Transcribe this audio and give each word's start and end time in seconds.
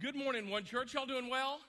Good 0.00 0.16
morning, 0.16 0.48
One 0.48 0.64
Church. 0.64 0.94
Y'all 0.94 1.04
doing 1.04 1.28
well? 1.28 1.60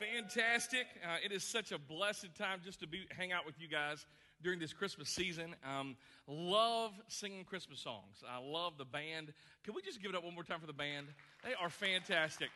Fantastic. 0.00 0.86
Uh, 1.04 1.18
it 1.24 1.30
is 1.30 1.44
such 1.44 1.70
a 1.70 1.78
blessed 1.78 2.34
time 2.36 2.58
just 2.64 2.80
to 2.80 2.88
be 2.88 3.06
hang 3.16 3.30
out 3.30 3.46
with 3.46 3.60
you 3.60 3.68
guys 3.68 4.06
during 4.42 4.58
this 4.58 4.72
Christmas 4.72 5.08
season. 5.08 5.54
Um, 5.64 5.94
love 6.26 6.90
singing 7.06 7.44
Christmas 7.44 7.78
songs. 7.78 8.24
I 8.28 8.44
love 8.44 8.72
the 8.76 8.84
band. 8.84 9.32
Can 9.62 9.72
we 9.72 9.82
just 9.82 10.02
give 10.02 10.10
it 10.10 10.16
up 10.16 10.24
one 10.24 10.34
more 10.34 10.42
time 10.42 10.58
for 10.58 10.66
the 10.66 10.72
band? 10.72 11.06
They 11.44 11.54
are 11.54 11.70
fantastic. 11.70 12.48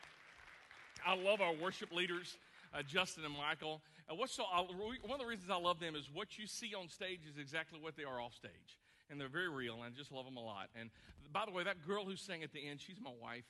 I 1.06 1.14
love 1.14 1.40
our 1.40 1.54
worship 1.54 1.92
leaders, 1.92 2.36
uh, 2.74 2.82
Justin 2.82 3.24
and 3.24 3.36
Michael. 3.36 3.80
Uh, 4.10 4.16
what's 4.16 4.34
so, 4.34 4.42
one 4.42 5.12
of 5.12 5.20
the 5.20 5.26
reasons 5.26 5.48
I 5.48 5.58
love 5.58 5.78
them 5.78 5.94
is 5.94 6.10
what 6.12 6.40
you 6.40 6.48
see 6.48 6.74
on 6.74 6.88
stage 6.88 7.20
is 7.30 7.38
exactly 7.38 7.78
what 7.80 7.96
they 7.96 8.02
are 8.02 8.20
off 8.20 8.34
stage. 8.34 8.80
And 9.10 9.20
they're 9.20 9.28
very 9.28 9.48
real, 9.48 9.74
and 9.74 9.84
I 9.84 9.96
just 9.96 10.10
love 10.10 10.24
them 10.24 10.36
a 10.36 10.44
lot. 10.44 10.70
And 10.74 10.90
by 11.32 11.44
the 11.46 11.52
way, 11.52 11.62
that 11.62 11.86
girl 11.86 12.04
who 12.04 12.16
sang 12.16 12.42
at 12.42 12.52
the 12.52 12.68
end, 12.68 12.80
she's 12.80 12.98
my 13.00 13.12
wife. 13.22 13.44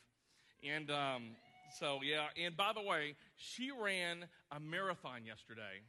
And 0.63 0.91
um, 0.91 1.23
so, 1.79 2.01
yeah. 2.03 2.27
And 2.43 2.57
by 2.57 2.73
the 2.73 2.83
way, 2.83 3.15
she 3.37 3.71
ran 3.71 4.25
a 4.51 4.61
marathon 4.61 5.25
yesterday, 5.27 5.83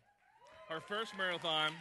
her 0.70 0.80
first 0.80 1.16
marathon. 1.18 1.72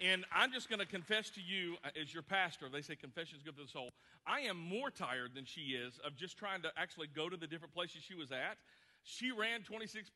And 0.00 0.24
I'm 0.34 0.50
just 0.50 0.70
going 0.70 0.78
to 0.78 0.86
confess 0.86 1.28
to 1.30 1.40
you, 1.40 1.76
uh, 1.84 1.88
as 2.00 2.14
your 2.14 2.22
pastor, 2.22 2.66
they 2.72 2.80
say 2.80 2.96
confession 2.96 3.36
is 3.36 3.42
good 3.42 3.54
for 3.54 3.62
the 3.62 3.68
soul. 3.68 3.90
I 4.26 4.40
am 4.40 4.56
more 4.56 4.90
tired 4.90 5.32
than 5.34 5.44
she 5.44 5.72
is 5.72 5.98
of 6.04 6.16
just 6.16 6.38
trying 6.38 6.62
to 6.62 6.70
actually 6.76 7.08
go 7.08 7.28
to 7.28 7.36
the 7.36 7.46
different 7.46 7.74
places 7.74 8.02
she 8.02 8.14
was 8.14 8.32
at. 8.32 8.56
She 9.02 9.30
ran 9.30 9.60
26.2, 9.60 10.08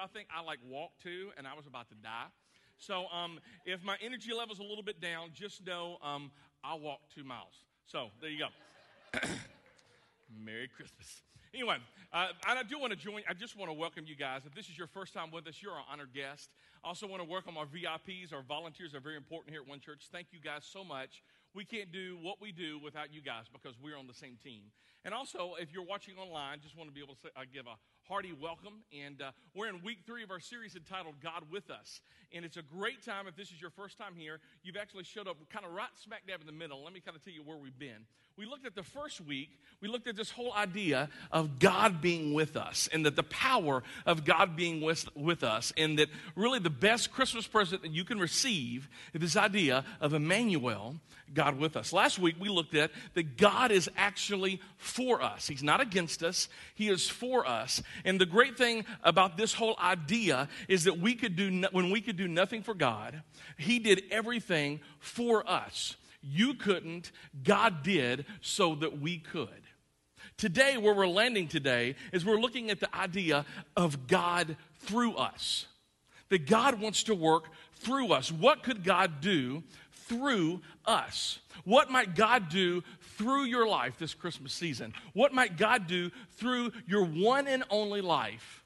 I 0.00 0.06
think. 0.06 0.28
I 0.34 0.42
like 0.42 0.58
walked 0.68 1.02
two, 1.02 1.30
and 1.36 1.46
I 1.46 1.54
was 1.54 1.66
about 1.66 1.88
to 1.90 1.94
die. 1.96 2.26
So 2.78 3.06
um, 3.12 3.38
if 3.66 3.84
my 3.84 3.96
energy 4.02 4.32
level's 4.32 4.58
a 4.58 4.64
little 4.64 4.82
bit 4.82 5.00
down, 5.00 5.30
just 5.34 5.66
know 5.66 5.98
um, 6.02 6.30
I'll 6.64 6.80
walk 6.80 7.00
two 7.14 7.24
miles. 7.24 7.52
So 7.86 8.08
there 8.20 8.30
you 8.30 8.38
go. 8.38 9.28
Merry 10.30 10.68
Christmas. 10.68 11.22
Anyway, 11.52 11.78
uh, 12.12 12.28
I 12.46 12.62
do 12.62 12.78
want 12.78 12.92
to 12.92 12.96
join, 12.96 13.22
I 13.28 13.34
just 13.34 13.56
want 13.56 13.70
to 13.70 13.72
welcome 13.72 14.04
you 14.06 14.14
guys. 14.14 14.42
If 14.46 14.54
this 14.54 14.68
is 14.68 14.78
your 14.78 14.86
first 14.86 15.12
time 15.12 15.32
with 15.32 15.48
us, 15.48 15.60
you're 15.60 15.72
our 15.72 15.84
honored 15.90 16.14
guest. 16.14 16.50
I 16.84 16.88
also 16.88 17.08
want 17.08 17.22
to 17.22 17.28
welcome 17.28 17.58
our 17.58 17.66
VIPs, 17.66 18.32
our 18.32 18.42
volunteers 18.42 18.94
are 18.94 19.00
very 19.00 19.16
important 19.16 19.50
here 19.52 19.62
at 19.62 19.68
One 19.68 19.80
Church. 19.80 20.06
Thank 20.12 20.28
you 20.30 20.38
guys 20.38 20.62
so 20.64 20.84
much. 20.84 21.22
We 21.52 21.64
can't 21.64 21.90
do 21.90 22.18
what 22.22 22.40
we 22.40 22.52
do 22.52 22.78
without 22.78 23.12
you 23.12 23.20
guys 23.20 23.46
because 23.52 23.74
we're 23.82 23.98
on 23.98 24.06
the 24.06 24.14
same 24.14 24.38
team. 24.42 24.70
And 25.04 25.12
also, 25.12 25.54
if 25.58 25.72
you're 25.72 25.84
watching 25.84 26.14
online, 26.18 26.60
just 26.62 26.76
want 26.76 26.88
to 26.88 26.94
be 26.94 27.02
able 27.02 27.14
to 27.14 27.20
say, 27.20 27.28
uh, 27.36 27.42
give 27.52 27.66
a 27.66 27.74
hearty 28.10 28.32
welcome. 28.42 28.72
And 28.92 29.22
uh, 29.22 29.30
we're 29.54 29.68
in 29.68 29.84
week 29.84 29.98
three 30.04 30.24
of 30.24 30.32
our 30.32 30.40
series 30.40 30.74
entitled 30.74 31.14
God 31.22 31.44
with 31.48 31.70
Us. 31.70 32.00
And 32.32 32.44
it's 32.44 32.56
a 32.56 32.62
great 32.62 33.04
time 33.04 33.28
if 33.28 33.36
this 33.36 33.52
is 33.52 33.60
your 33.60 33.70
first 33.70 33.98
time 33.98 34.14
here. 34.16 34.40
You've 34.64 34.76
actually 34.76 35.04
showed 35.04 35.28
up 35.28 35.36
kind 35.48 35.64
of 35.64 35.72
right 35.72 35.88
smack 36.02 36.26
dab 36.26 36.40
in 36.40 36.46
the 36.46 36.52
middle. 36.52 36.82
Let 36.82 36.92
me 36.92 36.98
kind 36.98 37.16
of 37.16 37.24
tell 37.24 37.32
you 37.32 37.44
where 37.44 37.56
we've 37.56 37.78
been. 37.78 38.06
We 38.36 38.46
looked 38.46 38.64
at 38.64 38.74
the 38.74 38.82
first 38.82 39.20
week, 39.20 39.50
we 39.80 39.88
looked 39.88 40.06
at 40.06 40.16
this 40.16 40.30
whole 40.30 40.52
idea 40.54 41.10
of 41.30 41.58
God 41.58 42.00
being 42.00 42.32
with 42.32 42.56
us 42.56 42.88
and 42.92 43.04
that 43.04 43.14
the 43.14 43.22
power 43.24 43.82
of 44.06 44.24
God 44.24 44.56
being 44.56 44.80
with, 44.80 45.08
with 45.14 45.44
us, 45.44 45.72
and 45.76 45.98
that 45.98 46.08
really 46.34 46.58
the 46.58 46.70
best 46.70 47.12
Christmas 47.12 47.46
present 47.46 47.82
that 47.82 47.92
you 47.92 48.02
can 48.02 48.18
receive 48.18 48.88
is 49.12 49.20
this 49.20 49.36
idea 49.36 49.84
of 50.00 50.14
Emmanuel, 50.14 50.96
God 51.34 51.58
with 51.58 51.76
us. 51.76 51.92
Last 51.92 52.18
week 52.18 52.36
we 52.40 52.48
looked 52.48 52.74
at 52.74 52.92
that 53.14 53.36
God 53.36 53.72
is 53.72 53.90
actually 53.96 54.60
for 54.78 55.20
us. 55.20 55.46
He's 55.46 55.62
not 55.62 55.80
against 55.80 56.22
us, 56.22 56.48
He 56.74 56.88
is 56.88 57.08
for 57.08 57.46
us. 57.46 57.82
And 58.04 58.20
the 58.20 58.26
great 58.26 58.56
thing 58.56 58.84
about 59.02 59.36
this 59.36 59.54
whole 59.54 59.76
idea 59.78 60.48
is 60.68 60.84
that 60.84 60.98
we 60.98 61.14
could 61.14 61.36
do, 61.36 61.50
no, 61.50 61.68
when 61.72 61.90
we 61.90 62.00
could 62.00 62.16
do 62.16 62.28
nothing 62.28 62.62
for 62.62 62.74
God, 62.74 63.22
He 63.56 63.78
did 63.78 64.02
everything 64.10 64.80
for 64.98 65.48
us. 65.48 65.96
You 66.22 66.54
couldn't, 66.54 67.12
God 67.42 67.82
did 67.82 68.26
so 68.40 68.74
that 68.76 69.00
we 69.00 69.18
could. 69.18 69.48
Today, 70.36 70.76
where 70.76 70.94
we're 70.94 71.06
landing 71.06 71.48
today, 71.48 71.96
is 72.12 72.24
we're 72.24 72.40
looking 72.40 72.70
at 72.70 72.80
the 72.80 72.94
idea 72.94 73.44
of 73.76 74.06
God 74.06 74.56
through 74.80 75.14
us. 75.14 75.66
That 76.30 76.46
God 76.46 76.80
wants 76.80 77.02
to 77.04 77.14
work 77.14 77.44
through 77.74 78.12
us. 78.12 78.30
What 78.30 78.62
could 78.62 78.84
God 78.84 79.20
do 79.20 79.62
through 80.10 80.60
us? 80.84 81.38
What 81.64 81.88
might 81.88 82.16
God 82.16 82.48
do 82.48 82.82
through 83.16 83.44
your 83.44 83.66
life 83.66 83.96
this 83.96 84.12
Christmas 84.12 84.52
season? 84.52 84.92
What 85.12 85.32
might 85.32 85.56
God 85.56 85.86
do 85.86 86.10
through 86.32 86.72
your 86.88 87.04
one 87.04 87.46
and 87.46 87.62
only 87.70 88.00
life 88.00 88.64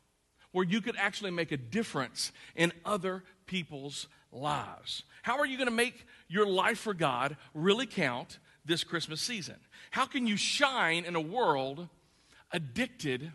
where 0.52 0.64
you 0.64 0.80
could 0.80 0.96
actually 0.96 1.32
make 1.32 1.52
a 1.52 1.58
difference 1.58 2.32
in 2.56 2.72
other 2.82 3.22
people's 3.44 4.08
lives? 4.32 5.02
How 5.22 5.38
are 5.38 5.46
you 5.46 5.58
going 5.58 5.68
to 5.68 5.74
make 5.74 6.06
your 6.28 6.46
life 6.46 6.78
for 6.78 6.94
God 6.94 7.36
really 7.52 7.86
count 7.86 8.38
this 8.64 8.82
Christmas 8.82 9.20
season? 9.20 9.56
How 9.90 10.06
can 10.06 10.26
you 10.26 10.38
shine 10.38 11.04
in 11.04 11.14
a 11.14 11.20
world 11.20 11.88
addicted 12.52 13.32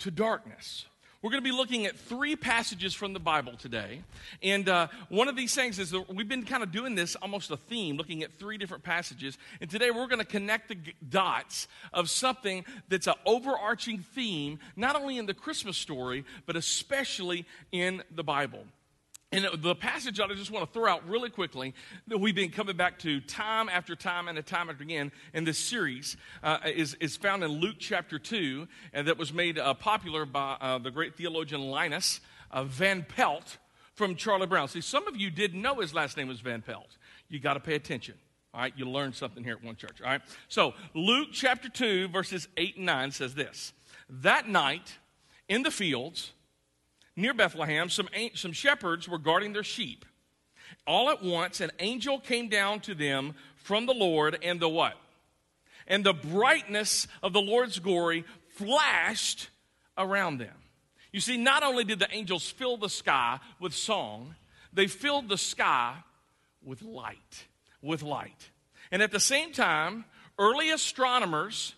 to 0.00 0.10
darkness? 0.10 0.84
We're 1.22 1.30
going 1.30 1.44
to 1.44 1.48
be 1.48 1.56
looking 1.56 1.86
at 1.86 1.96
three 1.96 2.34
passages 2.34 2.94
from 2.94 3.12
the 3.12 3.20
Bible 3.20 3.56
today. 3.56 4.02
And 4.42 4.68
uh, 4.68 4.88
one 5.08 5.28
of 5.28 5.36
these 5.36 5.54
things 5.54 5.78
is 5.78 5.92
that 5.92 6.12
we've 6.12 6.28
been 6.28 6.44
kind 6.44 6.64
of 6.64 6.72
doing 6.72 6.96
this 6.96 7.14
almost 7.14 7.52
a 7.52 7.56
theme, 7.56 7.96
looking 7.96 8.24
at 8.24 8.32
three 8.40 8.58
different 8.58 8.82
passages. 8.82 9.38
And 9.60 9.70
today 9.70 9.92
we're 9.92 10.08
going 10.08 10.18
to 10.18 10.24
connect 10.24 10.68
the 10.68 10.76
dots 11.08 11.68
of 11.92 12.10
something 12.10 12.64
that's 12.88 13.06
an 13.06 13.14
overarching 13.24 13.98
theme, 13.98 14.58
not 14.74 14.96
only 14.96 15.16
in 15.16 15.26
the 15.26 15.34
Christmas 15.34 15.76
story, 15.76 16.24
but 16.44 16.56
especially 16.56 17.46
in 17.70 18.02
the 18.10 18.24
Bible. 18.24 18.64
And 19.32 19.48
the 19.62 19.74
passage 19.74 20.18
that 20.18 20.30
I 20.30 20.34
just 20.34 20.50
want 20.50 20.66
to 20.66 20.72
throw 20.78 20.92
out 20.92 21.08
really 21.08 21.30
quickly 21.30 21.72
that 22.08 22.18
we've 22.18 22.34
been 22.34 22.50
coming 22.50 22.76
back 22.76 22.98
to 22.98 23.18
time 23.22 23.70
after 23.70 23.96
time 23.96 24.28
and 24.28 24.44
time 24.44 24.68
after 24.68 24.82
again 24.82 25.10
in 25.32 25.44
this 25.44 25.58
series 25.58 26.18
uh, 26.42 26.58
is, 26.66 26.94
is 27.00 27.16
found 27.16 27.42
in 27.42 27.50
Luke 27.50 27.76
chapter 27.78 28.18
2, 28.18 28.68
and 28.92 29.08
that 29.08 29.16
was 29.16 29.32
made 29.32 29.58
uh, 29.58 29.72
popular 29.72 30.26
by 30.26 30.58
uh, 30.60 30.76
the 30.76 30.90
great 30.90 31.16
theologian 31.16 31.62
Linus 31.62 32.20
uh, 32.50 32.64
Van 32.64 33.06
Pelt 33.08 33.56
from 33.94 34.16
Charlie 34.16 34.46
Brown. 34.46 34.68
See, 34.68 34.82
some 34.82 35.08
of 35.08 35.16
you 35.16 35.30
didn't 35.30 35.62
know 35.62 35.76
his 35.76 35.94
last 35.94 36.18
name 36.18 36.28
was 36.28 36.40
Van 36.40 36.60
Pelt. 36.60 36.98
You 37.30 37.40
got 37.40 37.54
to 37.54 37.60
pay 37.60 37.74
attention. 37.74 38.16
All 38.52 38.60
right, 38.60 38.74
you 38.76 38.84
learned 38.84 39.14
something 39.14 39.42
here 39.42 39.54
at 39.54 39.64
one 39.64 39.76
church. 39.76 40.02
All 40.02 40.10
right, 40.10 40.20
so 40.48 40.74
Luke 40.94 41.28
chapter 41.32 41.70
2, 41.70 42.08
verses 42.08 42.48
8 42.58 42.76
and 42.76 42.84
9 42.84 43.10
says 43.12 43.34
this 43.34 43.72
That 44.10 44.46
night 44.46 44.98
in 45.48 45.62
the 45.62 45.70
fields, 45.70 46.32
near 47.16 47.34
Bethlehem, 47.34 47.88
some, 47.88 48.08
some 48.34 48.52
shepherds 48.52 49.08
were 49.08 49.18
guarding 49.18 49.52
their 49.52 49.62
sheep. 49.62 50.04
All 50.86 51.10
at 51.10 51.22
once, 51.22 51.60
an 51.60 51.70
angel 51.78 52.18
came 52.18 52.48
down 52.48 52.80
to 52.80 52.94
them 52.94 53.34
from 53.56 53.86
the 53.86 53.94
Lord, 53.94 54.38
and 54.42 54.58
the 54.58 54.68
what? 54.68 54.94
And 55.86 56.04
the 56.04 56.14
brightness 56.14 57.06
of 57.22 57.32
the 57.32 57.40
Lord's 57.40 57.78
glory 57.78 58.24
flashed 58.56 59.50
around 59.96 60.38
them. 60.38 60.54
You 61.12 61.20
see, 61.20 61.36
not 61.36 61.62
only 61.62 61.84
did 61.84 61.98
the 61.98 62.12
angels 62.12 62.48
fill 62.48 62.76
the 62.76 62.88
sky 62.88 63.38
with 63.60 63.74
song, 63.74 64.34
they 64.72 64.86
filled 64.86 65.28
the 65.28 65.38
sky 65.38 65.96
with 66.64 66.82
light. 66.82 67.46
With 67.82 68.02
light. 68.02 68.50
And 68.90 69.02
at 69.02 69.10
the 69.10 69.20
same 69.20 69.52
time, 69.52 70.04
early 70.38 70.70
astronomers, 70.70 71.74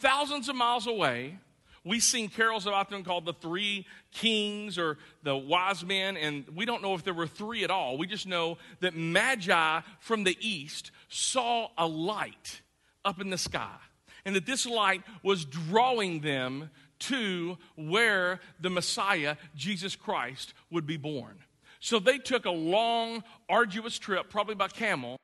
thousands 0.00 0.48
of 0.48 0.56
miles 0.56 0.86
away, 0.86 1.38
we 1.86 2.00
sing 2.00 2.28
carols 2.28 2.66
about 2.66 2.90
them 2.90 3.04
called 3.04 3.24
the 3.24 3.32
Three 3.32 3.86
Kings 4.10 4.76
or 4.76 4.98
the 5.22 5.36
Wise 5.36 5.84
Men, 5.84 6.16
and 6.16 6.44
we 6.54 6.66
don't 6.66 6.82
know 6.82 6.94
if 6.94 7.04
there 7.04 7.14
were 7.14 7.28
three 7.28 7.62
at 7.62 7.70
all. 7.70 7.96
We 7.96 8.08
just 8.08 8.26
know 8.26 8.58
that 8.80 8.96
Magi 8.96 9.80
from 10.00 10.24
the 10.24 10.36
east 10.40 10.90
saw 11.08 11.68
a 11.78 11.86
light 11.86 12.60
up 13.04 13.20
in 13.20 13.30
the 13.30 13.38
sky, 13.38 13.76
and 14.24 14.34
that 14.34 14.46
this 14.46 14.66
light 14.66 15.02
was 15.22 15.44
drawing 15.44 16.22
them 16.22 16.70
to 16.98 17.56
where 17.76 18.40
the 18.58 18.70
Messiah, 18.70 19.36
Jesus 19.54 19.94
Christ, 19.94 20.54
would 20.72 20.86
be 20.86 20.96
born. 20.96 21.38
So 21.78 22.00
they 22.00 22.18
took 22.18 22.46
a 22.46 22.50
long, 22.50 23.22
arduous 23.48 23.96
trip, 23.96 24.28
probably 24.28 24.56
by 24.56 24.68
camel. 24.68 25.18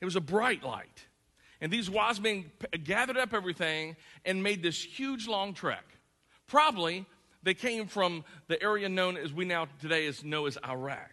It 0.00 0.04
was 0.04 0.14
a 0.14 0.20
bright 0.20 0.62
light. 0.62 1.07
And 1.60 1.72
these 1.72 1.90
wise 1.90 2.20
men 2.20 2.50
gathered 2.84 3.16
up 3.16 3.34
everything 3.34 3.96
and 4.24 4.42
made 4.42 4.62
this 4.62 4.82
huge 4.82 5.26
long 5.26 5.54
trek. 5.54 5.84
Probably 6.46 7.04
they 7.42 7.54
came 7.54 7.86
from 7.86 8.24
the 8.46 8.62
area 8.62 8.88
known 8.88 9.16
as 9.16 9.32
we 9.32 9.44
now 9.44 9.66
today 9.80 10.06
as 10.06 10.24
know 10.24 10.46
as 10.46 10.58
Iraq. 10.66 11.12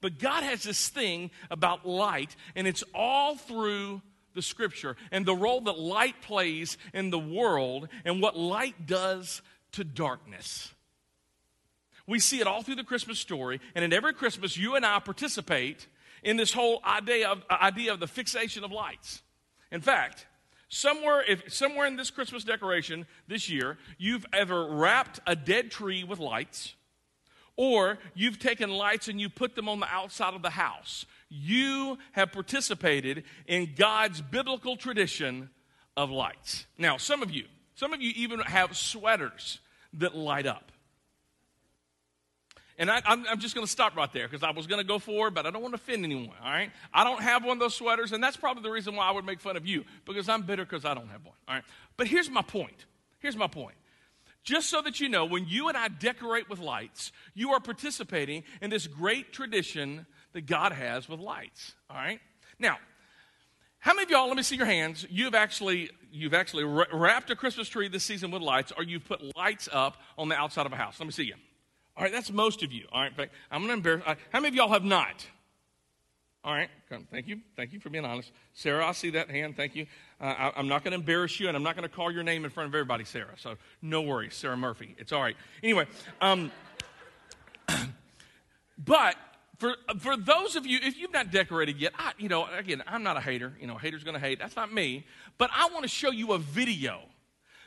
But 0.00 0.18
God 0.18 0.44
has 0.44 0.62
this 0.62 0.88
thing 0.88 1.30
about 1.50 1.86
light, 1.86 2.36
and 2.54 2.66
it's 2.66 2.84
all 2.94 3.36
through 3.36 4.02
the 4.34 4.42
scripture 4.42 4.96
and 5.10 5.26
the 5.26 5.34
role 5.34 5.60
that 5.62 5.78
light 5.78 6.22
plays 6.22 6.78
in 6.94 7.10
the 7.10 7.18
world 7.18 7.88
and 8.04 8.22
what 8.22 8.36
light 8.36 8.86
does 8.86 9.42
to 9.72 9.82
darkness. 9.82 10.72
We 12.06 12.20
see 12.20 12.40
it 12.40 12.46
all 12.46 12.62
through 12.62 12.76
the 12.76 12.84
Christmas 12.84 13.18
story, 13.18 13.60
and 13.74 13.84
in 13.84 13.92
every 13.92 14.14
Christmas, 14.14 14.56
you 14.56 14.76
and 14.76 14.86
I 14.86 14.98
participate 15.00 15.88
in 16.22 16.36
this 16.36 16.52
whole 16.52 16.80
idea 16.84 17.28
of, 17.28 17.42
idea 17.50 17.92
of 17.92 18.00
the 18.00 18.06
fixation 18.06 18.64
of 18.64 18.72
lights. 18.72 19.22
In 19.70 19.80
fact, 19.80 20.26
somewhere, 20.68 21.22
if, 21.28 21.52
somewhere 21.52 21.86
in 21.86 21.96
this 21.96 22.10
Christmas 22.10 22.44
decoration 22.44 23.06
this 23.26 23.48
year, 23.50 23.78
you've 23.98 24.26
ever 24.32 24.66
wrapped 24.66 25.20
a 25.26 25.36
dead 25.36 25.70
tree 25.70 26.04
with 26.04 26.18
lights, 26.18 26.74
or 27.56 27.98
you've 28.14 28.38
taken 28.38 28.70
lights 28.70 29.08
and 29.08 29.20
you 29.20 29.28
put 29.28 29.54
them 29.54 29.68
on 29.68 29.80
the 29.80 29.88
outside 29.88 30.34
of 30.34 30.42
the 30.42 30.50
house. 30.50 31.04
You 31.28 31.98
have 32.12 32.32
participated 32.32 33.24
in 33.46 33.74
God's 33.76 34.22
biblical 34.22 34.76
tradition 34.76 35.50
of 35.96 36.10
lights. 36.10 36.66
Now, 36.78 36.96
some 36.96 37.22
of 37.22 37.30
you, 37.30 37.44
Some 37.78 37.92
of 37.92 38.02
you 38.02 38.12
even 38.16 38.40
have 38.40 38.76
sweaters 38.76 39.60
that 39.92 40.16
light 40.16 40.46
up. 40.46 40.72
And 42.78 42.92
I, 42.92 43.02
am 43.06 43.40
just 43.40 43.56
going 43.56 43.66
to 43.66 43.70
stop 43.70 43.96
right 43.96 44.12
there 44.12 44.28
because 44.28 44.44
I 44.44 44.52
was 44.52 44.68
going 44.68 44.80
to 44.80 44.86
go 44.86 45.00
forward, 45.00 45.34
but 45.34 45.46
I 45.46 45.50
don't 45.50 45.62
want 45.62 45.74
to 45.74 45.80
offend 45.80 46.04
anyone, 46.04 46.36
all 46.40 46.50
right? 46.50 46.70
I 46.94 47.02
don't 47.02 47.20
have 47.20 47.44
one 47.44 47.56
of 47.56 47.58
those 47.58 47.74
sweaters, 47.74 48.12
and 48.12 48.22
that's 48.22 48.36
probably 48.36 48.62
the 48.62 48.70
reason 48.70 48.94
why 48.94 49.08
I 49.08 49.10
would 49.10 49.24
make 49.24 49.40
fun 49.40 49.56
of 49.56 49.66
you 49.66 49.84
because 50.04 50.28
I'm 50.28 50.42
bitter 50.42 50.64
because 50.64 50.84
I 50.84 50.94
don't 50.94 51.08
have 51.08 51.24
one, 51.24 51.34
all 51.48 51.56
right? 51.56 51.64
But 51.96 52.06
here's 52.06 52.30
my 52.30 52.42
point. 52.42 52.86
Here's 53.18 53.36
my 53.36 53.48
point. 53.48 53.74
Just 54.44 54.70
so 54.70 54.80
that 54.82 55.00
you 55.00 55.08
know, 55.08 55.24
when 55.24 55.46
you 55.48 55.68
and 55.68 55.76
I 55.76 55.88
decorate 55.88 56.48
with 56.48 56.60
lights, 56.60 57.10
you 57.34 57.50
are 57.50 57.58
participating 57.58 58.44
in 58.62 58.70
this 58.70 58.86
great 58.86 59.32
tradition 59.32 60.06
that 60.32 60.46
God 60.46 60.70
has 60.70 61.08
with 61.08 61.18
lights, 61.18 61.74
all 61.90 61.96
right? 61.96 62.20
Now, 62.60 62.78
how 63.80 63.92
many 63.92 64.04
of 64.04 64.10
y'all, 64.10 64.28
let 64.28 64.36
me 64.36 64.44
see 64.44 64.56
your 64.56 64.66
hands, 64.66 65.04
you've 65.10 65.34
actually, 65.34 65.90
you've 66.12 66.34
actually 66.34 66.62
wrapped 66.62 67.30
a 67.30 67.36
Christmas 67.36 67.68
tree 67.68 67.88
this 67.88 68.04
season 68.04 68.30
with 68.30 68.42
lights 68.42 68.72
or 68.76 68.84
you've 68.84 69.04
put 69.04 69.36
lights 69.36 69.68
up 69.72 69.96
on 70.16 70.28
the 70.28 70.36
outside 70.36 70.64
of 70.66 70.72
a 70.72 70.76
house? 70.76 71.00
Let 71.00 71.06
me 71.06 71.12
see 71.12 71.24
you. 71.24 71.34
All 71.98 72.04
right, 72.04 72.12
that's 72.12 72.30
most 72.30 72.62
of 72.62 72.72
you. 72.72 72.86
All 72.92 73.02
right, 73.02 73.12
I'm 73.50 73.66
going 73.66 73.68
to 73.68 73.72
embarrass. 73.72 74.04
Uh, 74.06 74.14
how 74.30 74.38
many 74.38 74.50
of 74.50 74.54
y'all 74.54 74.72
have 74.72 74.84
not? 74.84 75.26
All 76.44 76.54
right, 76.54 76.70
come. 76.88 77.08
Thank 77.10 77.26
you. 77.26 77.40
Thank 77.56 77.72
you 77.72 77.80
for 77.80 77.90
being 77.90 78.04
honest. 78.04 78.30
Sarah, 78.54 78.86
I 78.86 78.92
see 78.92 79.10
that 79.10 79.28
hand. 79.28 79.56
Thank 79.56 79.74
you. 79.74 79.86
Uh, 80.20 80.52
I, 80.54 80.60
am 80.60 80.68
not 80.68 80.84
going 80.84 80.92
to 80.92 80.98
embarrass 80.98 81.40
you, 81.40 81.48
and 81.48 81.56
I'm 81.56 81.64
not 81.64 81.74
going 81.74 81.88
to 81.88 81.94
call 81.94 82.12
your 82.12 82.22
name 82.22 82.44
in 82.44 82.52
front 82.52 82.68
of 82.68 82.74
everybody, 82.76 83.04
Sarah. 83.04 83.34
So 83.36 83.56
no 83.82 84.02
worries, 84.02 84.36
Sarah 84.36 84.56
Murphy. 84.56 84.94
It's 84.96 85.10
all 85.10 85.20
right. 85.20 85.36
Anyway, 85.60 85.88
um, 86.20 86.52
but 88.78 89.16
for, 89.58 89.74
for 89.98 90.16
those 90.16 90.54
of 90.54 90.64
you, 90.66 90.78
if 90.80 90.96
you've 90.96 91.12
not 91.12 91.32
decorated 91.32 91.80
yet, 91.80 91.94
I, 91.98 92.12
you 92.16 92.28
know, 92.28 92.46
again, 92.46 92.80
I'm 92.86 93.02
not 93.02 93.16
a 93.16 93.20
hater. 93.20 93.54
You 93.60 93.66
know, 93.66 93.74
a 93.74 93.80
hater's 93.80 94.04
going 94.04 94.14
to 94.14 94.20
hate. 94.20 94.38
That's 94.38 94.54
not 94.54 94.72
me. 94.72 95.04
But 95.36 95.50
I 95.52 95.68
want 95.72 95.82
to 95.82 95.88
show 95.88 96.12
you 96.12 96.32
a 96.32 96.38
video 96.38 97.00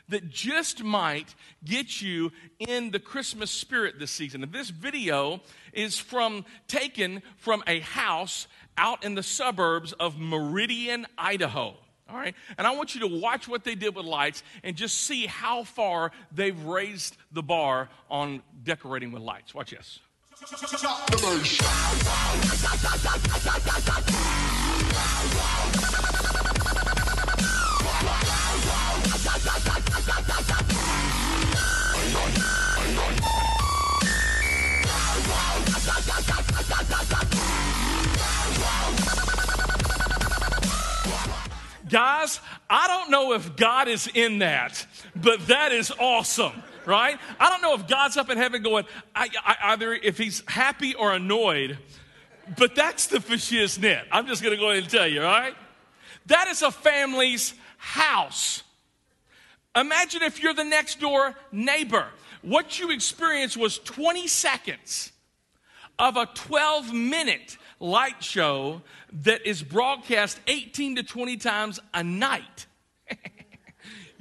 that 0.08 0.28
just 0.28 0.82
might 0.82 1.34
get 1.64 2.02
you 2.02 2.32
in 2.58 2.90
the 2.90 2.98
Christmas 2.98 3.50
spirit 3.50 3.98
this 3.98 4.10
season. 4.10 4.42
And 4.42 4.52
this 4.52 4.70
video 4.70 5.40
is 5.72 5.98
from 5.98 6.44
taken 6.68 7.22
from 7.36 7.62
a 7.66 7.80
house 7.80 8.46
out 8.76 9.04
in 9.04 9.14
the 9.14 9.22
suburbs 9.22 9.92
of 9.94 10.18
Meridian, 10.18 11.06
Idaho. 11.16 11.76
All 12.08 12.18
right? 12.18 12.34
And 12.58 12.66
I 12.66 12.74
want 12.74 12.94
you 12.94 13.00
to 13.02 13.06
watch 13.06 13.48
what 13.48 13.64
they 13.64 13.74
did 13.74 13.96
with 13.96 14.04
lights 14.04 14.42
and 14.62 14.76
just 14.76 14.98
see 14.98 15.26
how 15.26 15.64
far 15.64 16.12
they've 16.30 16.62
raised 16.64 17.16
the 17.32 17.42
bar 17.42 17.88
on 18.10 18.42
decorating 18.64 19.12
with 19.12 19.22
lights. 19.22 19.54
Watch 19.54 19.70
this. 19.70 20.00
Guys, 41.92 42.40
I 42.70 42.88
don't 42.88 43.10
know 43.10 43.34
if 43.34 43.54
God 43.54 43.86
is 43.86 44.08
in 44.14 44.38
that, 44.38 44.86
but 45.14 45.46
that 45.48 45.72
is 45.72 45.92
awesome, 46.00 46.62
right? 46.86 47.18
I 47.38 47.50
don't 47.50 47.60
know 47.60 47.74
if 47.74 47.86
God's 47.86 48.16
up 48.16 48.30
in 48.30 48.38
heaven 48.38 48.62
going, 48.62 48.86
I, 49.14 49.28
I, 49.44 49.56
either 49.72 49.92
if 49.92 50.16
he's 50.16 50.42
happy 50.48 50.94
or 50.94 51.12
annoyed, 51.12 51.76
but 52.56 52.74
that's 52.74 53.08
the 53.08 53.18
fishiest 53.18 53.78
net. 53.78 54.06
I'm 54.10 54.26
just 54.26 54.42
going 54.42 54.56
to 54.56 54.58
go 54.58 54.70
ahead 54.70 54.84
and 54.84 54.90
tell 54.90 55.06
you, 55.06 55.20
all 55.20 55.26
right? 55.26 55.54
That 56.26 56.48
is 56.48 56.62
a 56.62 56.70
family's 56.70 57.52
house. 57.76 58.62
Imagine 59.76 60.22
if 60.22 60.42
you're 60.42 60.54
the 60.54 60.64
next 60.64 60.98
door 60.98 61.34
neighbor. 61.52 62.06
What 62.40 62.78
you 62.78 62.90
experienced 62.90 63.58
was 63.58 63.78
20 63.78 64.28
seconds 64.28 65.12
of 65.98 66.16
a 66.16 66.24
12 66.24 66.94
minute 66.94 67.58
light 67.82 68.22
show 68.22 68.80
that 69.24 69.44
is 69.44 69.62
broadcast 69.62 70.38
18 70.46 70.96
to 70.96 71.02
20 71.02 71.36
times 71.36 71.80
a 71.92 72.02
night. 72.02 72.66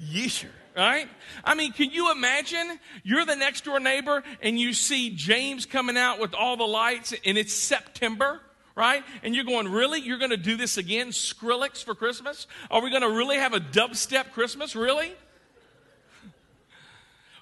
Yeesher, 0.02 0.50
right? 0.76 1.08
I 1.44 1.54
mean, 1.54 1.72
can 1.72 1.92
you 1.92 2.12
imagine? 2.12 2.80
You're 3.04 3.26
the 3.26 3.36
next 3.36 3.64
door 3.64 3.80
neighbor 3.80 4.24
and 4.42 4.60
you 4.60 4.74
see 4.74 5.16
James 5.16 5.66
coming 5.66 5.96
out 5.96 6.20
with 6.20 6.34
all 6.34 6.58
the 6.58 6.66
lights 6.66 7.14
and 7.26 7.38
it's 7.38 7.54
September 7.54 8.42
right? 8.74 9.04
And 9.22 9.36
you're 9.36 9.44
going, 9.44 9.68
really? 9.68 10.00
You're 10.00 10.18
going 10.18 10.32
to 10.32 10.38
do 10.38 10.56
this 10.56 10.78
again? 10.78 11.10
Skrillex 11.10 11.84
for 11.84 11.94
Christmas? 11.94 12.48
Are 12.72 12.82
we 12.82 12.90
going 12.90 13.02
to 13.02 13.10
really 13.10 13.36
have 13.36 13.54
a 13.54 13.60
dubstep 13.60 14.32
Christmas? 14.32 14.78
Really? 14.78 15.12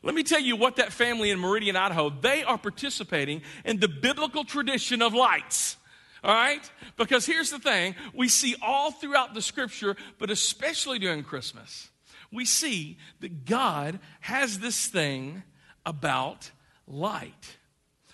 Let 0.02 0.16
me 0.16 0.24
tell 0.24 0.40
you 0.40 0.56
what 0.56 0.78
that 0.78 0.92
family 0.92 1.30
in 1.30 1.40
Meridian, 1.40 1.76
Idaho, 1.76 2.10
they 2.10 2.44
are 2.44 2.58
participating 2.58 3.44
in 3.64 3.80
the 3.80 3.88
biblical 3.88 4.44
tradition 4.44 5.04
of 5.04 5.14
lights. 5.14 5.78
All 6.24 6.34
right? 6.34 6.70
Because 6.98 7.26
here's 7.26 7.50
the 7.50 7.60
thing 7.60 7.96
we 8.14 8.28
see 8.28 8.56
all 8.62 8.92
throughout 8.92 9.34
the 9.34 9.42
scripture, 9.42 9.96
but 10.18 10.30
especially 10.30 11.00
during 11.00 11.24
Christmas, 11.24 11.90
we 12.32 12.46
see 12.46 12.98
that 13.22 13.46
God 13.46 14.00
has 14.20 14.60
this 14.60 14.88
thing 14.88 15.44
about 15.86 16.52
light. 16.88 17.58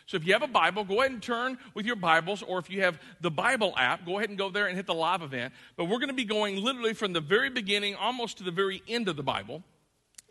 So 0.08 0.18
if 0.18 0.26
you 0.26 0.34
have 0.34 0.44
a 0.44 0.48
Bible, 0.48 0.84
go 0.84 1.00
ahead 1.00 1.12
and 1.12 1.22
turn 1.22 1.58
with 1.74 1.86
your 1.86 1.96
Bibles, 1.96 2.44
or 2.44 2.60
if 2.60 2.70
you 2.70 2.82
have 2.82 3.00
the 3.22 3.32
Bible 3.32 3.74
app, 3.76 4.06
go 4.06 4.18
ahead 4.18 4.30
and 4.30 4.38
go 4.38 4.52
there 4.52 4.68
and 4.68 4.76
hit 4.76 4.86
the 4.86 4.94
live 4.94 5.24
event. 5.24 5.52
But 5.76 5.86
we're 5.86 5.98
going 5.98 6.10
to 6.10 6.14
be 6.14 6.26
going 6.26 6.58
literally 6.58 6.94
from 6.94 7.14
the 7.14 7.22
very 7.22 7.50
beginning 7.50 7.96
almost 7.96 8.38
to 8.38 8.44
the 8.44 8.52
very 8.52 8.84
end 8.88 9.08
of 9.08 9.16
the 9.16 9.24
Bible. 9.24 9.64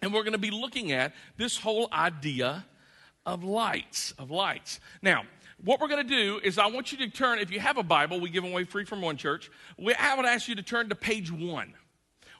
And 0.01 0.15
we're 0.15 0.23
going 0.23 0.33
to 0.33 0.39
be 0.39 0.53
looking 0.53 0.93
at 0.93 1.13
this 1.37 1.59
whole 1.59 1.89
idea 1.93 2.65
of 3.27 3.43
lights, 3.43 4.13
of 4.13 4.31
lights. 4.31 4.79
Now, 5.03 5.25
what 5.65 5.81
we're 5.81 5.89
going 5.89 6.07
to 6.07 6.15
do 6.17 6.41
is 6.45 6.59
I 6.59 6.67
want 6.67 6.93
you 6.93 6.99
to 6.99 7.09
turn, 7.09 7.39
if 7.39 7.51
you 7.51 7.59
have 7.59 7.79
a 7.79 7.83
Bible, 7.83 8.21
we 8.21 8.29
give 8.29 8.43
them 8.43 8.53
away 8.53 8.65
free 8.65 8.85
from 8.85 9.01
one 9.01 9.17
church. 9.17 9.51
We, 9.79 9.95
I 9.95 10.15
would 10.15 10.27
ask 10.27 10.47
you 10.47 10.55
to 10.57 10.63
turn 10.63 10.91
to 10.91 10.95
page 10.95 11.33
one. 11.33 11.75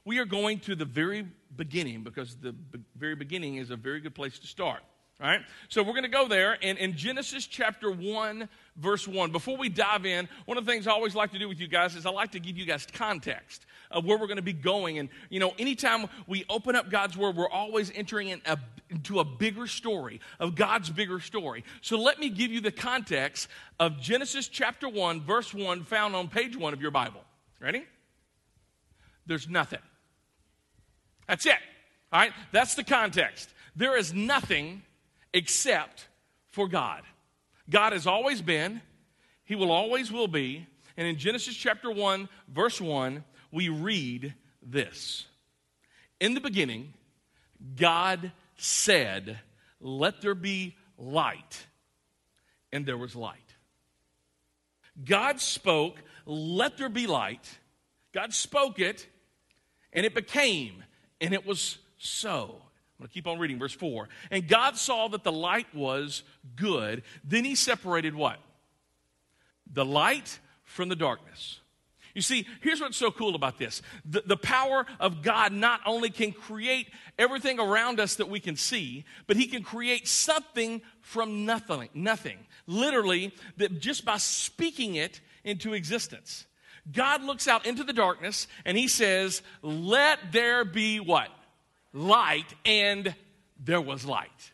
We 0.05 0.19
are 0.19 0.27
going 0.27 0.61
to 0.61 0.77
the 0.77 0.85
very 0.85 1.27
beginning 1.57 2.03
because 2.03 2.37
the 2.37 2.53
be- 2.53 2.81
very 2.97 3.15
beginning 3.15 3.57
is 3.57 3.71
a 3.71 3.77
very 3.77 4.01
good 4.01 4.15
place 4.15 4.39
to 4.41 4.47
start. 4.47 4.83
All 5.21 5.29
right? 5.29 5.41
So 5.69 5.83
we're 5.83 5.93
going 5.93 6.03
to 6.03 6.09
go 6.09 6.27
there. 6.27 6.59
And 6.61 6.77
in 6.77 6.97
Genesis 6.97 7.47
chapter 7.47 7.91
1, 7.91 8.49
verse 8.77 9.07
1, 9.07 9.31
before 9.31 9.57
we 9.57 9.69
dive 9.69 10.05
in, 10.07 10.29
one 10.45 10.59
of 10.59 10.67
the 10.67 10.73
things 10.73 10.87
I 10.87 10.91
always 10.91 11.15
like 11.15 11.31
to 11.33 11.39
do 11.39 11.49
with 11.49 11.61
you 11.61 11.69
guys 11.69 11.95
is 11.95 12.05
I 12.05 12.11
like 12.11 12.33
to 12.33 12.41
give 12.41 12.59
you 12.59 12.67
guys 12.67 12.87
context 12.93 13.65
of 13.93 14.05
where 14.05 14.19
we're 14.19 14.27
going 14.27 14.37
to 14.37 14.43
be 14.43 14.53
going. 14.53 14.99
And, 14.99 15.09
you 15.31 15.39
know, 15.39 15.55
anytime 15.59 16.07
we 16.27 16.45
open 16.49 16.75
up 16.75 16.91
God's 16.91 17.17
Word, 17.17 17.37
we're 17.37 17.49
always 17.49 17.93
entering 17.95 18.29
in 18.29 18.43
a, 18.45 18.59
into 18.91 19.21
a 19.21 19.25
bigger 19.25 19.69
story, 19.69 20.21
of 20.41 20.57
God's 20.57 20.91
bigger 20.91 21.21
story. 21.21 21.65
So 21.81 21.97
let 21.97 22.19
me 22.19 22.29
give 22.29 22.51
you 22.51 22.61
the 22.61 22.73
context 22.73 23.49
of 23.79 24.01
Genesis 24.01 24.49
chapter 24.49 24.89
1, 24.89 25.21
verse 25.21 25.55
1, 25.55 25.85
found 25.85 26.17
on 26.17 26.27
page 26.27 26.57
1 26.57 26.73
of 26.73 26.83
your 26.83 26.91
Bible. 26.91 27.23
Ready? 27.61 27.85
There's 29.27 29.49
nothing. 29.49 29.79
That's 31.29 31.47
it. 31.47 31.55
All 32.13 32.21
right? 32.21 32.33
That's 32.51 32.75
the 32.75 32.85
context. 32.85 33.49
There 33.77 33.97
is 33.97 34.13
nothing 34.13 34.83
except 35.35 36.07
for 36.49 36.67
God. 36.69 37.03
God 37.69 37.93
has 37.93 38.07
always 38.07 38.41
been, 38.41 38.81
He 39.45 39.57
will 39.57 39.71
always 39.71 40.11
will 40.11 40.29
be. 40.29 40.67
And 40.97 41.07
in 41.07 41.19
Genesis 41.19 41.57
chapter 41.57 41.91
1, 41.91 42.29
verse 42.49 42.81
1, 42.81 43.25
we 43.51 43.69
read 43.69 44.33
this 44.63 45.27
In 46.21 46.33
the 46.33 46.41
beginning, 46.41 46.95
God 47.77 48.33
said, 48.57 49.39
Let 49.81 50.23
there 50.23 50.35
be 50.35 50.77
light. 50.97 51.67
And 52.73 52.87
there 52.87 52.99
was 52.99 53.15
light. 53.15 53.39
God 55.05 55.41
spoke, 55.41 56.01
Let 56.25 56.79
there 56.79 56.89
be 56.89 57.07
light. 57.07 57.59
God 58.13 58.33
spoke 58.33 58.79
it, 58.79 59.09
and 59.93 60.07
it 60.07 60.15
became, 60.15 60.85
and 61.21 61.35
it 61.35 61.45
was 61.45 61.79
so. 61.99 62.63
To 63.05 63.11
keep 63.11 63.27
on 63.27 63.39
reading, 63.39 63.59
verse 63.59 63.75
4. 63.75 64.09
And 64.31 64.49
God 64.49 64.77
saw 64.77 65.09
that 65.09 65.25
the 65.25 65.33
light 65.33 65.67
was 65.75 66.23
good. 66.57 67.03
Then 67.23 67.45
he 67.45 67.55
separated 67.55 68.15
what? 68.15 68.39
The 69.71 69.85
light 69.85 70.39
from 70.63 70.89
the 70.89 70.97
darkness. 70.97 71.61
You 72.15 72.23
see, 72.23 72.47
here's 72.63 72.81
what's 72.81 72.97
so 72.97 73.11
cool 73.11 73.35
about 73.35 73.59
this 73.59 73.83
the, 74.05 74.23
the 74.25 74.37
power 74.37 74.87
of 75.01 75.23
God 75.23 75.53
not 75.53 75.81
only 75.85 76.11
can 76.11 76.33
create 76.33 76.89
everything 77.19 77.59
around 77.59 78.01
us 78.01 78.17
that 78.17 78.31
we 78.31 78.41
can 78.41 78.57
see, 78.57 79.05
but 79.27 79.37
He 79.37 79.47
can 79.47 79.63
create 79.63 80.09
something 80.09 80.81
from 81.01 81.45
nothing. 81.45 81.89
Nothing. 81.93 82.39
Literally, 82.67 83.35
that 83.59 83.81
just 83.81 84.05
by 84.05 84.17
speaking 84.17 84.95
it 84.95 85.21
into 85.43 85.75
existence. 85.75 86.47
God 86.91 87.23
looks 87.23 87.49
out 87.49 87.67
into 87.67 87.83
the 87.83 87.93
darkness 87.93 88.47
and 88.65 88.79
He 88.79 88.89
says, 88.89 89.43
Let 89.61 90.33
there 90.33 90.65
be 90.65 91.01
what? 91.01 91.29
Light, 91.95 92.53
and 92.67 93.15
there 93.59 93.81
was 93.81 94.05
light. 94.05 94.51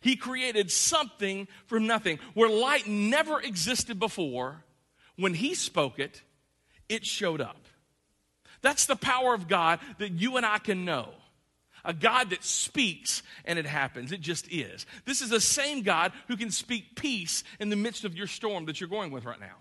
He 0.00 0.16
created 0.16 0.70
something 0.70 1.48
from 1.66 1.86
nothing. 1.86 2.20
Where 2.32 2.48
light 2.48 2.86
never 2.86 3.40
existed 3.40 3.98
before, 3.98 4.62
when 5.16 5.34
He 5.34 5.54
spoke 5.54 5.98
it, 5.98 6.22
it 6.88 7.04
showed 7.04 7.40
up. 7.40 7.66
That's 8.62 8.86
the 8.86 8.96
power 8.96 9.34
of 9.34 9.48
God 9.48 9.80
that 9.98 10.12
you 10.12 10.36
and 10.36 10.46
I 10.46 10.58
can 10.58 10.84
know. 10.84 11.10
a 11.84 11.92
God 11.92 12.30
that 12.30 12.44
speaks 12.44 13.22
and 13.44 13.58
it 13.58 13.66
happens. 13.66 14.12
It 14.12 14.20
just 14.20 14.46
is. 14.52 14.86
This 15.04 15.20
is 15.20 15.30
the 15.30 15.40
same 15.40 15.82
God 15.82 16.12
who 16.28 16.36
can 16.36 16.50
speak 16.50 16.96
peace 16.96 17.44
in 17.58 17.70
the 17.70 17.76
midst 17.76 18.04
of 18.04 18.14
your 18.16 18.26
storm 18.26 18.66
that 18.66 18.80
you're 18.80 18.88
going 18.88 19.10
with 19.10 19.24
right 19.24 19.40
now. 19.40 19.56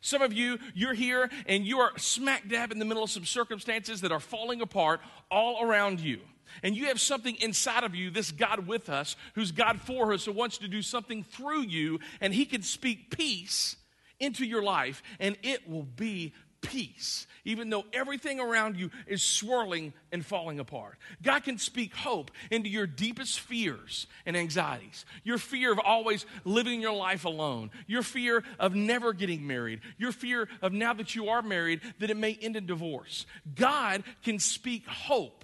Some 0.00 0.20
of 0.20 0.32
you, 0.32 0.58
you're 0.74 0.94
here 0.94 1.30
and 1.46 1.64
you 1.64 1.78
are 1.78 1.96
smack 1.96 2.48
dab 2.48 2.72
in 2.72 2.78
the 2.78 2.84
middle 2.84 3.04
of 3.04 3.10
some 3.10 3.24
circumstances 3.24 4.00
that 4.00 4.12
are 4.12 4.20
falling 4.20 4.60
apart 4.60 5.00
all 5.30 5.64
around 5.64 6.00
you. 6.00 6.20
And 6.62 6.76
you 6.76 6.86
have 6.86 7.00
something 7.00 7.36
inside 7.36 7.84
of 7.84 7.94
you, 7.94 8.10
this 8.10 8.30
God 8.30 8.66
with 8.66 8.88
us, 8.88 9.16
who's 9.34 9.52
God 9.52 9.80
for 9.80 10.12
us, 10.12 10.24
who 10.24 10.32
wants 10.32 10.58
to 10.58 10.68
do 10.68 10.82
something 10.82 11.22
through 11.22 11.62
you, 11.62 12.00
and 12.20 12.34
He 12.34 12.44
can 12.44 12.62
speak 12.62 13.10
peace 13.16 13.76
into 14.18 14.44
your 14.44 14.62
life, 14.62 15.02
and 15.18 15.36
it 15.42 15.68
will 15.68 15.82
be 15.82 16.32
peace, 16.62 17.26
even 17.44 17.68
though 17.68 17.84
everything 17.92 18.40
around 18.40 18.76
you 18.76 18.90
is 19.06 19.22
swirling 19.22 19.92
and 20.12 20.24
falling 20.24 20.60
apart. 20.60 20.96
God 21.22 21.42
can 21.42 21.58
speak 21.58 21.94
hope 21.94 22.30
into 22.50 22.70
your 22.70 22.86
deepest 22.86 23.40
fears 23.40 24.06
and 24.24 24.36
anxieties. 24.36 25.04
Your 25.24 25.38
fear 25.38 25.72
of 25.72 25.80
always 25.80 26.24
living 26.44 26.80
your 26.80 26.94
life 26.94 27.24
alone, 27.24 27.70
your 27.86 28.02
fear 28.02 28.44
of 28.58 28.74
never 28.74 29.12
getting 29.12 29.46
married, 29.46 29.80
your 29.98 30.12
fear 30.12 30.48
of 30.62 30.72
now 30.72 30.94
that 30.94 31.14
you 31.14 31.28
are 31.28 31.42
married 31.42 31.80
that 31.98 32.10
it 32.10 32.16
may 32.16 32.38
end 32.40 32.56
in 32.56 32.64
divorce. 32.64 33.26
God 33.54 34.04
can 34.22 34.38
speak 34.38 34.86
hope 34.86 35.41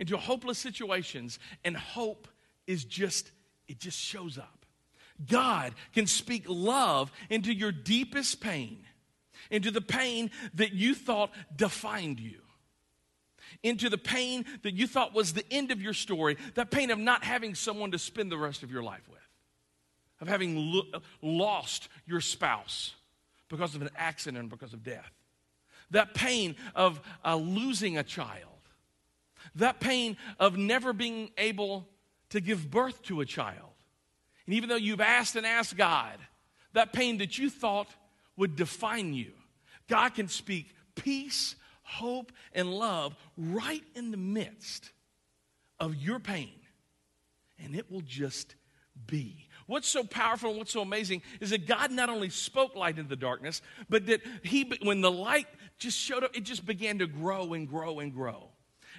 into 0.00 0.16
hopeless 0.16 0.58
situations, 0.58 1.38
and 1.64 1.76
hope 1.76 2.26
is 2.66 2.82
just, 2.82 3.30
it 3.68 3.78
just 3.78 3.98
shows 3.98 4.36
up. 4.36 4.66
God 5.28 5.74
can 5.94 6.08
speak 6.08 6.44
love 6.48 7.12
into 7.28 7.54
your 7.54 7.70
deepest 7.70 8.40
pain 8.40 8.84
into 9.50 9.70
the 9.70 9.80
pain 9.80 10.30
that 10.54 10.72
you 10.72 10.94
thought 10.94 11.30
defined 11.54 12.20
you, 12.20 12.40
into 13.62 13.88
the 13.88 13.98
pain 13.98 14.44
that 14.62 14.74
you 14.74 14.86
thought 14.86 15.14
was 15.14 15.32
the 15.32 15.44
end 15.50 15.70
of 15.70 15.82
your 15.82 15.94
story, 15.94 16.36
that 16.54 16.70
pain 16.70 16.90
of 16.90 16.98
not 16.98 17.24
having 17.24 17.54
someone 17.54 17.90
to 17.90 17.98
spend 17.98 18.30
the 18.30 18.38
rest 18.38 18.62
of 18.62 18.70
your 18.70 18.82
life 18.82 19.06
with, 19.08 19.18
of 20.20 20.28
having 20.28 20.56
lo- 20.56 21.00
lost 21.22 21.88
your 22.06 22.20
spouse 22.20 22.94
because 23.48 23.74
of 23.74 23.82
an 23.82 23.90
accident, 23.96 24.48
because 24.50 24.72
of 24.72 24.82
death, 24.82 25.10
that 25.90 26.14
pain 26.14 26.54
of 26.74 27.00
uh, 27.24 27.34
losing 27.34 27.98
a 27.98 28.02
child, 28.02 28.49
that 29.56 29.80
pain 29.80 30.16
of 30.38 30.56
never 30.56 30.92
being 30.92 31.30
able 31.36 31.88
to 32.30 32.40
give 32.40 32.70
birth 32.70 33.02
to 33.02 33.20
a 33.20 33.26
child. 33.26 33.70
And 34.46 34.54
even 34.54 34.68
though 34.68 34.76
you've 34.76 35.00
asked 35.00 35.36
and 35.36 35.46
asked 35.46 35.76
God, 35.76 36.18
that 36.72 36.92
pain 36.92 37.18
that 37.18 37.38
you 37.38 37.50
thought 37.50 37.88
would 38.36 38.56
define 38.56 39.14
you, 39.14 39.32
God 39.88 40.14
can 40.14 40.28
speak 40.28 40.74
peace, 40.94 41.56
hope, 41.82 42.32
and 42.52 42.72
love 42.72 43.16
right 43.36 43.82
in 43.94 44.10
the 44.10 44.16
midst 44.16 44.90
of 45.78 45.94
your 45.94 46.20
pain, 46.20 46.52
and 47.58 47.74
it 47.74 47.90
will 47.90 48.02
just 48.02 48.54
be. 49.06 49.48
What's 49.66 49.88
so 49.88 50.04
powerful 50.04 50.50
and 50.50 50.58
what's 50.58 50.72
so 50.72 50.82
amazing 50.82 51.22
is 51.40 51.50
that 51.50 51.66
God 51.66 51.90
not 51.90 52.08
only 52.08 52.28
spoke 52.28 52.74
light 52.74 52.98
into 52.98 53.08
the 53.08 53.16
darkness, 53.16 53.62
but 53.88 54.06
that 54.06 54.20
He, 54.42 54.70
when 54.82 55.00
the 55.00 55.10
light 55.10 55.46
just 55.78 55.96
showed 55.96 56.24
up, 56.24 56.36
it 56.36 56.42
just 56.42 56.66
began 56.66 56.98
to 56.98 57.06
grow 57.06 57.54
and 57.54 57.68
grow 57.68 58.00
and 58.00 58.12
grow. 58.12 58.49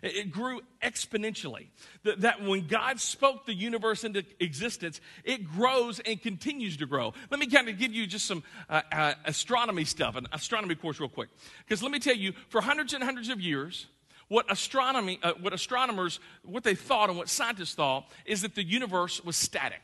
It 0.01 0.31
grew 0.31 0.61
exponentially. 0.81 1.67
That 2.03 2.41
when 2.41 2.67
God 2.67 2.99
spoke 2.99 3.45
the 3.45 3.53
universe 3.53 4.03
into 4.03 4.23
existence, 4.39 4.99
it 5.23 5.45
grows 5.45 5.99
and 5.99 6.21
continues 6.21 6.77
to 6.77 6.85
grow. 6.85 7.13
Let 7.29 7.39
me 7.39 7.47
kind 7.47 7.69
of 7.69 7.77
give 7.77 7.93
you 7.93 8.07
just 8.07 8.25
some 8.25 8.43
uh, 8.69 8.81
uh, 8.91 9.13
astronomy 9.25 9.85
stuff, 9.85 10.15
an 10.15 10.27
astronomy 10.31 10.75
course, 10.75 10.99
real 10.99 11.09
quick. 11.09 11.29
Because 11.65 11.83
let 11.83 11.91
me 11.91 11.99
tell 11.99 12.15
you, 12.15 12.33
for 12.49 12.61
hundreds 12.61 12.93
and 12.93 13.03
hundreds 13.03 13.29
of 13.29 13.39
years, 13.39 13.87
what 14.27 14.49
astronomy, 14.49 15.19
uh, 15.23 15.33
what 15.41 15.53
astronomers, 15.53 16.19
what 16.43 16.63
they 16.63 16.73
thought 16.75 17.09
and 17.09 17.17
what 17.17 17.27
scientists 17.29 17.75
thought 17.75 18.09
is 18.25 18.41
that 18.43 18.55
the 18.55 18.63
universe 18.63 19.23
was 19.23 19.35
static. 19.35 19.81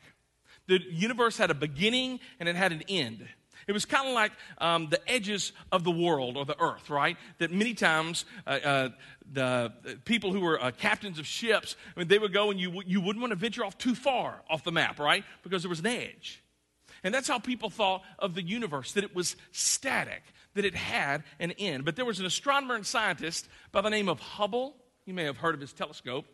The 0.67 0.79
universe 0.89 1.37
had 1.37 1.51
a 1.51 1.53
beginning 1.53 2.19
and 2.39 2.47
it 2.47 2.55
had 2.55 2.71
an 2.71 2.83
end. 2.87 3.27
It 3.67 3.73
was 3.73 3.83
kind 3.83 4.07
of 4.07 4.13
like 4.13 4.31
um, 4.59 4.87
the 4.89 5.01
edges 5.11 5.51
of 5.73 5.83
the 5.83 5.91
world 5.91 6.37
or 6.37 6.45
the 6.45 6.59
earth, 6.59 6.89
right? 6.89 7.17
That 7.39 7.51
many 7.51 7.73
times 7.73 8.23
uh, 8.45 8.49
uh, 8.49 8.89
the 9.31 9.73
people 10.05 10.31
who 10.31 10.39
were 10.39 10.61
uh, 10.61 10.71
captains 10.71 11.19
of 11.19 11.27
ships, 11.27 11.75
I 11.95 11.99
mean, 11.99 12.07
they 12.07 12.17
would 12.17 12.31
go 12.31 12.49
and 12.49 12.59
you, 12.59 12.81
you 12.85 13.01
wouldn't 13.01 13.21
want 13.21 13.31
to 13.31 13.35
venture 13.35 13.65
off 13.65 13.77
too 13.77 13.93
far 13.93 14.41
off 14.49 14.63
the 14.63 14.71
map, 14.71 14.99
right? 14.99 15.25
Because 15.43 15.63
there 15.63 15.69
was 15.69 15.79
an 15.79 15.87
edge. 15.87 16.41
And 17.03 17.13
that's 17.13 17.27
how 17.27 17.39
people 17.39 17.69
thought 17.69 18.03
of 18.19 18.35
the 18.35 18.41
universe, 18.41 18.93
that 18.93 19.03
it 19.03 19.13
was 19.13 19.35
static, 19.51 20.23
that 20.55 20.63
it 20.65 20.75
had 20.75 21.23
an 21.39 21.51
end. 21.51 21.83
But 21.83 21.97
there 21.97 22.05
was 22.05 22.19
an 22.21 22.25
astronomer 22.25 22.75
and 22.75 22.85
scientist 22.85 23.49
by 23.73 23.81
the 23.81 23.89
name 23.89 24.07
of 24.07 24.19
Hubble. 24.19 24.77
You 25.05 25.13
may 25.13 25.25
have 25.25 25.37
heard 25.37 25.55
of 25.55 25.61
his 25.61 25.73
telescope. 25.73 26.25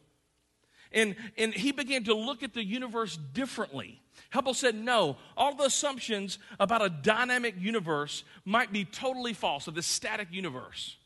And, 0.93 1.15
and 1.37 1.53
he 1.53 1.71
began 1.71 2.03
to 2.05 2.13
look 2.13 2.43
at 2.43 2.53
the 2.53 2.63
universe 2.63 3.17
differently. 3.33 4.01
Hubble 4.31 4.53
said, 4.53 4.75
no, 4.75 5.17
all 5.35 5.55
the 5.55 5.65
assumptions 5.65 6.39
about 6.59 6.83
a 6.83 6.89
dynamic 6.89 7.55
universe 7.59 8.23
might 8.45 8.71
be 8.71 8.85
totally 8.85 9.33
false, 9.33 9.67
of 9.67 9.75
this 9.75 9.85
static 9.85 10.27
universe. 10.31 10.97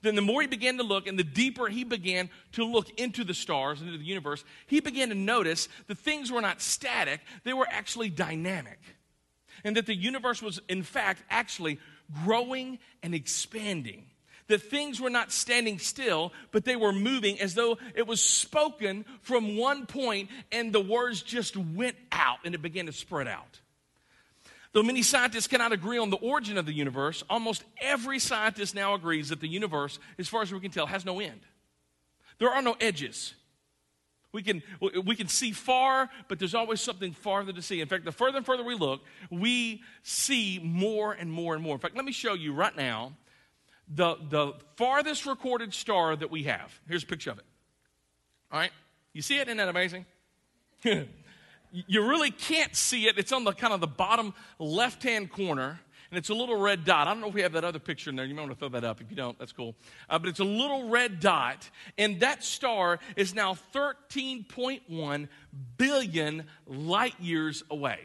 Then, 0.00 0.14
the 0.14 0.22
more 0.22 0.40
he 0.40 0.46
began 0.46 0.76
to 0.76 0.84
look 0.84 1.06
and 1.06 1.18
the 1.18 1.24
deeper 1.24 1.66
he 1.66 1.82
began 1.82 2.30
to 2.52 2.64
look 2.64 2.88
into 3.00 3.24
the 3.24 3.34
stars, 3.34 3.80
into 3.80 3.98
the 3.98 4.04
universe, 4.04 4.44
he 4.66 4.80
began 4.80 5.08
to 5.08 5.14
notice 5.14 5.68
that 5.88 5.98
things 5.98 6.30
were 6.30 6.40
not 6.40 6.62
static, 6.62 7.20
they 7.42 7.52
were 7.52 7.66
actually 7.68 8.08
dynamic. 8.08 8.78
And 9.64 9.76
that 9.76 9.86
the 9.86 9.94
universe 9.94 10.40
was, 10.40 10.60
in 10.68 10.84
fact, 10.84 11.22
actually 11.30 11.80
growing 12.24 12.78
and 13.02 13.12
expanding 13.12 14.06
that 14.48 14.62
things 14.62 15.00
were 15.00 15.10
not 15.10 15.30
standing 15.30 15.78
still, 15.78 16.32
but 16.50 16.64
they 16.64 16.76
were 16.76 16.92
moving 16.92 17.40
as 17.40 17.54
though 17.54 17.78
it 17.94 18.06
was 18.06 18.22
spoken 18.22 19.04
from 19.22 19.56
one 19.56 19.86
point 19.86 20.30
and 20.50 20.72
the 20.72 20.80
words 20.80 21.22
just 21.22 21.56
went 21.56 21.96
out 22.10 22.38
and 22.44 22.54
it 22.54 22.62
began 22.62 22.86
to 22.86 22.92
spread 22.92 23.28
out. 23.28 23.60
Though 24.72 24.82
many 24.82 25.02
scientists 25.02 25.46
cannot 25.46 25.72
agree 25.72 25.98
on 25.98 26.10
the 26.10 26.16
origin 26.16 26.58
of 26.58 26.66
the 26.66 26.72
universe, 26.72 27.22
almost 27.30 27.64
every 27.80 28.18
scientist 28.18 28.74
now 28.74 28.94
agrees 28.94 29.30
that 29.30 29.40
the 29.40 29.48
universe, 29.48 29.98
as 30.18 30.28
far 30.28 30.42
as 30.42 30.52
we 30.52 30.60
can 30.60 30.70
tell, 30.70 30.86
has 30.86 31.04
no 31.04 31.20
end. 31.20 31.40
There 32.38 32.50
are 32.50 32.62
no 32.62 32.76
edges. 32.80 33.34
We 34.30 34.42
can, 34.42 34.62
we 35.04 35.16
can 35.16 35.28
see 35.28 35.52
far, 35.52 36.10
but 36.28 36.38
there's 36.38 36.54
always 36.54 36.82
something 36.82 37.12
farther 37.12 37.52
to 37.52 37.62
see. 37.62 37.80
In 37.80 37.88
fact, 37.88 38.04
the 38.04 38.12
further 38.12 38.36
and 38.36 38.46
further 38.46 38.62
we 38.62 38.74
look, 38.74 39.00
we 39.30 39.82
see 40.02 40.60
more 40.62 41.12
and 41.14 41.32
more 41.32 41.54
and 41.54 41.62
more. 41.62 41.74
In 41.74 41.80
fact, 41.80 41.96
let 41.96 42.04
me 42.04 42.12
show 42.12 42.34
you 42.34 42.52
right 42.52 42.76
now 42.76 43.12
the, 43.94 44.16
the 44.28 44.52
farthest 44.76 45.26
recorded 45.26 45.72
star 45.72 46.16
that 46.16 46.30
we 46.30 46.44
have. 46.44 46.80
Here's 46.88 47.04
a 47.04 47.06
picture 47.06 47.30
of 47.30 47.38
it. 47.38 47.44
All 48.52 48.58
right? 48.58 48.70
You 49.12 49.22
see 49.22 49.38
it? 49.38 49.48
Isn't 49.48 49.58
that 49.58 49.68
amazing? 49.68 50.06
you 50.84 52.08
really 52.08 52.30
can't 52.30 52.74
see 52.74 53.06
it. 53.06 53.18
It's 53.18 53.32
on 53.32 53.44
the 53.44 53.52
kind 53.52 53.72
of 53.72 53.80
the 53.80 53.86
bottom 53.86 54.34
left 54.58 55.02
hand 55.02 55.30
corner, 55.30 55.80
and 56.10 56.18
it's 56.18 56.28
a 56.28 56.34
little 56.34 56.56
red 56.56 56.84
dot. 56.84 57.06
I 57.06 57.12
don't 57.12 57.20
know 57.20 57.28
if 57.28 57.34
we 57.34 57.42
have 57.42 57.52
that 57.52 57.64
other 57.64 57.78
picture 57.78 58.10
in 58.10 58.16
there. 58.16 58.24
You 58.24 58.34
might 58.34 58.42
want 58.42 58.52
to 58.52 58.58
throw 58.58 58.68
that 58.70 58.84
up. 58.84 59.00
If 59.00 59.10
you 59.10 59.16
don't, 59.16 59.38
that's 59.38 59.52
cool. 59.52 59.74
Uh, 60.08 60.18
but 60.18 60.28
it's 60.28 60.40
a 60.40 60.44
little 60.44 60.88
red 60.88 61.20
dot, 61.20 61.68
and 61.96 62.20
that 62.20 62.44
star 62.44 62.98
is 63.16 63.34
now 63.34 63.56
13.1 63.74 65.28
billion 65.76 66.44
light 66.66 67.14
years 67.20 67.62
away. 67.70 68.00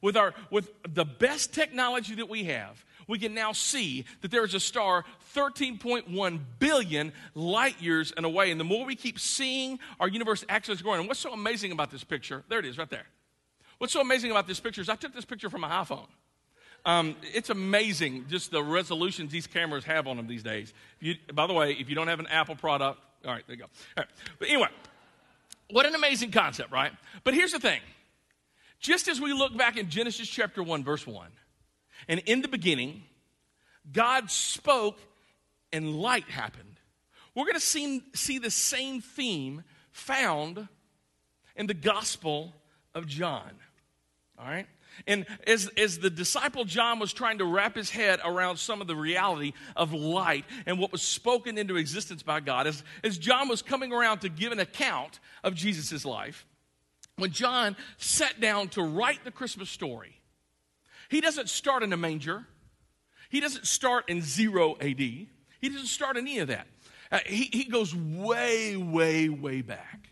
With, 0.00 0.16
our, 0.16 0.34
with 0.50 0.68
the 0.88 1.04
best 1.04 1.54
technology 1.54 2.16
that 2.16 2.28
we 2.28 2.44
have, 2.44 2.84
we 3.08 3.18
can 3.18 3.34
now 3.34 3.52
see 3.52 4.04
that 4.20 4.30
there 4.30 4.44
is 4.44 4.54
a 4.54 4.60
star 4.60 5.04
13.1 5.34 6.40
billion 6.58 7.12
light 7.34 7.80
years 7.80 8.12
and 8.16 8.26
away. 8.26 8.50
And 8.50 8.60
the 8.60 8.64
more 8.64 8.84
we 8.84 8.96
keep 8.96 9.18
seeing, 9.18 9.78
our 10.00 10.08
universe 10.08 10.44
actually 10.48 10.74
is 10.74 10.82
growing. 10.82 11.00
And 11.00 11.08
what's 11.08 11.20
so 11.20 11.32
amazing 11.32 11.72
about 11.72 11.90
this 11.90 12.04
picture? 12.04 12.44
There 12.48 12.58
it 12.58 12.64
is, 12.64 12.78
right 12.78 12.90
there. 12.90 13.06
What's 13.78 13.92
so 13.92 14.00
amazing 14.00 14.30
about 14.30 14.46
this 14.46 14.60
picture 14.60 14.80
is 14.80 14.88
I 14.88 14.96
took 14.96 15.14
this 15.14 15.24
picture 15.24 15.50
from 15.50 15.62
my 15.62 15.70
iPhone. 15.70 16.06
Um, 16.84 17.16
it's 17.32 17.50
amazing 17.50 18.26
just 18.28 18.50
the 18.50 18.62
resolutions 18.62 19.30
these 19.30 19.46
cameras 19.46 19.84
have 19.84 20.06
on 20.06 20.16
them 20.16 20.26
these 20.26 20.42
days. 20.42 20.72
You, 21.00 21.14
by 21.32 21.46
the 21.46 21.52
way, 21.52 21.72
if 21.72 21.88
you 21.88 21.94
don't 21.94 22.08
have 22.08 22.20
an 22.20 22.26
Apple 22.26 22.56
product, 22.56 23.00
all 23.24 23.32
right, 23.32 23.44
there 23.46 23.56
you 23.56 23.62
go. 23.62 23.68
All 23.96 24.04
right. 24.04 24.08
But 24.38 24.48
anyway, 24.48 24.68
what 25.70 25.86
an 25.86 25.94
amazing 25.94 26.32
concept, 26.32 26.72
right? 26.72 26.92
But 27.24 27.34
here's 27.34 27.52
the 27.52 27.60
thing. 27.60 27.80
Just 28.80 29.06
as 29.06 29.20
we 29.20 29.32
look 29.32 29.56
back 29.56 29.76
in 29.76 29.88
Genesis 29.88 30.28
chapter 30.28 30.62
1, 30.62 30.82
verse 30.82 31.06
1, 31.06 31.28
and 32.08 32.20
in 32.20 32.42
the 32.42 32.48
beginning, 32.48 33.02
God 33.90 34.30
spoke 34.30 34.98
and 35.72 35.96
light 35.96 36.28
happened. 36.28 36.80
We're 37.34 37.44
going 37.44 37.54
to 37.54 37.60
see, 37.60 38.02
see 38.14 38.38
the 38.38 38.50
same 38.50 39.00
theme 39.00 39.64
found 39.90 40.68
in 41.56 41.66
the 41.66 41.74
Gospel 41.74 42.54
of 42.94 43.06
John. 43.06 43.50
All 44.38 44.46
right? 44.46 44.66
And 45.06 45.26
as, 45.46 45.68
as 45.76 45.98
the 45.98 46.10
disciple 46.10 46.64
John 46.64 46.98
was 46.98 47.12
trying 47.12 47.38
to 47.38 47.44
wrap 47.44 47.74
his 47.74 47.90
head 47.90 48.20
around 48.24 48.58
some 48.58 48.80
of 48.80 48.86
the 48.86 48.96
reality 48.96 49.52
of 49.74 49.92
light 49.94 50.44
and 50.66 50.78
what 50.78 50.92
was 50.92 51.02
spoken 51.02 51.56
into 51.56 51.76
existence 51.76 52.22
by 52.22 52.40
God, 52.40 52.66
as, 52.66 52.84
as 53.02 53.16
John 53.16 53.48
was 53.48 53.62
coming 53.62 53.92
around 53.92 54.20
to 54.20 54.28
give 54.28 54.52
an 54.52 54.60
account 54.60 55.20
of 55.42 55.54
Jesus' 55.54 56.04
life, 56.04 56.46
when 57.16 57.30
John 57.30 57.76
sat 57.96 58.40
down 58.40 58.68
to 58.70 58.82
write 58.82 59.24
the 59.24 59.30
Christmas 59.30 59.70
story, 59.70 60.20
he 61.12 61.20
doesn't 61.20 61.50
start 61.50 61.82
in 61.82 61.92
a 61.92 61.96
manger. 61.96 62.46
He 63.28 63.40
doesn't 63.40 63.66
start 63.66 64.08
in 64.08 64.22
zero 64.22 64.76
AD. 64.80 64.98
He 64.98 65.28
doesn't 65.62 65.86
start 65.86 66.16
any 66.16 66.38
of 66.38 66.48
that. 66.48 66.66
Uh, 67.10 67.18
he, 67.26 67.50
he 67.52 67.64
goes 67.64 67.94
way, 67.94 68.76
way, 68.76 69.28
way 69.28 69.60
back. 69.60 70.08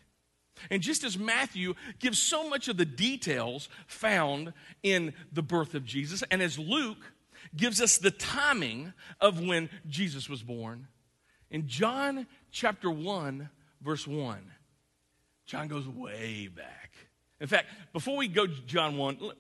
And 0.70 0.82
just 0.82 1.02
as 1.02 1.18
Matthew 1.18 1.74
gives 1.98 2.18
so 2.18 2.48
much 2.48 2.68
of 2.68 2.76
the 2.76 2.84
details 2.84 3.70
found 3.86 4.52
in 4.82 5.14
the 5.32 5.42
birth 5.42 5.74
of 5.74 5.86
Jesus, 5.86 6.22
and 6.30 6.42
as 6.42 6.58
Luke 6.58 6.98
gives 7.56 7.80
us 7.80 7.96
the 7.96 8.10
timing 8.10 8.92
of 9.20 9.40
when 9.40 9.70
Jesus 9.88 10.28
was 10.28 10.42
born, 10.42 10.86
in 11.50 11.66
John 11.66 12.26
chapter 12.50 12.90
1, 12.90 13.48
verse 13.80 14.06
1, 14.06 14.38
John 15.46 15.66
goes 15.66 15.88
way 15.88 16.48
back. 16.48 16.89
In 17.40 17.46
fact, 17.46 17.68
before 17.92 18.16
we 18.16 18.28
go 18.28 18.46
to 18.46 18.62
John 18.66 18.96
1, 18.96 19.18
let, 19.20 19.36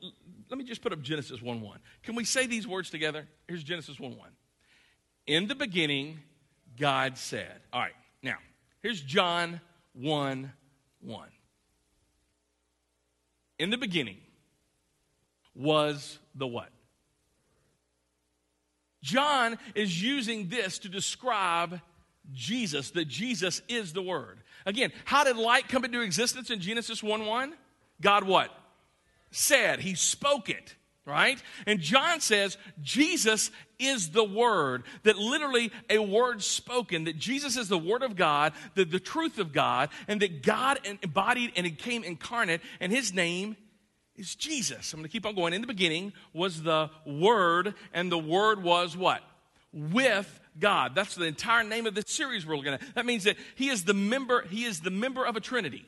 let 0.48 0.58
me 0.58 0.64
just 0.64 0.82
put 0.82 0.92
up 0.92 1.02
Genesis 1.02 1.40
1 1.42 1.60
1. 1.60 1.78
Can 2.02 2.14
we 2.14 2.24
say 2.24 2.46
these 2.46 2.66
words 2.66 2.90
together? 2.90 3.26
Here's 3.46 3.62
Genesis 3.62 4.00
1 4.00 4.16
1. 4.16 4.28
In 5.26 5.46
the 5.46 5.54
beginning, 5.54 6.18
God 6.78 7.18
said. 7.18 7.60
All 7.72 7.80
right, 7.80 7.92
now, 8.22 8.38
here's 8.82 9.00
John 9.00 9.60
1 9.92 10.52
1. 11.02 11.28
In 13.58 13.70
the 13.70 13.78
beginning 13.78 14.16
was 15.54 16.18
the 16.34 16.46
what? 16.46 16.70
John 19.02 19.58
is 19.74 20.02
using 20.02 20.48
this 20.48 20.78
to 20.80 20.88
describe 20.88 21.80
Jesus, 22.32 22.90
that 22.92 23.08
Jesus 23.08 23.62
is 23.68 23.92
the 23.92 24.02
Word. 24.02 24.40
Again, 24.66 24.92
how 25.04 25.24
did 25.24 25.36
light 25.36 25.68
come 25.68 25.84
into 25.84 26.00
existence 26.00 26.50
in 26.50 26.60
Genesis 26.60 27.02
1 27.02 27.26
1? 27.26 27.54
God 28.00 28.24
what? 28.24 28.50
Said. 29.30 29.80
He 29.80 29.94
spoke 29.94 30.48
it 30.48 30.74
right? 31.10 31.42
And 31.66 31.80
John 31.80 32.20
says 32.20 32.56
Jesus 32.80 33.50
is 33.78 34.10
the 34.10 34.24
Word, 34.24 34.84
that 35.02 35.18
literally 35.18 35.72
a 35.88 35.98
word 35.98 36.42
spoken, 36.42 37.04
that 37.04 37.18
Jesus 37.18 37.56
is 37.56 37.68
the 37.68 37.78
Word 37.78 38.02
of 38.02 38.16
God, 38.16 38.52
the, 38.74 38.84
the 38.84 39.00
truth 39.00 39.38
of 39.38 39.52
God, 39.52 39.90
and 40.08 40.20
that 40.22 40.42
God 40.42 40.78
embodied 41.02 41.52
and 41.56 41.66
it 41.66 41.78
came 41.78 42.04
incarnate, 42.04 42.60
and 42.78 42.92
His 42.92 43.12
name 43.12 43.56
is 44.16 44.34
Jesus. 44.34 44.92
I'm 44.92 45.00
going 45.00 45.08
to 45.08 45.12
keep 45.12 45.26
on 45.26 45.34
going. 45.34 45.52
In 45.52 45.60
the 45.60 45.66
beginning 45.66 46.12
was 46.32 46.62
the 46.62 46.90
Word, 47.06 47.74
and 47.92 48.12
the 48.12 48.18
Word 48.18 48.62
was 48.62 48.96
what? 48.96 49.22
With 49.72 50.40
God. 50.58 50.94
That's 50.94 51.14
the 51.14 51.24
entire 51.24 51.64
name 51.64 51.86
of 51.86 51.94
the 51.94 52.02
series 52.06 52.46
we're 52.46 52.56
looking 52.56 52.74
at. 52.74 52.82
That 52.94 53.06
means 53.06 53.24
that 53.24 53.36
He 53.54 53.68
is 53.68 53.84
the 53.84 53.94
member, 53.94 54.46
He 54.48 54.64
is 54.64 54.80
the 54.80 54.90
member 54.90 55.24
of 55.24 55.36
a 55.36 55.40
Trinity 55.40 55.86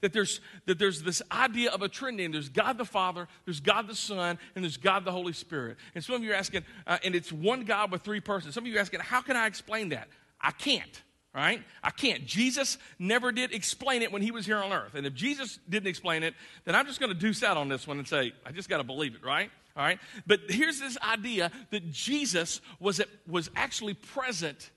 that 0.00 0.12
there's, 0.12 0.40
that 0.66 0.78
there's 0.78 1.02
this 1.02 1.22
idea 1.32 1.70
of 1.70 1.82
a 1.82 1.88
Trinity, 1.88 2.24
and 2.24 2.34
there's 2.34 2.48
God 2.48 2.78
the 2.78 2.84
Father, 2.84 3.28
there's 3.44 3.60
God 3.60 3.88
the 3.88 3.94
Son, 3.94 4.38
and 4.54 4.64
there's 4.64 4.76
God 4.76 5.04
the 5.04 5.12
Holy 5.12 5.32
Spirit. 5.32 5.76
And 5.94 6.04
some 6.04 6.14
of 6.14 6.22
you 6.22 6.32
are 6.32 6.36
asking, 6.36 6.64
uh, 6.86 6.98
and 7.04 7.14
it's 7.14 7.32
one 7.32 7.64
God 7.64 7.90
with 7.90 8.02
three 8.02 8.20
persons. 8.20 8.54
Some 8.54 8.64
of 8.64 8.68
you 8.68 8.76
are 8.76 8.80
asking, 8.80 9.00
how 9.00 9.20
can 9.20 9.36
I 9.36 9.46
explain 9.46 9.90
that? 9.90 10.08
I 10.40 10.52
can't, 10.52 11.02
right? 11.34 11.62
I 11.82 11.90
can't. 11.90 12.24
Jesus 12.26 12.78
never 12.98 13.32
did 13.32 13.52
explain 13.52 14.02
it 14.02 14.12
when 14.12 14.22
he 14.22 14.30
was 14.30 14.46
here 14.46 14.58
on 14.58 14.72
earth. 14.72 14.94
And 14.94 15.06
if 15.06 15.14
Jesus 15.14 15.58
didn't 15.68 15.88
explain 15.88 16.22
it, 16.22 16.34
then 16.64 16.74
I'm 16.74 16.86
just 16.86 17.00
going 17.00 17.12
to 17.12 17.18
deuce 17.18 17.42
out 17.42 17.56
on 17.56 17.68
this 17.68 17.86
one 17.86 17.98
and 17.98 18.06
say, 18.06 18.32
I 18.46 18.52
just 18.52 18.68
got 18.68 18.78
to 18.78 18.84
believe 18.84 19.14
it, 19.14 19.24
right? 19.24 19.50
All 19.76 19.84
right? 19.84 19.98
But 20.26 20.40
here's 20.48 20.80
this 20.80 20.98
idea 20.98 21.50
that 21.70 21.90
Jesus 21.90 22.60
was, 22.80 23.00
was 23.26 23.50
actually 23.56 23.94
present 23.94 24.70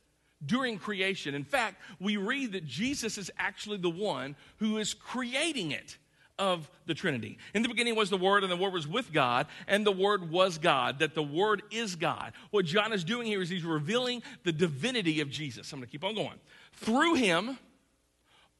during 0.45 0.77
creation. 0.77 1.35
In 1.35 1.43
fact, 1.43 1.81
we 1.99 2.17
read 2.17 2.53
that 2.53 2.65
Jesus 2.65 3.17
is 3.17 3.31
actually 3.37 3.77
the 3.77 3.89
one 3.89 4.35
who 4.57 4.77
is 4.77 4.93
creating 4.93 5.71
it 5.71 5.97
of 6.39 6.69
the 6.87 6.95
Trinity. 6.95 7.37
In 7.53 7.61
the 7.61 7.69
beginning 7.69 7.95
was 7.95 8.09
the 8.09 8.17
Word, 8.17 8.43
and 8.43 8.51
the 8.51 8.57
Word 8.57 8.73
was 8.73 8.87
with 8.87 9.13
God, 9.13 9.45
and 9.67 9.85
the 9.85 9.91
Word 9.91 10.31
was 10.31 10.57
God, 10.57 10.99
that 10.99 11.13
the 11.13 11.21
Word 11.21 11.61
is 11.69 11.95
God. 11.95 12.33
What 12.49 12.65
John 12.65 12.93
is 12.93 13.03
doing 13.03 13.27
here 13.27 13.41
is 13.41 13.49
he's 13.49 13.63
revealing 13.63 14.23
the 14.43 14.51
divinity 14.51 15.21
of 15.21 15.29
Jesus. 15.29 15.71
I'm 15.71 15.79
going 15.79 15.87
to 15.87 15.91
keep 15.91 16.03
on 16.03 16.15
going. 16.15 16.39
Through 16.73 17.15
him, 17.15 17.59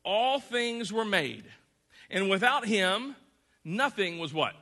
all 0.06 0.40
things 0.40 0.94
were 0.94 1.06
made, 1.06 1.46
and 2.12 2.30
without 2.30 2.68
him, 2.68 3.16
nothing 3.64 4.20
was 4.20 4.32
what? 4.32 4.54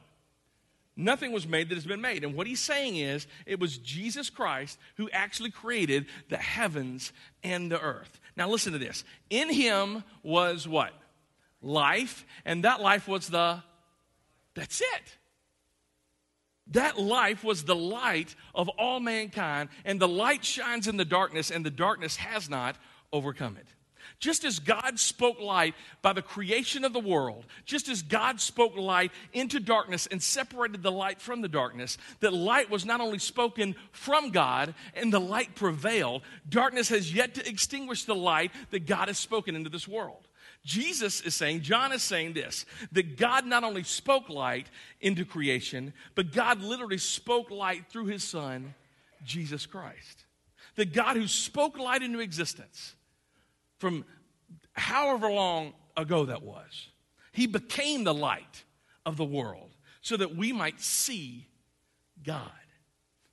Nothing 0.99 1.31
was 1.31 1.47
made 1.47 1.69
that 1.69 1.75
has 1.75 1.85
been 1.85 2.01
made. 2.01 2.25
And 2.25 2.35
what 2.35 2.45
he's 2.45 2.59
saying 2.59 2.97
is, 2.97 3.25
it 3.45 3.57
was 3.57 3.77
Jesus 3.77 4.29
Christ 4.29 4.77
who 4.97 5.09
actually 5.12 5.49
created 5.49 6.07
the 6.27 6.35
heavens 6.35 7.13
and 7.41 7.71
the 7.71 7.79
earth. 7.79 8.19
Now, 8.35 8.49
listen 8.49 8.73
to 8.73 8.79
this. 8.79 9.05
In 9.29 9.49
him 9.49 10.03
was 10.23 10.67
what? 10.67 10.91
Life, 11.62 12.25
and 12.43 12.65
that 12.65 12.81
life 12.81 13.07
was 13.07 13.29
the, 13.29 13.63
that's 14.55 14.81
it. 14.81 15.15
That 16.71 16.99
life 16.99 17.45
was 17.45 17.63
the 17.63 17.77
light 17.77 18.35
of 18.53 18.67
all 18.67 18.99
mankind, 18.99 19.69
and 19.85 20.01
the 20.01 20.07
light 20.07 20.43
shines 20.43 20.85
in 20.85 20.97
the 20.97 21.05
darkness, 21.05 21.49
and 21.49 21.65
the 21.65 21.71
darkness 21.71 22.17
has 22.17 22.49
not 22.49 22.75
overcome 23.13 23.55
it. 23.55 23.67
Just 24.19 24.43
as 24.43 24.60
God 24.60 24.99
spoke 24.99 25.39
light 25.39 25.75
by 26.01 26.12
the 26.12 26.21
creation 26.21 26.84
of 26.84 26.91
the 26.91 26.99
world, 26.99 27.45
just 27.65 27.88
as 27.88 28.01
God 28.01 28.41
spoke 28.41 28.75
light 28.75 29.12
into 29.32 29.62
darkness 29.62 30.08
and 30.08 30.21
separated 30.21 30.84
the 30.84 30.91
light 30.91 31.21
from 31.21 31.41
the 31.41 31.47
darkness, 31.47 31.97
that 32.19 32.34
light 32.34 32.69
was 32.69 32.86
not 32.86 32.99
only 32.99 33.19
spoken 33.19 33.75
from 33.93 34.32
God 34.32 34.73
and 34.93 35.13
the 35.13 35.21
light 35.21 35.55
prevailed, 35.55 36.21
darkness 36.49 36.89
has 36.89 37.13
yet 37.13 37.34
to 37.36 37.47
extinguish 37.47 38.03
the 38.03 38.15
light 38.15 38.51
that 38.71 38.86
God 38.86 39.08
has 39.08 39.17
spoken 39.17 39.55
into 39.55 39.69
this 39.69 39.88
world. 39.88 40.27
Jesus 40.65 41.21
is 41.21 41.34
saying, 41.34 41.62
John 41.62 41.93
is 41.93 42.03
saying 42.03 42.34
this, 42.34 42.65
that 42.91 43.17
God 43.17 43.45
not 43.45 43.63
only 43.63 43.84
spoke 43.84 44.27
light 44.27 44.67
into 44.99 45.23
creation, 45.23 45.93
but 46.15 46.34
God 46.34 46.62
literally 46.62 46.97
spoke 46.97 47.49
light 47.49 47.86
through 47.89 48.08
his 48.08 48.25
son, 48.25 48.73
Jesus 49.23 49.65
Christ. 49.65 50.25
The 50.75 50.84
God 50.84 51.15
who 51.15 51.27
spoke 51.27 51.77
light 51.77 52.03
into 52.03 52.19
existence 52.19 52.95
from 53.80 54.06
however 54.74 55.30
long 55.32 55.74
ago 55.98 56.26
that 56.26 56.44
was. 56.44 56.89
He 57.32 57.48
became 57.48 58.04
the 58.04 58.13
light 58.13 58.63
of 59.06 59.18
the 59.18 59.26
world 59.26 59.72
so 60.02 60.18
that 60.18 60.36
we 60.36 60.52
might 60.54 60.80
see 60.80 61.48
God. 62.24 62.52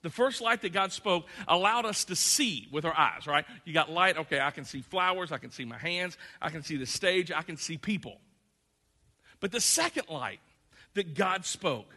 The 0.02 0.10
first 0.10 0.40
light 0.40 0.62
that 0.62 0.72
God 0.72 0.92
spoke 0.92 1.26
allowed 1.48 1.84
us 1.84 2.04
to 2.04 2.16
see 2.16 2.68
with 2.70 2.84
our 2.84 2.96
eyes, 2.96 3.26
right? 3.26 3.44
You 3.64 3.72
got 3.72 3.90
light, 3.90 4.16
okay, 4.16 4.40
I 4.40 4.52
can 4.52 4.64
see 4.64 4.80
flowers, 4.80 5.32
I 5.32 5.38
can 5.38 5.50
see 5.50 5.64
my 5.64 5.78
hands, 5.78 6.16
I 6.40 6.50
can 6.50 6.62
see 6.62 6.76
the 6.76 6.86
stage, 6.86 7.32
I 7.32 7.42
can 7.42 7.56
see 7.56 7.76
people. 7.76 8.20
But 9.40 9.50
the 9.50 9.60
second 9.60 10.08
light 10.08 10.40
that 10.94 11.14
God 11.14 11.44
spoke 11.44 11.92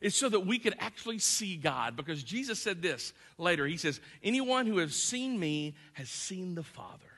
is 0.00 0.14
so 0.14 0.28
that 0.28 0.40
we 0.40 0.58
could 0.58 0.74
actually 0.78 1.18
see 1.18 1.56
God 1.56 1.96
because 1.96 2.22
Jesus 2.22 2.58
said 2.58 2.82
this 2.82 3.12
later. 3.38 3.66
He 3.66 3.76
says, 3.76 4.00
Anyone 4.22 4.66
who 4.66 4.78
has 4.78 4.94
seen 4.94 5.38
me 5.38 5.74
has 5.92 6.08
seen 6.08 6.54
the 6.54 6.62
Father 6.62 7.15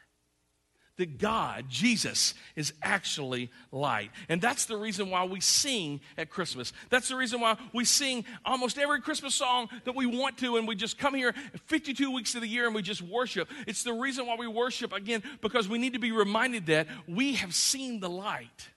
that 0.99 1.19
God, 1.19 1.65
Jesus, 1.69 2.35
is 2.57 2.73
actually 2.83 3.51
light. 3.73 4.11
And 4.29 4.41
that's 4.41 4.67
the 4.67 4.77
reason 4.77 5.11
why 5.11 5.25
we 5.25 5.41
sing 5.41 6.01
at 6.19 6.29
Christmas. 6.29 6.73
That's 6.91 7.09
the 7.09 7.17
reason 7.17 7.41
why 7.41 7.57
we 7.73 7.85
sing 7.85 8.25
almost 8.45 8.79
every 8.79 9.01
Christmas 9.01 9.35
song 9.35 9.69
that 9.85 9.95
we 9.95 10.07
want 10.07 10.39
to, 10.39 10.57
and 10.57 10.69
we 10.69 10.75
just 10.75 10.99
come 10.99 11.15
here 11.15 11.35
52 11.67 12.13
weeks 12.13 12.35
of 12.35 12.43
the 12.43 12.49
year 12.49 12.67
and 12.67 12.75
we 12.75 12.83
just 12.83 13.01
worship. 13.01 13.49
It's 13.67 13.85
the 13.85 13.93
reason 13.93 14.27
why 14.27 14.37
we 14.37 14.49
worship, 14.49 14.93
again, 14.93 15.23
because 15.41 15.69
we 15.69 15.79
need 15.79 15.95
to 15.95 15.99
be 15.99 16.13
reminded 16.13 16.67
that 16.67 16.89
we 17.07 17.35
have 17.35 17.55
seen 17.55 18.01
the 18.01 18.11
light. 18.11 18.69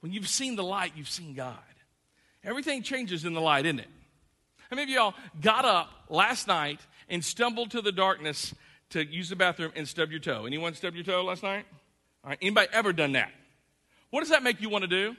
When 0.00 0.12
you've 0.12 0.28
seen 0.28 0.56
the 0.56 0.64
light, 0.64 0.92
you've 0.96 1.08
seen 1.08 1.34
God. 1.34 1.56
Everything 2.44 2.82
changes 2.82 3.24
in 3.24 3.32
the 3.32 3.40
light, 3.40 3.64
isn't 3.64 3.80
it? 3.80 3.88
How 4.70 4.76
many 4.76 4.92
of 4.92 4.96
y'all 4.96 5.14
got 5.40 5.64
up 5.64 5.88
last 6.08 6.46
night 6.46 6.80
and 7.08 7.24
stumbled 7.24 7.70
to 7.70 7.80
the 7.80 7.92
darkness 7.92 8.54
to 8.90 9.04
use 9.04 9.28
the 9.28 9.36
bathroom 9.36 9.72
and 9.76 9.86
stub 9.86 10.10
your 10.10 10.20
toe. 10.20 10.46
Anyone 10.46 10.74
stub 10.74 10.94
your 10.94 11.04
toe 11.04 11.22
last 11.24 11.42
night? 11.42 11.66
All 12.24 12.30
right, 12.30 12.38
anybody 12.40 12.68
ever 12.72 12.92
done 12.92 13.12
that? 13.12 13.30
What 14.10 14.20
does 14.20 14.30
that 14.30 14.42
make 14.42 14.60
you 14.60 14.68
want 14.68 14.82
to 14.82 14.88
do? 14.88 15.16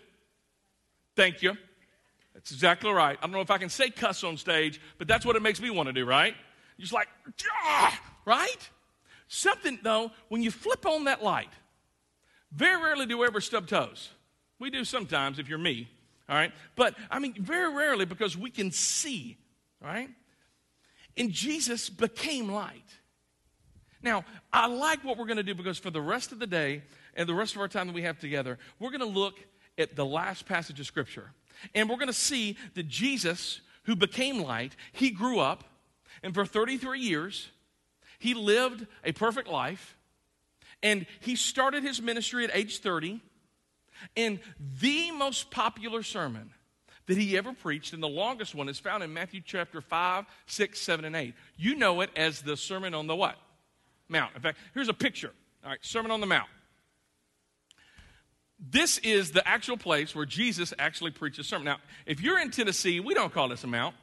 Thank 1.16 1.42
you. 1.42 1.58
That's 2.34 2.52
exactly 2.52 2.92
right. 2.92 3.18
I 3.22 3.26
don't 3.26 3.32
know 3.32 3.42
if 3.42 3.52
I 3.52 3.58
can 3.58 3.70
say 3.70 3.90
cuss 3.90 4.24
on 4.24 4.38
stage, 4.38 4.80
but 4.98 5.08
that's 5.08 5.26
what 5.26 5.36
it 5.36 5.42
makes 5.42 5.62
me 5.62 5.70
want 5.70 5.88
to 5.88 5.94
do, 5.94 6.06
right? 6.06 6.34
You're 6.78 6.84
just 6.84 6.94
like, 6.94 7.10
ah, 7.64 8.02
right? 8.26 8.70
Something, 9.28 9.80
though, 9.84 10.12
when 10.30 10.42
you 10.42 10.50
flip 10.50 10.86
on 10.86 11.04
that 11.06 11.24
light, 11.24 11.50
very 12.52 12.82
rarely 12.82 13.06
do 13.06 13.18
we 13.18 13.28
ever 13.28 13.42
stub 13.42 13.68
toes. 13.68 14.10
We 14.58 14.70
do 14.70 14.84
sometimes 14.84 15.40
if 15.40 15.48
you're 15.48 15.58
me, 15.58 15.90
all 16.28 16.36
right? 16.36 16.52
But 16.76 16.96
I 17.12 17.20
mean, 17.20 17.34
very 17.38 17.74
rarely 17.74 18.06
because 18.06 18.38
we 18.38 18.50
can 18.50 18.72
see, 18.72 19.38
right? 19.82 20.10
And 21.18 21.32
Jesus 21.32 21.90
became 21.90 22.52
light. 22.52 22.84
Now, 24.02 24.24
I 24.54 24.68
like 24.68 25.04
what 25.04 25.18
we're 25.18 25.26
going 25.26 25.38
to 25.38 25.44
do 25.44 25.56
because 25.56 25.78
for 25.78 25.90
the 25.90 26.02
rest 26.02 26.32
of 26.32 26.40
the 26.40 26.48
day 26.48 26.84
and 27.16 27.28
the 27.28 27.34
rest 27.34 27.56
of 27.56 27.62
our 27.62 27.68
time 27.68 27.88
that 27.88 27.94
we 27.94 28.04
have 28.04 28.20
together, 28.20 28.58
we're 28.80 28.92
going 28.92 29.00
to 29.02 29.06
look 29.06 29.36
at 29.78 29.96
the 29.96 30.06
last 30.06 30.46
passage 30.46 30.80
of 30.80 30.86
Scripture. 30.86 31.32
And 31.76 31.90
we're 31.90 31.98
going 31.98 32.08
to 32.08 32.14
see 32.14 32.58
that 32.76 32.88
Jesus, 32.88 33.62
who 33.84 33.96
became 33.96 34.42
light, 34.42 34.76
he 34.92 35.10
grew 35.10 35.40
up, 35.40 35.64
and 36.24 36.34
for 36.34 36.46
33 36.46 37.00
years, 37.00 37.50
he 38.20 38.34
lived 38.34 38.86
a 39.04 39.12
perfect 39.12 39.48
life, 39.48 39.98
and 40.82 41.06
he 41.20 41.36
started 41.36 41.84
his 41.84 42.02
ministry 42.02 42.44
at 42.44 42.52
age 42.54 42.80
30. 42.80 43.22
And 44.16 44.40
the 44.80 45.12
most 45.12 45.52
popular 45.52 46.04
sermon 46.04 46.52
that 47.08 47.18
he 47.18 47.38
ever 47.38 47.54
preached, 47.54 47.94
and 47.94 48.02
the 48.02 48.08
longest 48.08 48.56
one, 48.56 48.70
is 48.70 48.80
found 48.80 49.04
in 49.04 49.14
Matthew 49.14 49.42
chapter 49.44 49.82
5, 49.82 50.26
6, 50.46 50.80
7, 50.80 51.06
and 51.06 51.16
8. 51.16 51.34
You 51.58 51.76
know 51.76 52.02
it 52.02 52.10
as 52.16 52.42
the 52.42 52.56
Sermon 52.56 52.94
on 52.94 53.08
the 53.08 53.16
what? 53.16 53.36
Mount. 54.10 54.36
In 54.36 54.42
fact, 54.42 54.58
here's 54.74 54.90
a 54.90 54.94
picture. 54.94 55.32
All 55.64 55.70
right, 55.70 55.80
Sermon 55.82 56.12
on 56.12 56.20
the 56.20 56.28
Mount. 56.28 56.50
This 58.60 58.98
is 58.98 59.32
the 59.32 59.48
actual 59.48 59.78
place 59.78 60.14
where 60.14 60.26
Jesus 60.26 60.74
actually 60.78 61.12
preaches 61.12 61.48
sermon. 61.48 61.66
Now, 61.66 61.78
if 62.06 62.20
you're 62.20 62.40
in 62.40 62.52
Tennessee, 62.52 63.00
we 63.00 63.14
don't 63.14 63.34
call 63.34 63.48
this 63.48 63.64
a 63.64 63.68
mount, 63.68 63.96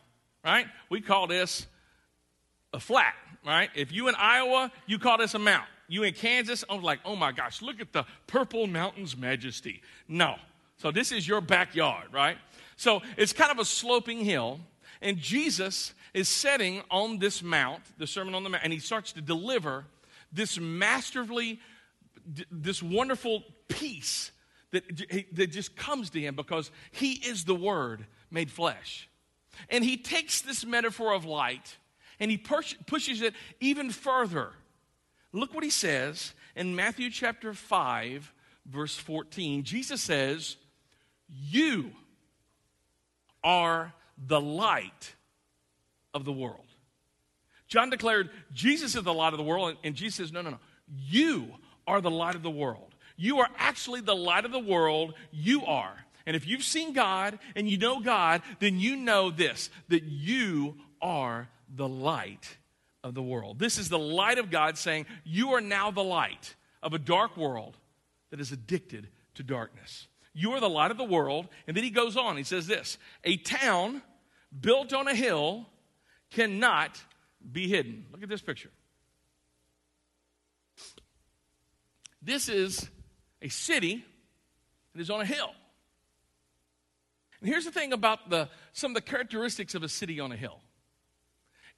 right? 0.43 0.67
We 0.89 1.03
call 1.03 1.27
this 1.27 1.67
a 2.73 2.81
flat, 2.81 3.15
right? 3.45 3.69
If 3.75 3.93
you 3.93 4.09
in 4.09 4.15
Iowa, 4.15 4.73
you 4.87 4.99
call 4.99 5.19
this 5.19 5.35
a 5.35 5.39
mount. 5.39 5.67
You 5.89 6.05
in 6.05 6.15
Kansas, 6.15 6.65
I 6.71 6.75
was 6.75 6.83
like, 6.83 7.01
oh 7.05 7.17
my 7.17 7.33
gosh, 7.33 7.61
look 7.61 7.81
at 7.81 7.93
the 7.93 8.07
purple 8.27 8.67
mountain's 8.67 9.15
majesty. 9.17 9.83
No. 10.09 10.37
So 10.79 10.91
this 10.91 11.13
is 11.13 11.29
your 11.29 11.43
backyard, 11.43 12.13
right? 12.13 12.39
So 12.77 13.03
it's 13.19 13.35
kind 13.35 13.51
of 13.51 13.59
a 13.59 13.65
sloping 13.65 14.21
hill, 14.21 14.61
and 15.03 15.19
Jesus 15.19 15.93
is 16.15 16.29
sitting 16.31 16.83
on 16.91 17.19
this 17.19 17.43
mount, 17.43 17.83
the 17.99 18.07
Sermon 18.07 18.35
on 18.35 18.43
the 18.43 18.49
Mount, 18.49 18.65
and 18.65 18.73
he 18.73 18.79
starts 18.79 19.13
to 19.13 19.21
deliver 19.21 19.85
this 20.37 20.59
masterfully, 20.61 21.59
this 22.51 22.83
wonderful 22.83 23.43
peace 23.69 24.31
that, 24.71 24.85
that 25.33 25.49
just 25.49 25.77
comes 25.77 26.11
to 26.11 26.21
him 26.21 26.37
because 26.37 26.71
he 26.93 27.13
is 27.13 27.45
the 27.45 27.55
Word 27.55 28.07
made 28.31 28.51
flesh. 28.51 29.09
And 29.71 29.83
he 29.83 29.97
takes 29.97 30.43
this 30.43 30.65
metaphor 30.65 31.15
of 31.15 31.25
light 31.25 31.77
and 32.21 32.31
he 32.31 32.37
pushes 32.37 33.23
it 33.23 33.35
even 33.61 33.91
further. 33.91 34.51
Look 35.33 35.55
what 35.55 35.65
he 35.65 35.71
says 35.71 36.35
in 36.55 36.77
Matthew 36.77 37.11
chapter 37.11 37.53
5, 37.53 38.33
verse 38.67 38.97
14. 38.97 39.63
Jesus 39.65 40.03
says, 40.03 40.57
You 41.29 41.93
are 43.43 43.93
the 44.19 44.41
light 44.41 45.15
of 46.15 46.25
the 46.25 46.33
world. 46.33 46.66
John 47.69 47.91
declared, 47.91 48.31
Jesus 48.53 48.95
is 48.95 49.03
the 49.03 49.15
light 49.15 49.33
of 49.33 49.39
the 49.39 49.45
world, 49.45 49.77
and 49.83 49.95
Jesus 49.95 50.17
says, 50.17 50.33
No, 50.33 50.43
no, 50.43 50.51
no. 50.51 50.59
You 50.89 51.49
are 51.87 52.01
the 52.01 52.11
light 52.11 52.35
of 52.35 52.43
the 52.43 52.51
world. 52.51 52.95
You 53.17 53.39
are 53.41 53.49
actually 53.59 54.01
the 54.01 54.17
light 54.17 54.45
of 54.45 54.53
the 54.53 54.59
world. 54.59 55.15
You 55.33 55.65
are. 55.65 55.97
And 56.27 56.37
if 56.37 56.47
you've 56.47 56.65
seen 56.65 56.93
God 56.93 57.39
and 57.55 57.69
you 57.69 57.79
know 57.79 58.01
God, 58.01 58.43
then 58.59 58.79
you 58.79 58.97
know 58.97 59.31
this 59.31 59.71
that 59.89 60.05
you 60.05 60.77
are 61.01 61.49
the 61.75 61.89
light 61.89 62.57
of 63.03 63.15
the 63.15 63.23
world. 63.23 63.59
This 63.59 63.79
is 63.79 63.89
the 63.89 63.99
light 63.99 64.39
of 64.39 64.51
God 64.51 64.77
saying, 64.77 65.07
You 65.25 65.51
are 65.55 65.61
now 65.61 65.91
the 65.91 66.05
light 66.05 66.55
of 66.83 66.93
a 66.93 66.99
dark 66.99 67.37
world 67.37 67.77
that 68.31 68.41
is 68.41 68.53
addicted 68.53 69.09
to 69.35 69.43
darkness. 69.43 70.09
You 70.35 70.53
are 70.53 70.61
the 70.61 70.69
light 70.69 70.91
of 70.91 70.99
the 70.99 71.05
world. 71.05 71.49
And 71.67 71.77
then 71.77 71.85
he 71.85 71.91
goes 71.91 72.17
on, 72.17 72.37
he 72.37 72.43
says 72.43 72.67
this 72.67 72.99
A 73.25 73.37
town 73.37 74.03
built 74.61 74.93
on 74.93 75.09
a 75.09 75.15
hill 75.15 75.67
cannot 76.31 77.01
be 77.53 77.69
hidden. 77.69 78.07
Look 78.13 78.23
at 78.23 78.29
this 78.29 78.43
picture. 78.43 78.71
This 82.23 82.49
is 82.49 82.89
a 83.41 83.49
city 83.49 84.05
that 84.95 85.01
is 85.01 85.11
on 85.11 85.21
a 85.21 85.27
hill. 85.27 85.51
And 87.41 87.49
here's 87.49 87.65
the 87.65 87.71
thing 87.71 87.93
about 87.93 88.31
the, 88.31 88.49
some 88.73 88.91
of 88.91 88.95
the 88.95 89.01
characteristics 89.01 89.75
of 89.75 89.83
a 89.83 89.89
city 89.89 90.19
on 90.21 90.33
a 90.33 90.37
hill 90.37 90.61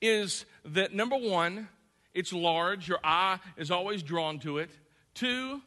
is 0.01 0.47
that 0.65 0.95
number 0.95 1.17
one, 1.17 1.69
it's 2.15 2.33
large, 2.33 2.89
your 2.89 3.01
eye 3.03 3.39
is 3.57 3.71
always 3.71 4.03
drawn 4.03 4.39
to 4.39 4.59
it. 4.59 4.71
Two, 5.15 5.61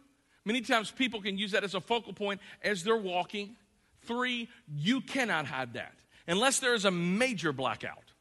many 0.45 0.61
times 0.61 0.89
people 0.89 1.21
can 1.21 1.37
use 1.37 1.51
that 1.51 1.63
as 1.63 1.75
a 1.75 1.81
focal 1.81 2.13
point 2.13 2.39
as 2.63 2.83
they're 2.83 2.95
walking. 2.95 3.55
Three, 4.03 4.49
you 4.73 5.01
cannot 5.01 5.45
hide 5.45 5.73
that. 5.73 5.93
Unless 6.27 6.59
there 6.59 6.73
is 6.73 6.85
a 6.85 6.91
major 6.91 7.51
blackout, 7.51 8.13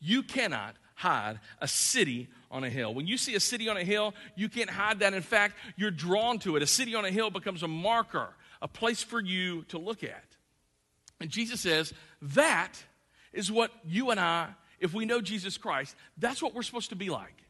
you 0.00 0.22
cannot 0.22 0.76
hide 0.96 1.38
a 1.60 1.68
city 1.68 2.28
on 2.50 2.64
a 2.64 2.70
hill. 2.70 2.92
When 2.92 3.06
you 3.06 3.16
see 3.16 3.36
a 3.36 3.40
city 3.40 3.68
on 3.68 3.76
a 3.76 3.84
hill, 3.84 4.14
you 4.34 4.48
can't 4.48 4.70
hide 4.70 4.98
that. 4.98 5.14
In 5.14 5.22
fact, 5.22 5.54
you're 5.76 5.92
drawn 5.92 6.40
to 6.40 6.56
it. 6.56 6.62
A 6.62 6.66
city 6.66 6.94
on 6.94 7.04
a 7.04 7.10
hill 7.10 7.30
becomes 7.30 7.62
a 7.62 7.68
marker, 7.68 8.30
a 8.60 8.66
place 8.66 9.02
for 9.02 9.20
you 9.20 9.62
to 9.68 9.78
look 9.78 10.02
at. 10.02 10.24
And 11.20 11.30
Jesus 11.30 11.60
says 11.60 11.92
that 12.20 12.72
is 13.32 13.52
what 13.52 13.70
you 13.84 14.10
and 14.10 14.18
I 14.18 14.48
if 14.80 14.92
we 14.92 15.04
know 15.04 15.20
Jesus 15.20 15.56
Christ, 15.56 15.96
that's 16.18 16.42
what 16.42 16.54
we're 16.54 16.62
supposed 16.62 16.90
to 16.90 16.96
be 16.96 17.10
like. 17.10 17.44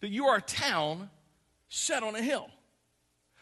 That 0.00 0.10
you 0.10 0.26
are 0.26 0.36
a 0.36 0.42
town 0.42 1.10
set 1.68 2.02
on 2.02 2.14
a 2.14 2.22
hill. 2.22 2.48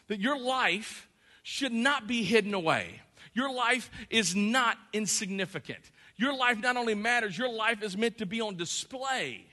That 0.07 0.19
your 0.19 0.39
life 0.39 1.07
should 1.43 1.73
not 1.73 2.07
be 2.07 2.23
hidden 2.23 2.53
away. 2.53 3.01
Your 3.33 3.53
life 3.53 3.91
is 4.09 4.35
not 4.35 4.77
insignificant. 4.93 5.91
Your 6.17 6.35
life 6.35 6.59
not 6.59 6.77
only 6.77 6.95
matters, 6.95 7.37
your 7.37 7.51
life 7.51 7.83
is 7.83 7.97
meant 7.97 8.19
to 8.19 8.25
be 8.25 8.41
on 8.41 8.55
display 8.55 9.47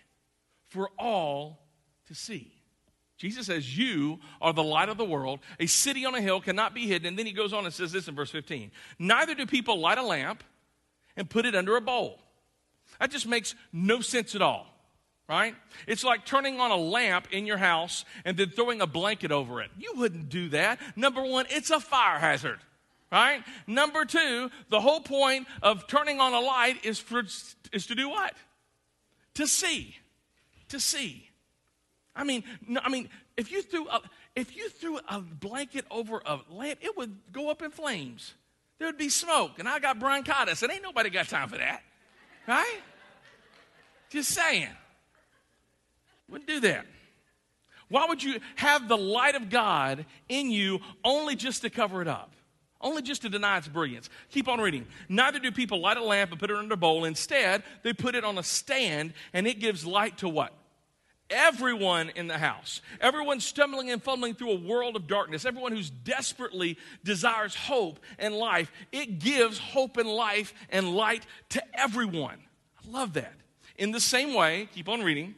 for 0.68 0.90
all 0.98 1.66
to 2.06 2.14
see. 2.14 2.52
Jesus 3.16 3.46
says, 3.46 3.76
You 3.76 4.18
are 4.40 4.52
the 4.52 4.62
light 4.62 4.88
of 4.88 4.96
the 4.96 5.04
world. 5.04 5.40
A 5.60 5.66
city 5.66 6.04
on 6.04 6.14
a 6.14 6.20
hill 6.20 6.40
cannot 6.40 6.74
be 6.74 6.86
hidden. 6.86 7.08
And 7.08 7.18
then 7.18 7.26
he 7.26 7.32
goes 7.32 7.52
on 7.52 7.64
and 7.64 7.72
says 7.72 7.92
this 7.92 8.08
in 8.08 8.14
verse 8.14 8.30
15 8.30 8.70
Neither 8.98 9.34
do 9.34 9.46
people 9.46 9.78
light 9.78 9.98
a 9.98 10.02
lamp 10.02 10.42
and 11.16 11.28
put 11.28 11.46
it 11.46 11.54
under 11.54 11.76
a 11.76 11.80
bowl 11.80 12.18
that 12.98 13.10
just 13.10 13.26
makes 13.26 13.54
no 13.72 14.00
sense 14.00 14.34
at 14.34 14.42
all, 14.42 14.66
right? 15.28 15.54
It's 15.86 16.04
like 16.04 16.24
turning 16.24 16.60
on 16.60 16.70
a 16.70 16.76
lamp 16.76 17.28
in 17.32 17.46
your 17.46 17.56
house 17.56 18.04
and 18.24 18.36
then 18.36 18.50
throwing 18.50 18.80
a 18.80 18.86
blanket 18.86 19.32
over 19.32 19.60
it. 19.60 19.70
You 19.78 19.94
wouldn't 19.96 20.28
do 20.28 20.50
that. 20.50 20.78
Number 20.96 21.22
one, 21.22 21.46
it's 21.50 21.70
a 21.70 21.80
fire 21.80 22.18
hazard, 22.18 22.60
right? 23.12 23.44
Number 23.66 24.04
two, 24.04 24.50
the 24.70 24.80
whole 24.80 25.00
point 25.00 25.46
of 25.62 25.86
turning 25.86 26.18
on 26.18 26.32
a 26.32 26.40
light 26.40 26.84
is, 26.84 26.98
for, 26.98 27.22
is 27.72 27.86
to 27.86 27.94
do 27.94 28.08
what? 28.08 28.34
To 29.34 29.46
see. 29.46 29.94
To 30.70 30.80
see. 30.80 31.28
I 32.16 32.24
mean, 32.24 32.42
no, 32.66 32.80
I 32.82 32.88
mean, 32.88 33.08
if 33.36 33.52
you 33.52 33.62
threw 33.62 33.86
a, 33.88 34.00
if 34.34 34.56
you 34.56 34.68
threw 34.70 34.98
a 35.08 35.20
blanket 35.20 35.84
over 35.90 36.22
a 36.24 36.40
lamp, 36.50 36.78
it 36.82 36.96
would 36.96 37.14
go 37.30 37.50
up 37.50 37.62
in 37.62 37.70
flames. 37.70 38.34
There 38.78 38.88
would 38.88 38.98
be 38.98 39.10
smoke, 39.10 39.58
and 39.58 39.68
I 39.68 39.78
got 39.78 39.98
bronchitis, 39.98 40.62
and 40.62 40.72
ain't 40.72 40.82
nobody 40.82 41.10
got 41.10 41.28
time 41.28 41.48
for 41.48 41.58
that. 41.58 41.82
Right? 42.48 42.80
Just 44.10 44.30
saying. 44.30 44.68
Wouldn't 46.28 46.48
do 46.48 46.60
that. 46.60 46.86
Why 47.88 48.06
would 48.06 48.22
you 48.22 48.40
have 48.56 48.88
the 48.88 48.96
light 48.96 49.34
of 49.34 49.50
God 49.50 50.06
in 50.28 50.50
you 50.50 50.80
only 51.04 51.36
just 51.36 51.62
to 51.62 51.70
cover 51.70 52.00
it 52.00 52.08
up? 52.08 52.32
Only 52.82 53.02
just 53.02 53.22
to 53.22 53.28
deny 53.28 53.58
its 53.58 53.68
brilliance. 53.68 54.10
Keep 54.30 54.48
on 54.48 54.60
reading. 54.60 54.86
Neither 55.08 55.38
do 55.38 55.52
people 55.52 55.80
light 55.80 55.96
a 55.96 56.02
lamp 56.02 56.32
and 56.32 56.40
put 56.40 56.50
it 56.50 56.56
under 56.56 56.74
a 56.74 56.76
bowl. 56.76 57.04
Instead, 57.04 57.62
they 57.82 57.92
put 57.92 58.14
it 58.14 58.24
on 58.24 58.38
a 58.38 58.42
stand 58.42 59.14
and 59.32 59.46
it 59.46 59.60
gives 59.60 59.86
light 59.86 60.18
to 60.18 60.28
what? 60.28 60.52
Everyone 61.30 62.10
in 62.10 62.26
the 62.26 62.38
house. 62.38 62.82
Everyone 63.00 63.40
stumbling 63.40 63.90
and 63.90 64.02
fumbling 64.02 64.34
through 64.34 64.50
a 64.50 64.60
world 64.60 64.96
of 64.96 65.06
darkness. 65.06 65.44
Everyone 65.44 65.72
who's 65.72 65.88
desperately 65.88 66.76
desires 67.04 67.54
hope 67.54 68.00
and 68.18 68.34
life. 68.34 68.70
It 68.90 69.20
gives 69.20 69.58
hope 69.58 69.96
and 69.96 70.08
life 70.08 70.52
and 70.68 70.94
light 70.94 71.24
to 71.50 71.62
everyone. 71.72 72.38
I 72.76 72.90
love 72.90 73.14
that. 73.14 73.32
In 73.76 73.92
the 73.92 74.00
same 74.00 74.34
way, 74.34 74.68
keep 74.74 74.88
on 74.88 75.02
reading, 75.02 75.34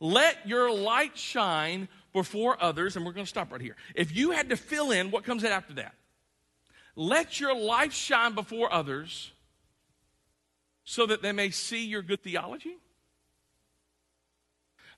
let 0.00 0.46
your 0.48 0.72
light 0.72 1.18
shine 1.18 1.88
before 2.12 2.56
others, 2.62 2.96
and 2.96 3.04
we're 3.04 3.12
going 3.12 3.26
to 3.26 3.28
stop 3.28 3.52
right 3.52 3.60
here. 3.60 3.76
If 3.94 4.14
you 4.16 4.30
had 4.30 4.48
to 4.48 4.56
fill 4.56 4.90
in 4.90 5.10
what 5.10 5.24
comes 5.24 5.44
after 5.44 5.74
that, 5.74 5.94
let 6.96 7.38
your 7.38 7.54
light 7.54 7.92
shine 7.92 8.34
before 8.34 8.72
others 8.72 9.30
so 10.84 11.06
that 11.06 11.20
they 11.20 11.32
may 11.32 11.50
see 11.50 11.86
your 11.86 12.00
good 12.00 12.22
theology. 12.22 12.76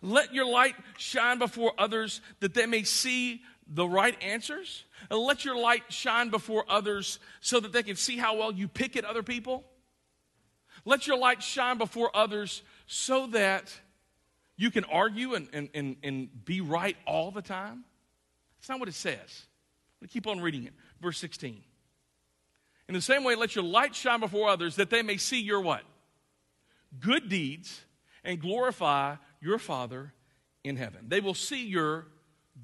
Let 0.01 0.33
your 0.33 0.47
light 0.47 0.77
shine 0.97 1.39
before 1.39 1.73
others 1.77 2.21
that 2.39 2.55
they 2.55 2.67
may 2.67 2.85
see 2.85 3.43
the 3.67 3.87
right 3.87 4.17
answers. 4.23 4.85
And 5.11 5.19
let 5.19 5.45
your 5.45 5.59
light 5.59 5.83
shine 5.89 6.31
before 6.31 6.65
others 6.69 7.19
so 7.41 7.59
that 7.59 7.73
they 7.73 7.83
can 7.83 7.97
see 7.97 8.17
how 8.17 8.37
well 8.37 8.53
you 8.53 8.69
pick 8.69 8.97
at 8.97 9.05
other 9.05 9.25
people. 9.25 9.65
Let 10.85 11.09
your 11.09 11.19
light 11.19 11.43
shine 11.43 11.79
before 11.79 12.15
others 12.15 12.63
so 12.87 13.27
that 13.29 13.73
you 14.57 14.71
can 14.71 14.85
argue 14.85 15.35
and, 15.35 15.49
and, 15.53 15.69
and, 15.75 15.97
and 16.05 16.45
be 16.45 16.61
right 16.61 16.97
all 17.07 17.33
the 17.33 17.43
time. 17.43 17.85
That's 18.59 18.69
not 18.69 18.79
what 18.79 18.89
it 18.89 18.95
says. 18.95 19.47
We 20.01 20.07
keep 20.07 20.29
on 20.29 20.41
reading 20.41 20.65
it. 20.65 20.75
Verse 21.01 21.19
16. 21.19 21.63
In 22.88 22.94
the 22.94 23.01
same 23.01 23.24
way, 23.24 23.35
let 23.35 23.55
your 23.55 23.64
light 23.64 23.94
shine 23.94 24.20
before 24.20 24.48
others 24.48 24.77
that 24.77 24.90
they 24.90 25.03
may 25.03 25.16
see 25.16 25.40
your 25.40 25.61
what? 25.61 25.83
Good 26.98 27.29
deeds 27.29 27.83
and 28.24 28.40
glorify 28.40 29.16
your 29.40 29.59
Father 29.59 30.12
in 30.64 30.77
heaven. 30.77 31.07
They 31.09 31.20
will 31.20 31.35
see 31.35 31.66
your 31.66 32.07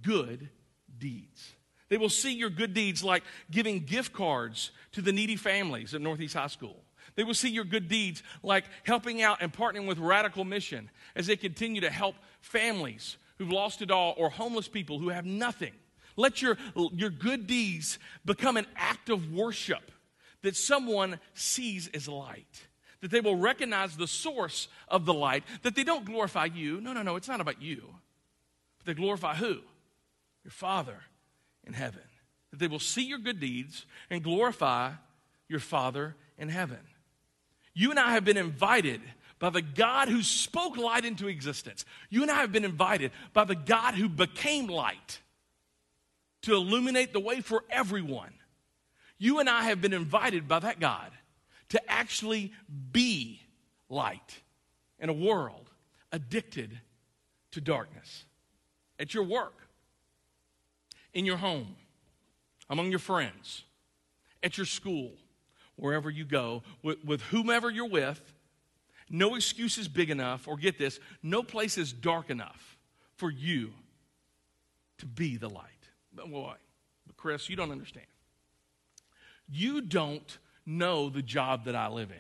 good 0.02 0.48
deeds. 0.96 1.52
They 1.90 1.98
will 1.98 2.08
see 2.08 2.32
your 2.32 2.50
good 2.50 2.72
deeds 2.72 3.04
like 3.04 3.22
giving 3.50 3.80
gift 3.80 4.12
cards 4.12 4.70
to 4.92 5.02
the 5.02 5.12
needy 5.12 5.36
families 5.36 5.94
at 5.94 6.00
Northeast 6.00 6.34
High 6.34 6.46
School 6.46 6.84
they 7.16 7.24
will 7.24 7.34
see 7.34 7.50
your 7.50 7.64
good 7.64 7.88
deeds 7.88 8.22
like 8.42 8.64
helping 8.84 9.22
out 9.22 9.38
and 9.40 9.52
partnering 9.52 9.86
with 9.86 9.98
Radical 9.98 10.44
Mission 10.44 10.90
as 11.14 11.26
they 11.26 11.36
continue 11.36 11.80
to 11.82 11.90
help 11.90 12.16
families 12.40 13.16
who've 13.38 13.50
lost 13.50 13.82
it 13.82 13.90
all 13.90 14.14
or 14.16 14.30
homeless 14.30 14.68
people 14.68 14.98
who 14.98 15.08
have 15.10 15.24
nothing. 15.24 15.72
Let 16.16 16.42
your, 16.42 16.56
your 16.92 17.10
good 17.10 17.46
deeds 17.46 17.98
become 18.24 18.56
an 18.56 18.66
act 18.76 19.10
of 19.10 19.32
worship 19.32 19.90
that 20.44 20.56
someone 20.56 21.18
sees 21.32 21.88
as 21.94 22.06
light. 22.06 22.66
That 23.00 23.10
they 23.10 23.22
will 23.22 23.36
recognize 23.36 23.96
the 23.96 24.06
source 24.06 24.68
of 24.88 25.06
the 25.06 25.14
light, 25.14 25.42
that 25.62 25.74
they 25.74 25.84
don't 25.84 26.04
glorify 26.04 26.44
you. 26.44 26.80
No, 26.80 26.92
no, 26.92 27.02
no, 27.02 27.16
it's 27.16 27.28
not 27.28 27.40
about 27.40 27.62
you. 27.62 27.82
But 28.78 28.86
they 28.86 28.94
glorify 28.94 29.34
who? 29.34 29.58
Your 30.44 30.50
Father 30.50 30.98
in 31.66 31.72
heaven. 31.72 32.02
That 32.50 32.60
they 32.60 32.68
will 32.68 32.78
see 32.78 33.04
your 33.04 33.18
good 33.18 33.40
deeds 33.40 33.86
and 34.10 34.22
glorify 34.22 34.92
your 35.48 35.60
Father 35.60 36.14
in 36.36 36.50
heaven. 36.50 36.80
You 37.72 37.90
and 37.90 37.98
I 37.98 38.12
have 38.12 38.26
been 38.26 38.36
invited 38.36 39.00
by 39.38 39.48
the 39.48 39.62
God 39.62 40.08
who 40.08 40.22
spoke 40.22 40.76
light 40.76 41.06
into 41.06 41.26
existence. 41.26 41.86
You 42.10 42.20
and 42.20 42.30
I 42.30 42.42
have 42.42 42.52
been 42.52 42.66
invited 42.66 43.12
by 43.32 43.44
the 43.44 43.54
God 43.54 43.94
who 43.94 44.10
became 44.10 44.66
light 44.66 45.20
to 46.42 46.52
illuminate 46.52 47.14
the 47.14 47.20
way 47.20 47.40
for 47.40 47.64
everyone. 47.70 48.32
You 49.18 49.40
and 49.40 49.48
I 49.48 49.64
have 49.64 49.80
been 49.80 49.92
invited 49.92 50.48
by 50.48 50.58
that 50.60 50.80
God 50.80 51.10
to 51.70 51.90
actually 51.90 52.52
be 52.92 53.40
light 53.88 54.40
in 54.98 55.08
a 55.08 55.12
world 55.12 55.70
addicted 56.12 56.78
to 57.52 57.60
darkness. 57.60 58.24
At 58.98 59.14
your 59.14 59.24
work, 59.24 59.54
in 61.12 61.24
your 61.24 61.36
home, 61.36 61.76
among 62.70 62.90
your 62.90 62.98
friends, 62.98 63.64
at 64.42 64.56
your 64.56 64.66
school, 64.66 65.12
wherever 65.76 66.10
you 66.10 66.24
go, 66.24 66.62
with, 66.82 67.04
with 67.04 67.20
whomever 67.22 67.70
you're 67.70 67.88
with, 67.88 68.20
no 69.10 69.34
excuse 69.34 69.78
is 69.78 69.88
big 69.88 70.10
enough, 70.10 70.48
or 70.48 70.56
get 70.56 70.78
this, 70.78 70.98
no 71.22 71.42
place 71.42 71.76
is 71.76 71.92
dark 71.92 72.30
enough 72.30 72.78
for 73.16 73.30
you 73.30 73.72
to 74.98 75.06
be 75.06 75.36
the 75.36 75.48
light. 75.48 75.64
But 76.14 76.28
why? 76.28 76.54
But 77.06 77.16
Chris, 77.16 77.48
you 77.48 77.56
don't 77.56 77.70
understand. 77.70 78.06
You 79.48 79.80
don't 79.80 80.38
know 80.66 81.10
the 81.10 81.22
job 81.22 81.66
that 81.66 81.76
I 81.76 81.88
live 81.88 82.10
in. 82.10 82.16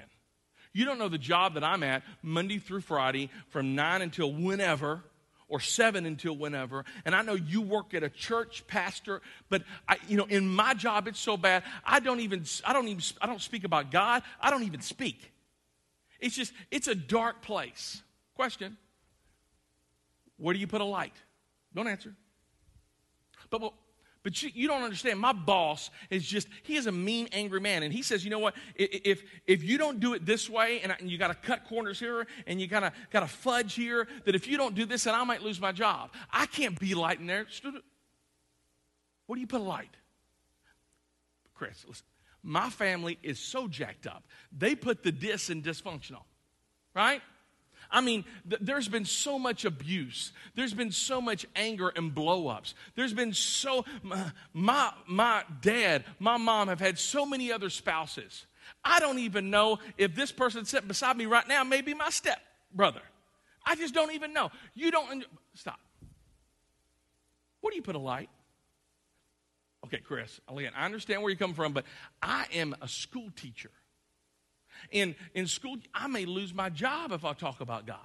You 0.72 0.84
don't 0.84 0.98
know 0.98 1.08
the 1.08 1.18
job 1.18 1.54
that 1.54 1.64
I'm 1.64 1.82
at 1.82 2.02
Monday 2.22 2.58
through 2.58 2.80
Friday 2.80 3.30
from 3.48 3.74
9 3.74 4.02
until 4.02 4.32
whenever 4.32 5.02
or 5.48 5.60
7 5.60 6.04
until 6.04 6.36
whenever. 6.36 6.84
And 7.04 7.14
I 7.14 7.22
know 7.22 7.34
you 7.34 7.62
work 7.62 7.94
at 7.94 8.02
a 8.02 8.10
church 8.10 8.66
pastor, 8.66 9.22
but 9.48 9.62
I, 9.88 9.98
you 10.08 10.16
know, 10.16 10.24
in 10.24 10.48
my 10.48 10.74
job 10.74 11.06
it's 11.06 11.20
so 11.20 11.36
bad. 11.36 11.62
I 11.84 12.00
don't 12.00 12.20
even 12.20 12.44
I 12.64 12.72
don't 12.72 12.88
even 12.88 13.02
I 13.20 13.26
don't 13.26 13.40
speak 13.40 13.64
about 13.64 13.92
God. 13.92 14.22
I 14.40 14.50
don't 14.50 14.64
even 14.64 14.80
speak. 14.80 15.30
It's 16.20 16.34
just 16.34 16.52
it's 16.70 16.88
a 16.88 16.94
dark 16.94 17.42
place. 17.42 18.02
Question. 18.34 18.76
Where 20.36 20.52
do 20.52 20.58
you 20.58 20.66
put 20.66 20.80
a 20.80 20.84
light? 20.84 21.14
Don't 21.72 21.86
answer. 21.86 22.14
But, 23.50 23.60
but 23.60 23.72
but 24.24 24.42
you, 24.42 24.50
you, 24.54 24.66
don't 24.66 24.82
understand. 24.82 25.20
My 25.20 25.34
boss 25.34 25.90
is 26.08 26.26
just, 26.26 26.48
he 26.62 26.76
is 26.76 26.86
a 26.86 26.92
mean, 26.92 27.28
angry 27.30 27.60
man. 27.60 27.82
And 27.82 27.92
he 27.92 28.02
says, 28.02 28.24
you 28.24 28.30
know 28.30 28.38
what? 28.38 28.54
If, 28.74 29.22
if 29.46 29.62
you 29.62 29.76
don't 29.76 30.00
do 30.00 30.14
it 30.14 30.24
this 30.24 30.48
way, 30.48 30.80
and, 30.80 31.10
you 31.10 31.18
got 31.18 31.28
to 31.28 31.34
cut 31.34 31.66
corners 31.66 32.00
here, 32.00 32.26
and 32.46 32.58
you 32.58 32.66
got 32.66 32.90
to 33.12 33.26
fudge 33.26 33.74
here, 33.74 34.08
that 34.24 34.34
if 34.34 34.48
you 34.48 34.56
don't 34.56 34.74
do 34.74 34.86
this, 34.86 35.04
then 35.04 35.14
I 35.14 35.22
might 35.24 35.42
lose 35.42 35.60
my 35.60 35.72
job. 35.72 36.10
I 36.32 36.46
can't 36.46 36.80
be 36.80 36.94
light 36.94 37.20
in 37.20 37.26
there. 37.26 37.46
What 39.26 39.36
do 39.36 39.40
you 39.42 39.46
put 39.46 39.60
a 39.60 39.64
light? 39.64 39.94
Chris, 41.54 41.84
listen. 41.86 42.06
My 42.42 42.70
family 42.70 43.18
is 43.22 43.38
so 43.38 43.68
jacked 43.68 44.06
up. 44.06 44.24
They 44.56 44.74
put 44.74 45.02
the 45.02 45.12
dis 45.12 45.50
in 45.50 45.62
dysfunctional, 45.62 46.24
right? 46.94 47.20
I 47.94 48.00
mean, 48.00 48.24
th- 48.50 48.60
there's 48.60 48.88
been 48.88 49.04
so 49.04 49.38
much 49.38 49.64
abuse. 49.64 50.32
There's 50.56 50.74
been 50.74 50.90
so 50.90 51.20
much 51.20 51.46
anger 51.54 51.92
and 51.94 52.12
blowups. 52.12 52.74
There's 52.96 53.14
been 53.14 53.32
so, 53.32 53.84
my, 54.02 54.32
my, 54.52 54.92
my 55.06 55.44
dad, 55.62 56.04
my 56.18 56.36
mom 56.36 56.66
have 56.66 56.80
had 56.80 56.98
so 56.98 57.24
many 57.24 57.52
other 57.52 57.70
spouses. 57.70 58.46
I 58.84 58.98
don't 58.98 59.20
even 59.20 59.48
know 59.48 59.78
if 59.96 60.16
this 60.16 60.32
person 60.32 60.64
sitting 60.64 60.88
beside 60.88 61.16
me 61.16 61.26
right 61.26 61.46
now 61.46 61.62
may 61.62 61.82
be 61.82 61.94
my 61.94 62.10
step 62.10 62.40
brother. 62.74 63.00
I 63.64 63.76
just 63.76 63.94
don't 63.94 64.12
even 64.12 64.32
know. 64.32 64.50
You 64.74 64.90
don't, 64.90 65.24
stop. 65.54 65.78
Where 67.60 67.70
do 67.70 67.76
you 67.76 67.82
put 67.82 67.94
a 67.94 68.00
light? 68.00 68.28
Okay, 69.86 69.98
Chris, 69.98 70.40
again, 70.48 70.72
I 70.76 70.84
understand 70.84 71.22
where 71.22 71.30
you 71.30 71.36
come 71.36 71.54
from, 71.54 71.72
but 71.72 71.84
I 72.20 72.46
am 72.54 72.74
a 72.82 72.88
school 72.88 73.30
teacher 73.36 73.70
in, 74.90 75.14
in 75.34 75.46
school, 75.46 75.76
I 75.92 76.06
may 76.06 76.24
lose 76.26 76.54
my 76.54 76.70
job 76.70 77.12
if 77.12 77.24
I 77.24 77.32
talk 77.32 77.60
about 77.60 77.86
God. 77.86 77.98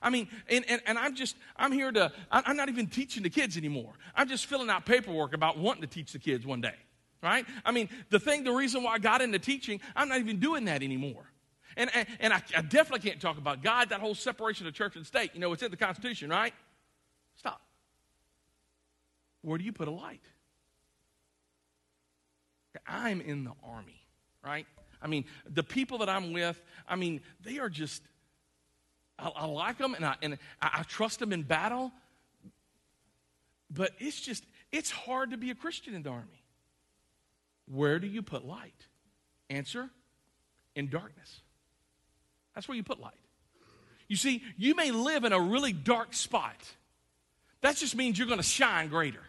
I 0.00 0.10
mean, 0.10 0.28
and, 0.48 0.64
and, 0.68 0.80
and 0.86 0.98
I'm 0.98 1.14
just, 1.14 1.36
I'm 1.56 1.72
here 1.72 1.90
to, 1.90 2.12
I'm 2.30 2.56
not 2.56 2.68
even 2.68 2.86
teaching 2.86 3.22
the 3.22 3.30
kids 3.30 3.56
anymore. 3.56 3.92
I'm 4.14 4.28
just 4.28 4.46
filling 4.46 4.70
out 4.70 4.86
paperwork 4.86 5.34
about 5.34 5.58
wanting 5.58 5.82
to 5.82 5.88
teach 5.88 6.12
the 6.12 6.18
kids 6.18 6.46
one 6.46 6.60
day, 6.60 6.76
right? 7.22 7.44
I 7.64 7.72
mean, 7.72 7.88
the 8.10 8.20
thing, 8.20 8.44
the 8.44 8.52
reason 8.52 8.82
why 8.84 8.92
I 8.92 8.98
got 8.98 9.22
into 9.22 9.38
teaching, 9.38 9.80
I'm 9.96 10.08
not 10.08 10.18
even 10.18 10.38
doing 10.38 10.66
that 10.66 10.82
anymore. 10.82 11.24
And, 11.76 11.90
and, 11.94 12.06
and 12.20 12.32
I, 12.32 12.42
I 12.56 12.62
definitely 12.62 13.08
can't 13.08 13.20
talk 13.20 13.38
about 13.38 13.62
God, 13.62 13.90
that 13.90 14.00
whole 14.00 14.14
separation 14.14 14.66
of 14.66 14.74
church 14.74 14.96
and 14.96 15.06
state. 15.06 15.30
You 15.34 15.40
know, 15.40 15.52
it's 15.52 15.62
in 15.62 15.70
the 15.70 15.76
Constitution, 15.76 16.30
right? 16.30 16.54
Stop. 17.36 17.60
Where 19.42 19.58
do 19.58 19.64
you 19.64 19.72
put 19.72 19.88
a 19.88 19.92
light? 19.92 20.22
I'm 22.86 23.20
in 23.20 23.44
the 23.44 23.52
army, 23.64 24.00
right? 24.44 24.66
I 25.00 25.06
mean, 25.06 25.24
the 25.48 25.62
people 25.62 25.98
that 25.98 26.08
I'm 26.08 26.32
with, 26.32 26.60
I 26.88 26.96
mean, 26.96 27.20
they 27.42 27.58
are 27.58 27.68
just, 27.68 28.02
I, 29.18 29.28
I 29.28 29.46
like 29.46 29.78
them 29.78 29.94
and, 29.94 30.04
I, 30.04 30.16
and 30.22 30.38
I, 30.60 30.80
I 30.80 30.82
trust 30.82 31.18
them 31.18 31.32
in 31.32 31.42
battle. 31.42 31.92
But 33.70 33.92
it's 33.98 34.20
just, 34.20 34.44
it's 34.72 34.90
hard 34.90 35.30
to 35.30 35.36
be 35.36 35.50
a 35.50 35.54
Christian 35.54 35.94
in 35.94 36.02
the 36.02 36.10
army. 36.10 36.42
Where 37.66 37.98
do 37.98 38.06
you 38.06 38.22
put 38.22 38.44
light? 38.44 38.86
Answer 39.50 39.90
in 40.74 40.88
darkness. 40.88 41.40
That's 42.54 42.66
where 42.66 42.76
you 42.76 42.82
put 42.82 43.00
light. 43.00 43.12
You 44.08 44.16
see, 44.16 44.42
you 44.56 44.74
may 44.74 44.90
live 44.90 45.24
in 45.24 45.32
a 45.32 45.40
really 45.40 45.72
dark 45.72 46.14
spot. 46.14 46.56
That 47.60 47.76
just 47.76 47.94
means 47.94 48.18
you're 48.18 48.26
going 48.26 48.40
to 48.40 48.46
shine 48.46 48.88
greater. 48.88 49.22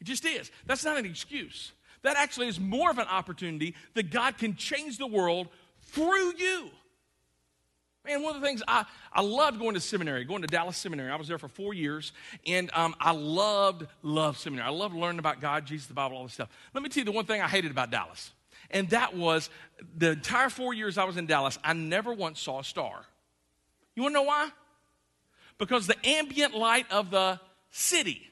It 0.00 0.04
just 0.04 0.24
is. 0.26 0.50
That's 0.66 0.84
not 0.84 0.98
an 0.98 1.06
excuse. 1.06 1.72
That 2.06 2.16
actually 2.16 2.46
is 2.46 2.60
more 2.60 2.88
of 2.88 2.98
an 2.98 3.08
opportunity 3.08 3.74
that 3.94 4.10
God 4.10 4.38
can 4.38 4.54
change 4.54 4.96
the 4.96 5.08
world 5.08 5.48
through 5.86 6.36
you. 6.38 6.70
Man, 8.04 8.22
one 8.22 8.36
of 8.36 8.40
the 8.40 8.46
things 8.46 8.62
I, 8.68 8.84
I 9.12 9.22
loved 9.22 9.58
going 9.58 9.74
to 9.74 9.80
seminary, 9.80 10.24
going 10.24 10.42
to 10.42 10.46
Dallas 10.46 10.76
Seminary. 10.76 11.10
I 11.10 11.16
was 11.16 11.26
there 11.26 11.36
for 11.36 11.48
four 11.48 11.74
years, 11.74 12.12
and 12.46 12.70
um, 12.74 12.94
I 13.00 13.10
loved, 13.10 13.88
loved 14.04 14.38
seminary. 14.38 14.68
I 14.68 14.70
loved 14.70 14.94
learning 14.94 15.18
about 15.18 15.40
God, 15.40 15.66
Jesus, 15.66 15.88
the 15.88 15.94
Bible, 15.94 16.16
all 16.16 16.22
this 16.22 16.34
stuff. 16.34 16.48
Let 16.74 16.84
me 16.84 16.90
tell 16.90 17.00
you 17.00 17.06
the 17.06 17.10
one 17.10 17.24
thing 17.24 17.42
I 17.42 17.48
hated 17.48 17.72
about 17.72 17.90
Dallas, 17.90 18.30
and 18.70 18.88
that 18.90 19.16
was 19.16 19.50
the 19.98 20.12
entire 20.12 20.48
four 20.48 20.74
years 20.74 20.98
I 20.98 21.04
was 21.04 21.16
in 21.16 21.26
Dallas, 21.26 21.58
I 21.64 21.72
never 21.72 22.14
once 22.14 22.40
saw 22.40 22.60
a 22.60 22.64
star. 22.64 23.04
You 23.96 24.04
want 24.04 24.14
to 24.14 24.20
know 24.20 24.26
why? 24.28 24.50
Because 25.58 25.88
the 25.88 25.96
ambient 26.06 26.54
light 26.54 26.86
of 26.92 27.10
the 27.10 27.40
city, 27.70 28.22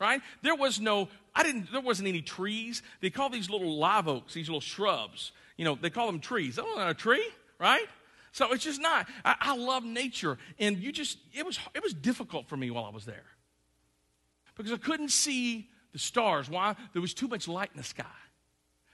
right? 0.00 0.20
There 0.42 0.56
was 0.56 0.80
no 0.80 1.08
I 1.34 1.42
didn't, 1.42 1.70
there 1.72 1.80
wasn't 1.80 2.08
any 2.08 2.22
trees. 2.22 2.82
They 3.00 3.10
call 3.10 3.30
these 3.30 3.50
little 3.50 3.76
live 3.76 4.08
oaks, 4.08 4.34
these 4.34 4.48
little 4.48 4.60
shrubs. 4.60 5.32
You 5.56 5.64
know, 5.64 5.78
they 5.80 5.90
call 5.90 6.06
them 6.06 6.20
trees. 6.20 6.56
That's 6.56 6.68
not 6.74 6.90
a 6.90 6.94
tree, 6.94 7.26
right? 7.58 7.86
So 8.32 8.52
it's 8.52 8.64
just 8.64 8.80
not. 8.80 9.08
I, 9.24 9.36
I 9.40 9.56
love 9.56 9.84
nature. 9.84 10.38
And 10.58 10.78
you 10.78 10.92
just, 10.92 11.18
it 11.32 11.44
was, 11.44 11.58
it 11.74 11.82
was 11.82 11.94
difficult 11.94 12.48
for 12.48 12.56
me 12.56 12.70
while 12.70 12.84
I 12.84 12.90
was 12.90 13.04
there 13.04 13.26
because 14.56 14.72
I 14.72 14.76
couldn't 14.76 15.10
see 15.10 15.68
the 15.92 15.98
stars. 15.98 16.50
Why? 16.50 16.74
There 16.92 17.02
was 17.02 17.14
too 17.14 17.28
much 17.28 17.48
light 17.48 17.70
in 17.72 17.78
the 17.78 17.84
sky. 17.84 18.04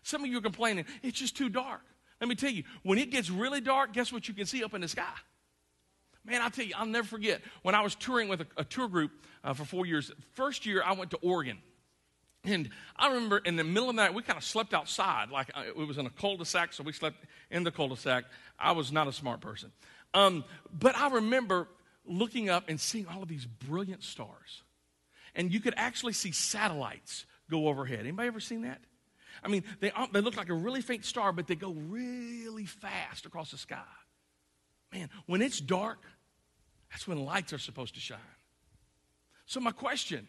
Some 0.02 0.22
of 0.22 0.30
you 0.30 0.38
are 0.38 0.42
complaining, 0.42 0.84
it's 1.02 1.18
just 1.18 1.36
too 1.36 1.48
dark. 1.48 1.82
Let 2.20 2.28
me 2.28 2.34
tell 2.34 2.50
you, 2.50 2.62
when 2.82 2.98
it 2.98 3.10
gets 3.10 3.28
really 3.28 3.60
dark, 3.60 3.92
guess 3.92 4.12
what 4.12 4.28
you 4.28 4.34
can 4.34 4.46
see 4.46 4.62
up 4.62 4.72
in 4.72 4.80
the 4.80 4.88
sky? 4.88 5.02
Man, 6.26 6.42
I'll 6.42 6.50
tell 6.50 6.64
you, 6.64 6.74
I'll 6.76 6.86
never 6.86 7.06
forget 7.06 7.40
when 7.62 7.74
I 7.74 7.82
was 7.82 7.94
touring 7.94 8.28
with 8.28 8.40
a, 8.40 8.46
a 8.56 8.64
tour 8.64 8.88
group 8.88 9.12
uh, 9.44 9.54
for 9.54 9.64
four 9.64 9.86
years. 9.86 10.10
First 10.32 10.66
year, 10.66 10.82
I 10.84 10.92
went 10.92 11.12
to 11.12 11.18
Oregon. 11.18 11.58
And 12.44 12.70
I 12.96 13.08
remember 13.08 13.38
in 13.38 13.56
the 13.56 13.64
middle 13.64 13.90
of 13.90 13.96
the 13.96 14.02
night, 14.02 14.14
we 14.14 14.22
kind 14.22 14.36
of 14.36 14.44
slept 14.44 14.74
outside. 14.74 15.30
Like 15.30 15.50
uh, 15.54 15.64
it 15.66 15.76
was 15.76 15.98
in 15.98 16.06
a 16.06 16.10
cul 16.10 16.36
de 16.36 16.44
sac, 16.44 16.72
so 16.72 16.82
we 16.82 16.92
slept 16.92 17.24
in 17.50 17.64
the 17.64 17.70
cul 17.70 17.88
de 17.88 17.96
sac. 17.96 18.24
I 18.58 18.72
was 18.72 18.92
not 18.92 19.08
a 19.08 19.12
smart 19.12 19.40
person. 19.40 19.72
Um, 20.14 20.44
but 20.72 20.96
I 20.96 21.08
remember 21.10 21.68
looking 22.04 22.48
up 22.48 22.64
and 22.68 22.80
seeing 22.80 23.06
all 23.06 23.22
of 23.22 23.28
these 23.28 23.46
brilliant 23.46 24.02
stars. 24.02 24.62
And 25.34 25.52
you 25.52 25.60
could 25.60 25.74
actually 25.76 26.12
see 26.12 26.32
satellites 26.32 27.26
go 27.50 27.68
overhead. 27.68 28.00
Anybody 28.00 28.28
ever 28.28 28.40
seen 28.40 28.62
that? 28.62 28.80
I 29.42 29.48
mean, 29.48 29.64
they, 29.80 29.92
they 30.12 30.20
look 30.20 30.36
like 30.36 30.48
a 30.48 30.54
really 30.54 30.80
faint 30.80 31.04
star, 31.04 31.32
but 31.32 31.46
they 31.46 31.56
go 31.56 31.72
really 31.72 32.64
fast 32.64 33.26
across 33.26 33.50
the 33.50 33.58
sky. 33.58 33.82
Man, 34.92 35.10
when 35.26 35.42
it's 35.42 35.60
dark, 35.60 35.98
that's 36.90 37.06
when 37.06 37.24
lights 37.24 37.52
are 37.52 37.58
supposed 37.58 37.94
to 37.94 38.00
shine. 38.00 38.18
So, 39.46 39.60
my 39.60 39.72
question 39.72 40.26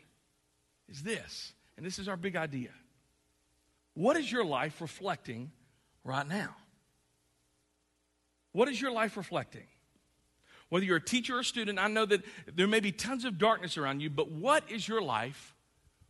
is 0.89 1.04
this 1.04 1.54
and 1.78 1.86
this 1.86 2.00
is 2.00 2.08
our 2.08 2.17
big 2.17 2.36
idea. 2.36 2.70
What 3.93 4.17
is 4.17 4.32
your 4.32 4.46
life 4.46 4.82
reflecting 4.82 5.52
right 6.04 6.28
now? 6.28 6.56
What 8.52 8.70
is 8.70 8.82
your 8.82 8.91
life 8.91 9.17
reflecting? 9.17 9.67
Whether 10.70 10.86
you're 10.86 10.98
a 10.98 11.04
teacher 11.04 11.38
or 11.38 11.39
a 11.39 11.46
student, 11.46 11.80
I 11.80 11.88
know 11.88 12.06
that 12.06 12.24
there 12.54 12.67
may 12.67 12.80
be 12.80 12.91
tons 12.91 13.24
of 13.26 13.38
darkness 13.38 13.78
around 13.78 14.02
you, 14.02 14.10
but 14.10 14.32
what 14.32 14.70
is 14.70 14.88
your 14.88 15.02
life 15.02 15.56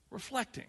reflecting? 0.09 0.65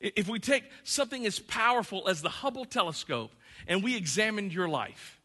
If 0.00 0.28
we 0.28 0.38
take 0.38 0.64
something 0.82 1.26
as 1.26 1.38
powerful 1.38 2.08
as 2.08 2.22
the 2.22 2.28
Hubble 2.28 2.64
telescope 2.64 3.32
and 3.66 3.82
we 3.82 3.96
examined 3.96 4.52
your 4.52 4.68
life, 4.68 5.19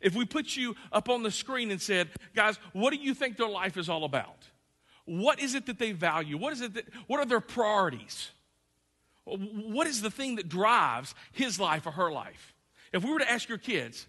if 0.00 0.14
we 0.14 0.24
put 0.24 0.56
you 0.56 0.76
up 0.92 1.08
on 1.08 1.22
the 1.22 1.30
screen 1.30 1.70
and 1.70 1.80
said, 1.80 2.08
guys, 2.34 2.58
what 2.72 2.90
do 2.90 2.96
you 2.96 3.14
think 3.14 3.36
their 3.36 3.48
life 3.48 3.76
is 3.76 3.88
all 3.88 4.04
about? 4.04 4.48
what 5.08 5.40
is 5.40 5.54
it 5.54 5.66
that 5.66 5.78
they 5.78 5.92
value? 5.92 6.36
What 6.36 6.52
is 6.52 6.60
it 6.60 6.74
that, 6.74 6.84
what 7.06 7.18
are 7.18 7.24
their 7.24 7.40
priorities? 7.40 8.30
What 9.24 9.86
is 9.86 10.02
the 10.02 10.10
thing 10.10 10.36
that 10.36 10.48
drives 10.48 11.14
his 11.32 11.58
life 11.58 11.86
or 11.86 11.92
her 11.92 12.10
life? 12.10 12.54
If 12.92 13.04
we 13.04 13.10
were 13.10 13.18
to 13.18 13.30
ask 13.30 13.48
your 13.48 13.58
kids, 13.58 14.06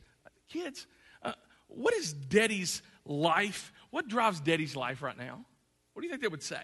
kids, 0.50 0.88
uh, 1.24 1.34
what 1.68 1.94
is 1.94 2.12
daddy's 2.14 2.82
life? 3.06 3.72
What 3.92 4.08
drives 4.08 4.42
daddy's 4.42 4.76
life 4.76 5.02
right 5.02 5.18
now? 5.18 5.46
What 5.94 6.02
do 6.02 6.08
you 6.08 6.12
think 6.12 6.22
they 6.22 6.28
would 6.28 6.44
say? 6.44 6.62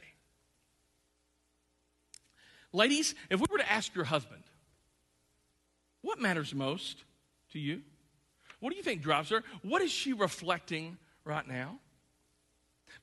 Ladies, 2.74 3.16
if 3.30 3.40
we 3.40 3.46
were 3.50 3.58
to 3.58 3.72
ask 3.72 3.96
your 3.96 4.06
husband, 4.06 4.44
what 6.02 6.20
matters 6.20 6.54
most 6.54 7.04
to 7.54 7.60
you? 7.60 7.82
What 8.66 8.72
do 8.72 8.78
you 8.78 8.84
think 8.84 9.04
drives 9.04 9.30
her? 9.30 9.44
What 9.62 9.84
is 9.84 9.92
she 9.92 10.14
reflecting 10.14 10.98
right 11.24 11.48
now? 11.48 11.78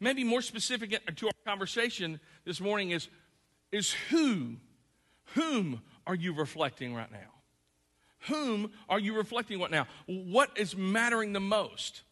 Maybe 0.01 0.25
more 0.25 0.42
specific 0.42 0.90
to 1.14 1.27
our 1.29 1.33
conversation 1.46 2.18
this 2.44 2.61
morning 2.61 2.90
is, 2.90 3.07
is 3.70 3.94
who, 4.11 4.57
whom 5.37 5.81
are 6.05 6.16
you 6.16 6.35
reflecting 6.35 6.96
right 6.96 7.12
now? 7.12 7.31
Whom 8.27 8.72
are 8.88 8.98
you 8.98 9.14
reflecting 9.14 9.61
right 9.61 9.70
now? 9.70 9.87
What 10.07 10.51
is 10.57 10.77
mattering 10.77 11.33
the 11.33 11.38
most? 11.38 12.03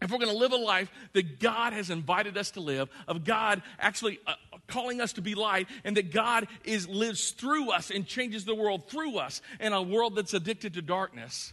If 0.00 0.10
we're 0.10 0.16
going 0.16 0.32
to 0.32 0.38
live 0.38 0.52
a 0.52 0.56
life 0.56 0.90
that 1.12 1.40
God 1.40 1.74
has 1.74 1.90
invited 1.90 2.38
us 2.38 2.52
to 2.52 2.60
live, 2.60 2.88
of 3.06 3.22
God 3.22 3.60
actually 3.78 4.18
uh, 4.26 4.32
calling 4.66 5.02
us 5.02 5.12
to 5.12 5.20
be 5.20 5.34
light, 5.34 5.68
and 5.84 5.94
that 5.98 6.10
God 6.10 6.48
is 6.64 6.88
lives 6.88 7.32
through 7.32 7.70
us 7.70 7.90
and 7.90 8.06
changes 8.06 8.46
the 8.46 8.54
world 8.54 8.88
through 8.88 9.18
us 9.18 9.42
in 9.60 9.74
a 9.74 9.82
world 9.82 10.16
that's 10.16 10.32
addicted 10.32 10.72
to 10.72 10.80
darkness. 10.80 11.52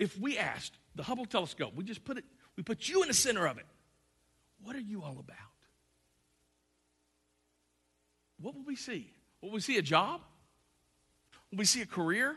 If 0.00 0.18
we 0.18 0.38
asked 0.38 0.72
the 0.96 1.02
Hubble 1.02 1.26
telescope, 1.26 1.74
we 1.76 1.84
just 1.84 2.04
put 2.04 2.16
it, 2.16 2.24
we 2.56 2.62
put 2.62 2.88
you 2.88 3.02
in 3.02 3.08
the 3.08 3.14
center 3.14 3.46
of 3.46 3.58
it. 3.58 3.66
What 4.62 4.74
are 4.74 4.80
you 4.80 5.02
all 5.02 5.18
about? 5.20 5.36
What 8.40 8.54
will 8.54 8.64
we 8.64 8.76
see? 8.76 9.12
Will 9.42 9.50
we 9.50 9.60
see 9.60 9.76
a 9.76 9.82
job? 9.82 10.22
Will 11.52 11.58
we 11.58 11.66
see 11.66 11.82
a 11.82 11.86
career? 11.86 12.34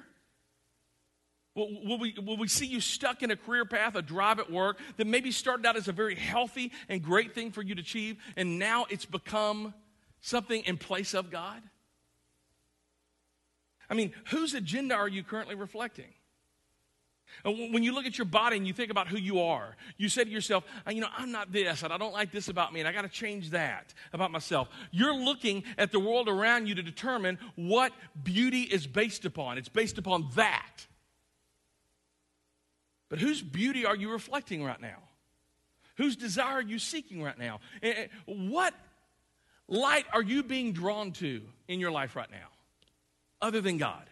Will, 1.56 1.70
will, 1.86 2.00
we, 2.00 2.14
will 2.22 2.36
we 2.36 2.50
see 2.50 2.66
you 2.66 2.82
stuck 2.82 3.24
in 3.24 3.32
a 3.32 3.38
career 3.38 3.64
path, 3.64 3.96
a 3.96 4.02
drive 4.02 4.40
at 4.40 4.52
work 4.52 4.78
that 4.98 5.08
maybe 5.08 5.32
started 5.32 5.66
out 5.66 5.78
as 5.78 5.88
a 5.88 5.94
very 5.94 6.16
healthy 6.16 6.74
and 6.90 7.02
great 7.02 7.34
thing 7.34 7.52
for 7.52 7.62
you 7.62 7.76
to 7.76 7.82
achieve, 7.82 8.18
and 8.36 8.60
now 8.60 8.86
it's 8.90 9.06
become 9.06 9.74
something 10.20 10.64
in 10.64 10.78
place 10.78 11.14
of 11.14 11.32
God? 11.32 11.62
I 13.90 13.94
mean, 13.94 14.12
whose 14.32 14.54
agenda 14.54 14.96
are 14.96 15.08
you 15.08 15.24
currently 15.24 15.56
reflecting? 15.56 16.12
When 17.44 17.84
you 17.84 17.94
look 17.94 18.06
at 18.06 18.18
your 18.18 18.26
body 18.26 18.58
and 18.58 18.68
you 18.68 18.74
think 18.74 18.92
about 18.92 19.08
who 19.08 19.18
you 19.18 19.42
are, 19.42 19.76
you 19.98 20.08
say 20.08 20.24
to 20.24 20.30
yourself, 20.30 20.64
uh, 20.88 20.92
you 20.92 21.02
know, 21.02 21.08
I'm 21.18 21.32
not 21.32 21.52
this, 21.52 21.84
and 21.84 21.92
I 21.92 21.98
don't 21.98 22.14
like 22.14 22.32
this 22.32 22.48
about 22.48 22.72
me, 22.72 22.80
and 22.80 22.88
I 22.88 22.94
got 22.94 23.02
to 23.02 23.10
change 23.10 23.50
that 23.50 23.94
about 24.14 24.32
myself. 24.32 24.70
You're 24.92 25.16
looking 25.16 25.64
at 25.78 25.92
the 25.92 26.00
world 26.00 26.30
around 26.30 26.68
you 26.68 26.76
to 26.76 26.84
determine 26.84 27.40
what 27.56 27.92
beauty 28.24 28.62
is 28.62 28.88
based 28.88 29.26
upon. 29.26 29.58
It's 29.58 29.68
based 29.68 29.98
upon 29.98 30.30
that. 30.36 30.86
But 33.10 33.20
whose 33.20 33.42
beauty 33.42 33.86
are 33.86 33.96
you 33.96 34.12
reflecting 34.12 34.64
right 34.64 34.82
now? 34.82 34.98
Whose 35.98 36.16
desire 36.16 36.56
are 36.56 36.62
you 36.62 36.80
seeking 36.80 37.22
right 37.22 37.38
now? 37.38 37.60
What 38.26 38.74
light 39.68 40.06
are 40.14 40.24
you 40.24 40.44
being 40.44 40.72
drawn 40.72 41.12
to 41.14 41.42
in 41.68 41.80
your 41.80 41.92
life 41.92 42.16
right 42.16 42.32
now, 42.32 42.48
other 43.42 43.62
than 43.62 43.78
God? 43.78 44.10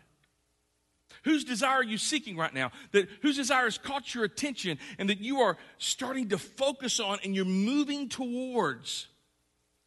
Whose 1.23 1.43
desire 1.43 1.77
are 1.77 1.83
you 1.83 1.97
seeking 1.97 2.35
right 2.35 2.53
now? 2.53 2.71
That 2.91 3.07
whose 3.21 3.37
desire 3.37 3.65
has 3.65 3.77
caught 3.77 4.15
your 4.15 4.23
attention 4.23 4.79
and 4.97 5.09
that 5.09 5.19
you 5.19 5.41
are 5.41 5.57
starting 5.77 6.29
to 6.29 6.37
focus 6.37 6.99
on 6.99 7.19
and 7.23 7.35
you're 7.35 7.45
moving 7.45 8.09
towards? 8.09 9.07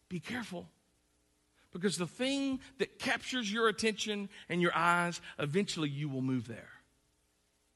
Be 0.07 0.19
careful. 0.19 0.67
Because 1.73 1.97
the 1.97 2.07
thing 2.07 2.61
that 2.77 2.99
captures 2.99 3.51
your 3.51 3.67
attention 3.67 4.29
and 4.47 4.61
your 4.61 4.73
eyes, 4.73 5.19
eventually 5.37 5.89
you 5.89 6.07
will 6.07 6.21
move 6.21 6.47
there. 6.47 6.69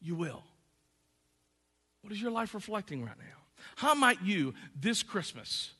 You 0.01 0.15
will. 0.15 0.43
What 2.01 2.13
is 2.13 2.21
your 2.21 2.31
life 2.31 2.53
reflecting 2.53 3.03
right 3.03 3.17
now? 3.17 3.25
How 3.75 3.93
might 3.93 4.21
you 4.21 4.53
this 4.79 5.03
Christmas, 5.03 5.71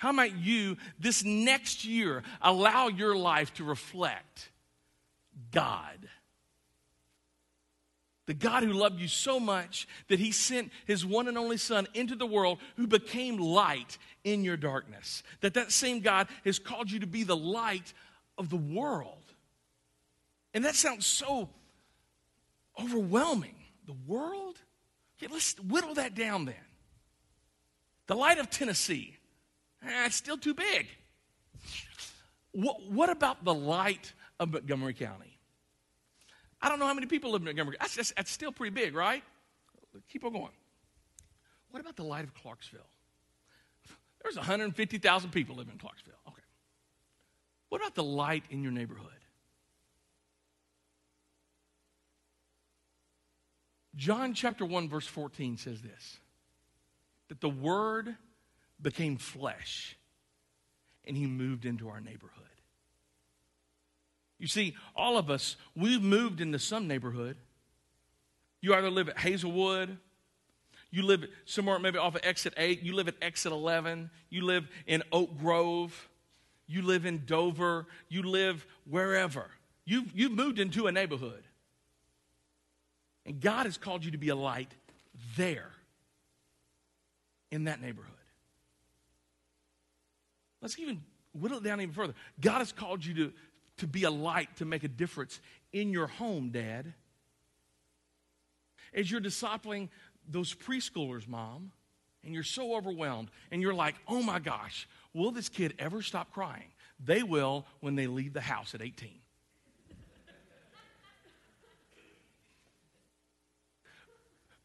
how 0.00 0.10
might 0.10 0.34
you 0.34 0.78
this 0.98 1.22
next 1.22 1.84
year 1.84 2.24
allow 2.42 2.88
your 2.88 3.14
life 3.14 3.54
to 3.54 3.64
reflect 3.64 4.50
God? 5.52 6.08
The 8.30 8.34
God 8.34 8.62
who 8.62 8.72
loved 8.72 9.00
you 9.00 9.08
so 9.08 9.40
much 9.40 9.88
that 10.06 10.20
he 10.20 10.30
sent 10.30 10.70
his 10.86 11.04
one 11.04 11.26
and 11.26 11.36
only 11.36 11.56
son 11.56 11.88
into 11.94 12.14
the 12.14 12.26
world 12.26 12.58
who 12.76 12.86
became 12.86 13.38
light 13.38 13.98
in 14.22 14.44
your 14.44 14.56
darkness. 14.56 15.24
That 15.40 15.54
that 15.54 15.72
same 15.72 15.98
God 15.98 16.28
has 16.44 16.60
called 16.60 16.92
you 16.92 17.00
to 17.00 17.08
be 17.08 17.24
the 17.24 17.36
light 17.36 17.92
of 18.38 18.48
the 18.48 18.56
world. 18.56 19.34
And 20.54 20.64
that 20.64 20.76
sounds 20.76 21.06
so 21.06 21.48
overwhelming. 22.80 23.56
The 23.86 23.96
world? 24.06 24.60
Okay, 25.20 25.32
let's 25.32 25.58
whittle 25.58 25.94
that 25.94 26.14
down 26.14 26.44
then. 26.44 26.54
The 28.06 28.14
light 28.14 28.38
of 28.38 28.48
Tennessee. 28.48 29.16
Eh, 29.84 30.06
it's 30.06 30.14
still 30.14 30.38
too 30.38 30.54
big. 30.54 30.86
What, 32.52 32.80
what 32.88 33.10
about 33.10 33.44
the 33.44 33.54
light 33.54 34.12
of 34.38 34.52
Montgomery 34.52 34.94
County? 34.94 35.29
I 36.62 36.68
don't 36.68 36.78
know 36.78 36.86
how 36.86 36.94
many 36.94 37.06
people 37.06 37.32
live 37.32 37.42
in 37.42 37.46
Montgomery. 37.46 37.76
That's, 37.80 37.94
just, 37.94 38.14
that's 38.16 38.30
still 38.30 38.52
pretty 38.52 38.74
big, 38.74 38.94
right? 38.94 39.22
Keep 40.10 40.24
on 40.24 40.32
going. 40.32 40.50
What 41.70 41.80
about 41.80 41.96
the 41.96 42.04
light 42.04 42.24
of 42.24 42.34
Clarksville? 42.34 42.80
There's 44.22 44.36
150,000 44.36 45.30
people 45.30 45.56
living 45.56 45.72
in 45.72 45.78
Clarksville. 45.78 46.14
Okay. 46.28 46.42
What 47.70 47.80
about 47.80 47.94
the 47.94 48.04
light 48.04 48.44
in 48.50 48.62
your 48.62 48.72
neighborhood? 48.72 49.08
John 53.96 54.34
chapter 54.34 54.64
1, 54.64 54.88
verse 54.88 55.06
14 55.06 55.56
says 55.56 55.80
this 55.82 56.18
that 57.28 57.40
the 57.40 57.48
Word 57.48 58.16
became 58.82 59.16
flesh 59.16 59.96
and 61.04 61.16
he 61.16 61.26
moved 61.26 61.64
into 61.64 61.88
our 61.88 62.00
neighborhood. 62.00 62.49
You 64.40 64.48
see, 64.48 64.74
all 64.96 65.18
of 65.18 65.30
us, 65.30 65.56
we've 65.76 66.02
moved 66.02 66.40
into 66.40 66.58
some 66.58 66.88
neighborhood. 66.88 67.36
You 68.62 68.74
either 68.74 68.90
live 68.90 69.10
at 69.10 69.18
Hazelwood, 69.18 69.98
you 70.90 71.02
live 71.02 71.26
somewhere 71.44 71.78
maybe 71.78 71.98
off 71.98 72.14
of 72.14 72.22
exit 72.24 72.54
8, 72.56 72.82
you 72.82 72.94
live 72.94 73.06
at 73.06 73.14
exit 73.22 73.52
11, 73.52 74.10
you 74.30 74.44
live 74.44 74.66
in 74.86 75.02
Oak 75.12 75.38
Grove, 75.38 76.08
you 76.66 76.82
live 76.82 77.04
in 77.04 77.24
Dover, 77.26 77.86
you 78.08 78.22
live 78.22 78.66
wherever. 78.88 79.46
You've, 79.84 80.10
you've 80.14 80.32
moved 80.32 80.58
into 80.58 80.86
a 80.86 80.92
neighborhood. 80.92 81.44
And 83.26 83.40
God 83.40 83.66
has 83.66 83.76
called 83.76 84.04
you 84.04 84.12
to 84.12 84.18
be 84.18 84.30
a 84.30 84.36
light 84.36 84.72
there 85.36 85.70
in 87.50 87.64
that 87.64 87.80
neighborhood. 87.80 88.14
Let's 90.62 90.78
even 90.78 91.02
whittle 91.32 91.58
it 91.58 91.64
down 91.64 91.80
even 91.80 91.94
further. 91.94 92.14
God 92.40 92.58
has 92.58 92.72
called 92.72 93.04
you 93.04 93.14
to, 93.14 93.32
to 93.80 93.86
be 93.86 94.04
a 94.04 94.10
light, 94.10 94.56
to 94.56 94.64
make 94.64 94.84
a 94.84 94.88
difference 94.88 95.40
in 95.72 95.90
your 95.90 96.06
home, 96.06 96.50
Dad. 96.50 96.94
As 98.94 99.10
you're 99.10 99.20
discipling 99.20 99.88
those 100.28 100.54
preschoolers, 100.54 101.26
Mom, 101.28 101.72
and 102.24 102.34
you're 102.34 102.42
so 102.42 102.76
overwhelmed, 102.76 103.30
and 103.50 103.62
you're 103.62 103.74
like, 103.74 103.94
oh 104.06 104.22
my 104.22 104.38
gosh, 104.38 104.88
will 105.14 105.30
this 105.30 105.48
kid 105.48 105.74
ever 105.78 106.02
stop 106.02 106.32
crying? 106.32 106.68
They 107.02 107.22
will 107.22 107.66
when 107.80 107.94
they 107.94 108.06
leave 108.06 108.32
the 108.32 108.40
house 108.40 108.74
at 108.74 108.82
18. 108.82 109.10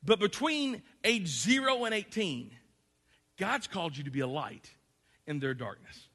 but 0.04 0.19
between 0.19 0.84
age 1.04 1.28
0 1.28 1.86
and 1.86 1.93
18, 1.93 2.52
God's 3.37 3.67
called 3.67 3.98
you 3.98 4.04
to 4.04 4.12
be 4.12 4.19
a 4.19 4.27
light 4.27 4.69
in 5.25 5.39
their 5.39 5.54
darkness. 5.54 6.08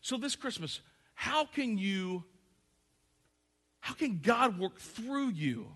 So 0.00 0.16
this 0.16 0.34
Christmas, 0.34 0.80
how 1.14 1.44
can 1.44 1.78
you, 1.78 2.24
how 3.80 3.94
can 3.94 4.20
God 4.22 4.58
work 4.58 4.78
through 4.78 5.30
you 5.30 5.66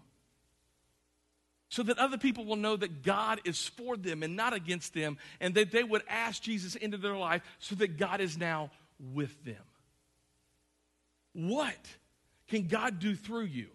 so 1.68 1.82
that 1.82 1.98
other 1.98 2.16
people 2.16 2.44
will 2.44 2.56
know 2.56 2.76
that 2.76 3.02
God 3.02 3.40
is 3.44 3.66
for 3.66 3.96
them 3.96 4.22
and 4.22 4.36
not 4.36 4.52
against 4.52 4.94
them, 4.94 5.18
and 5.40 5.54
that 5.54 5.72
they 5.72 5.82
would 5.82 6.02
ask 6.08 6.42
Jesus 6.42 6.74
into 6.76 6.96
their 6.96 7.16
life 7.16 7.42
so 7.58 7.74
that 7.76 7.96
God 7.96 8.20
is 8.20 8.38
now 8.38 8.70
with 8.98 9.44
them? 9.44 9.56
What 11.32 11.76
can 12.48 12.66
God 12.66 12.98
do 12.98 13.14
through 13.14 13.44
you? 13.44 13.66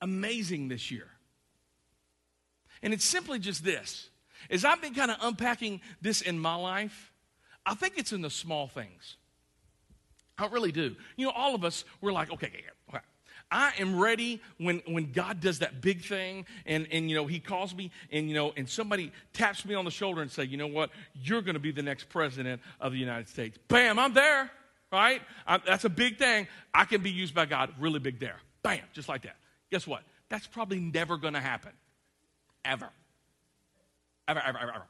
Amazing 0.00 0.68
this 0.68 0.90
year. 0.90 1.08
And 2.82 2.92
it's 2.94 3.04
simply 3.04 3.38
just 3.38 3.64
this. 3.64 4.08
As 4.50 4.64
I've 4.64 4.80
been 4.82 4.94
kind 4.94 5.10
of 5.10 5.18
unpacking 5.20 5.80
this 6.00 6.20
in 6.20 6.38
my 6.38 6.54
life, 6.54 7.12
I 7.64 7.74
think 7.74 7.94
it's 7.96 8.12
in 8.12 8.22
the 8.22 8.30
small 8.30 8.66
things. 8.66 9.16
I 10.38 10.46
really 10.46 10.72
do. 10.72 10.96
You 11.16 11.26
know, 11.26 11.32
all 11.32 11.54
of 11.54 11.64
us, 11.64 11.84
we're 12.00 12.12
like, 12.12 12.32
okay, 12.32 12.48
okay, 12.48 12.64
okay. 12.88 12.98
I 13.50 13.72
am 13.78 14.00
ready 14.00 14.40
when, 14.56 14.82
when 14.86 15.12
God 15.12 15.40
does 15.40 15.58
that 15.58 15.82
big 15.82 16.02
thing 16.02 16.46
and, 16.64 16.88
and, 16.90 17.10
you 17.10 17.14
know, 17.14 17.26
he 17.26 17.38
calls 17.38 17.74
me 17.74 17.90
and, 18.10 18.28
you 18.28 18.34
know, 18.34 18.52
and 18.56 18.66
somebody 18.66 19.12
taps 19.34 19.66
me 19.66 19.74
on 19.74 19.84
the 19.84 19.90
shoulder 19.90 20.22
and 20.22 20.30
say, 20.30 20.44
you 20.44 20.56
know 20.56 20.66
what, 20.66 20.90
you're 21.14 21.42
going 21.42 21.54
to 21.54 21.60
be 21.60 21.70
the 21.70 21.82
next 21.82 22.08
president 22.08 22.62
of 22.80 22.92
the 22.92 22.98
United 22.98 23.28
States. 23.28 23.58
Bam, 23.68 23.98
I'm 23.98 24.14
there, 24.14 24.50
right? 24.90 25.20
I, 25.46 25.58
that's 25.58 25.84
a 25.84 25.90
big 25.90 26.18
thing. 26.18 26.48
I 26.72 26.86
can 26.86 27.02
be 27.02 27.10
used 27.10 27.34
by 27.34 27.44
God 27.44 27.74
really 27.78 27.98
big 27.98 28.18
there. 28.18 28.36
Bam, 28.62 28.80
just 28.94 29.08
like 29.08 29.22
that. 29.22 29.36
Guess 29.70 29.86
what? 29.86 30.02
That's 30.30 30.46
probably 30.46 30.80
never 30.80 31.18
going 31.18 31.34
to 31.34 31.40
happen. 31.40 31.72
Ever. 32.64 32.88
Ever, 34.26 34.40
ever, 34.40 34.58
ever, 34.58 34.72
ever. 34.76 34.86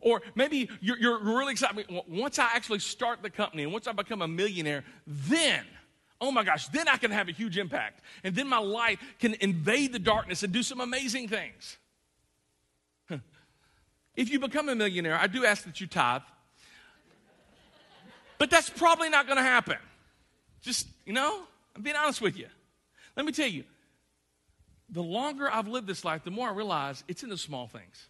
Or 0.00 0.22
maybe 0.34 0.68
you're, 0.80 0.98
you're 0.98 1.18
really 1.18 1.52
excited. 1.52 1.86
Once 2.08 2.38
I 2.38 2.50
actually 2.54 2.78
start 2.78 3.22
the 3.22 3.30
company 3.30 3.64
and 3.64 3.72
once 3.72 3.86
I 3.86 3.92
become 3.92 4.22
a 4.22 4.28
millionaire, 4.28 4.84
then– 5.06 5.64
oh 6.20 6.30
my 6.32 6.42
gosh, 6.42 6.68
then 6.68 6.88
I 6.88 6.96
can 6.96 7.10
have 7.10 7.28
a 7.28 7.32
huge 7.32 7.58
impact. 7.58 8.00
And 8.24 8.34
then 8.34 8.48
my 8.48 8.58
light 8.58 8.98
can 9.18 9.34
invade 9.34 9.92
the 9.92 9.98
darkness 9.98 10.42
and 10.42 10.52
do 10.52 10.62
some 10.62 10.80
amazing 10.80 11.28
things. 11.28 11.76
If 14.16 14.30
you 14.30 14.40
become 14.40 14.68
a 14.68 14.74
millionaire, 14.74 15.16
I 15.16 15.28
do 15.28 15.44
ask 15.44 15.64
that 15.64 15.80
you 15.80 15.86
tithe. 15.86 16.22
But 18.36 18.50
that's 18.50 18.68
probably 18.68 19.08
not 19.10 19.26
going 19.26 19.36
to 19.36 19.44
happen. 19.44 19.76
Just, 20.60 20.88
you 21.06 21.12
know, 21.12 21.42
I'm 21.76 21.82
being 21.82 21.94
honest 21.94 22.20
with 22.20 22.36
you. 22.36 22.48
Let 23.16 23.24
me 23.26 23.30
tell 23.30 23.46
you, 23.46 23.62
the 24.90 25.02
longer 25.02 25.48
I've 25.48 25.68
lived 25.68 25.86
this 25.86 26.04
life, 26.04 26.24
the 26.24 26.32
more 26.32 26.48
I 26.48 26.52
realize 26.52 27.04
it's 27.06 27.22
in 27.22 27.28
the 27.28 27.38
small 27.38 27.68
things. 27.68 28.08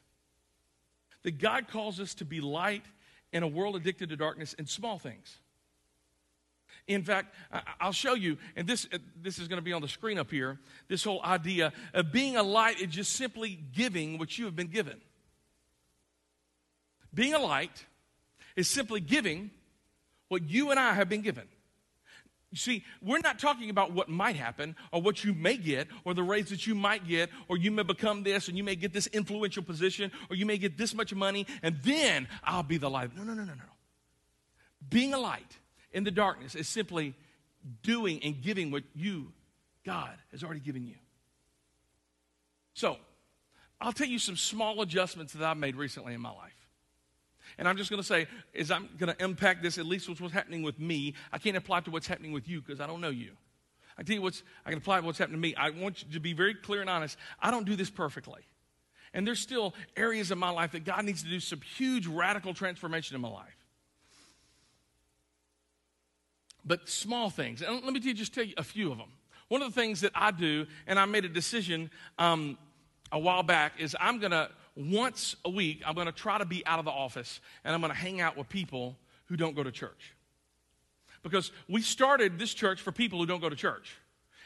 That 1.24 1.38
God 1.38 1.68
calls 1.68 2.00
us 2.00 2.14
to 2.14 2.24
be 2.24 2.40
light 2.40 2.84
in 3.32 3.42
a 3.42 3.48
world 3.48 3.76
addicted 3.76 4.08
to 4.10 4.16
darkness 4.16 4.54
in 4.54 4.66
small 4.66 4.98
things. 4.98 5.38
In 6.86 7.02
fact, 7.02 7.34
I'll 7.80 7.92
show 7.92 8.14
you, 8.14 8.38
and 8.56 8.66
this, 8.66 8.88
uh, 8.92 8.98
this 9.20 9.38
is 9.38 9.46
going 9.46 9.58
to 9.58 9.64
be 9.64 9.74
on 9.74 9.82
the 9.82 9.88
screen 9.88 10.18
up 10.18 10.30
here 10.30 10.58
this 10.88 11.04
whole 11.04 11.22
idea 11.22 11.72
of 11.92 12.10
being 12.12 12.36
a 12.36 12.42
light 12.42 12.80
is 12.80 12.88
just 12.88 13.12
simply 13.12 13.58
giving 13.74 14.16
what 14.16 14.38
you 14.38 14.46
have 14.46 14.56
been 14.56 14.68
given. 14.68 14.98
Being 17.12 17.34
a 17.34 17.38
light 17.38 17.84
is 18.56 18.68
simply 18.68 19.00
giving 19.00 19.50
what 20.28 20.48
you 20.48 20.70
and 20.70 20.80
I 20.80 20.94
have 20.94 21.10
been 21.10 21.22
given. 21.22 21.46
You 22.50 22.56
see, 22.56 22.84
we're 23.02 23.18
not 23.18 23.38
talking 23.38 23.68
about 23.68 23.92
what 23.92 24.08
might 24.08 24.36
happen 24.36 24.74
or 24.90 25.02
what 25.02 25.22
you 25.22 25.34
may 25.34 25.58
get 25.58 25.88
or 26.04 26.14
the 26.14 26.22
raise 26.22 26.48
that 26.48 26.66
you 26.66 26.74
might 26.74 27.06
get 27.06 27.28
or 27.46 27.58
you 27.58 27.70
may 27.70 27.82
become 27.82 28.22
this 28.22 28.48
and 28.48 28.56
you 28.56 28.64
may 28.64 28.74
get 28.74 28.92
this 28.92 29.06
influential 29.08 29.62
position 29.62 30.10
or 30.30 30.36
you 30.36 30.46
may 30.46 30.56
get 30.56 30.78
this 30.78 30.94
much 30.94 31.14
money 31.14 31.46
and 31.62 31.76
then 31.82 32.26
I'll 32.42 32.62
be 32.62 32.78
the 32.78 32.88
light. 32.88 33.14
No, 33.14 33.22
no, 33.22 33.34
no, 33.34 33.44
no, 33.44 33.52
no. 33.52 33.64
Being 34.88 35.12
a 35.12 35.18
light 35.18 35.58
in 35.92 36.04
the 36.04 36.10
darkness 36.10 36.54
is 36.54 36.68
simply 36.68 37.14
doing 37.82 38.22
and 38.22 38.40
giving 38.40 38.70
what 38.70 38.84
you, 38.94 39.32
God, 39.84 40.16
has 40.30 40.42
already 40.42 40.60
given 40.60 40.86
you. 40.86 40.94
So, 42.72 42.96
I'll 43.80 43.92
tell 43.92 44.08
you 44.08 44.18
some 44.18 44.36
small 44.36 44.80
adjustments 44.80 45.34
that 45.34 45.42
I've 45.42 45.56
made 45.56 45.76
recently 45.76 46.14
in 46.14 46.20
my 46.20 46.30
life. 46.30 46.57
And 47.58 47.68
I'm 47.68 47.76
just 47.76 47.90
going 47.90 48.00
to 48.00 48.06
say, 48.06 48.26
is 48.54 48.70
I'm 48.70 48.88
going 48.98 49.12
to 49.12 49.22
impact 49.22 49.62
this 49.62 49.78
at 49.78 49.86
least 49.86 50.08
with 50.08 50.20
what's 50.20 50.32
happening 50.32 50.62
with 50.62 50.78
me. 50.78 51.14
I 51.32 51.38
can't 51.38 51.56
apply 51.56 51.80
to 51.80 51.90
what's 51.90 52.06
happening 52.06 52.32
with 52.32 52.48
you 52.48 52.60
because 52.60 52.80
I 52.80 52.86
don't 52.86 53.00
know 53.00 53.10
you. 53.10 53.32
I 53.98 54.04
tell 54.04 54.14
you 54.14 54.22
what's 54.22 54.42
I 54.64 54.70
can 54.70 54.78
apply 54.78 55.00
to 55.00 55.06
what's 55.06 55.18
happening 55.18 55.40
to 55.40 55.48
me. 55.48 55.54
I 55.56 55.70
want 55.70 56.04
you 56.04 56.12
to 56.12 56.20
be 56.20 56.32
very 56.32 56.54
clear 56.54 56.80
and 56.80 56.88
honest. 56.88 57.18
I 57.40 57.50
don't 57.50 57.66
do 57.66 57.74
this 57.74 57.90
perfectly. 57.90 58.42
And 59.12 59.26
there's 59.26 59.40
still 59.40 59.74
areas 59.96 60.30
of 60.30 60.38
my 60.38 60.50
life 60.50 60.72
that 60.72 60.84
God 60.84 61.04
needs 61.04 61.22
to 61.24 61.28
do 61.28 61.40
some 61.40 61.60
huge 61.60 62.06
radical 62.06 62.54
transformation 62.54 63.16
in 63.16 63.22
my 63.22 63.28
life. 63.28 63.58
but 66.68 66.88
small 66.88 67.30
things. 67.30 67.62
And 67.62 67.82
let 67.82 67.92
me 67.92 68.00
just 68.12 68.34
tell 68.34 68.44
you 68.44 68.54
a 68.56 68.62
few 68.62 68.92
of 68.92 68.98
them. 68.98 69.08
One 69.48 69.62
of 69.62 69.74
the 69.74 69.80
things 69.80 70.02
that 70.02 70.12
I 70.14 70.30
do, 70.30 70.66
and 70.86 70.98
I 70.98 71.06
made 71.06 71.24
a 71.24 71.28
decision 71.28 71.90
um, 72.18 72.58
a 73.10 73.18
while 73.18 73.42
back, 73.42 73.72
is 73.80 73.96
I'm 73.98 74.20
going 74.20 74.32
to, 74.32 74.50
once 74.78 75.34
a 75.44 75.50
week, 75.50 75.82
I'm 75.84 75.94
going 75.94 76.06
to 76.06 76.12
try 76.12 76.38
to 76.38 76.44
be 76.44 76.64
out 76.64 76.78
of 76.78 76.84
the 76.84 76.92
office 76.92 77.40
and 77.64 77.74
I'm 77.74 77.80
going 77.80 77.92
to 77.92 77.98
hang 77.98 78.20
out 78.20 78.36
with 78.36 78.48
people 78.48 78.96
who 79.26 79.36
don't 79.36 79.56
go 79.56 79.64
to 79.64 79.72
church. 79.72 80.14
Because 81.24 81.50
we 81.68 81.82
started 81.82 82.38
this 82.38 82.54
church 82.54 82.80
for 82.80 82.92
people 82.92 83.18
who 83.18 83.26
don't 83.26 83.40
go 83.40 83.48
to 83.48 83.56
church. 83.56 83.96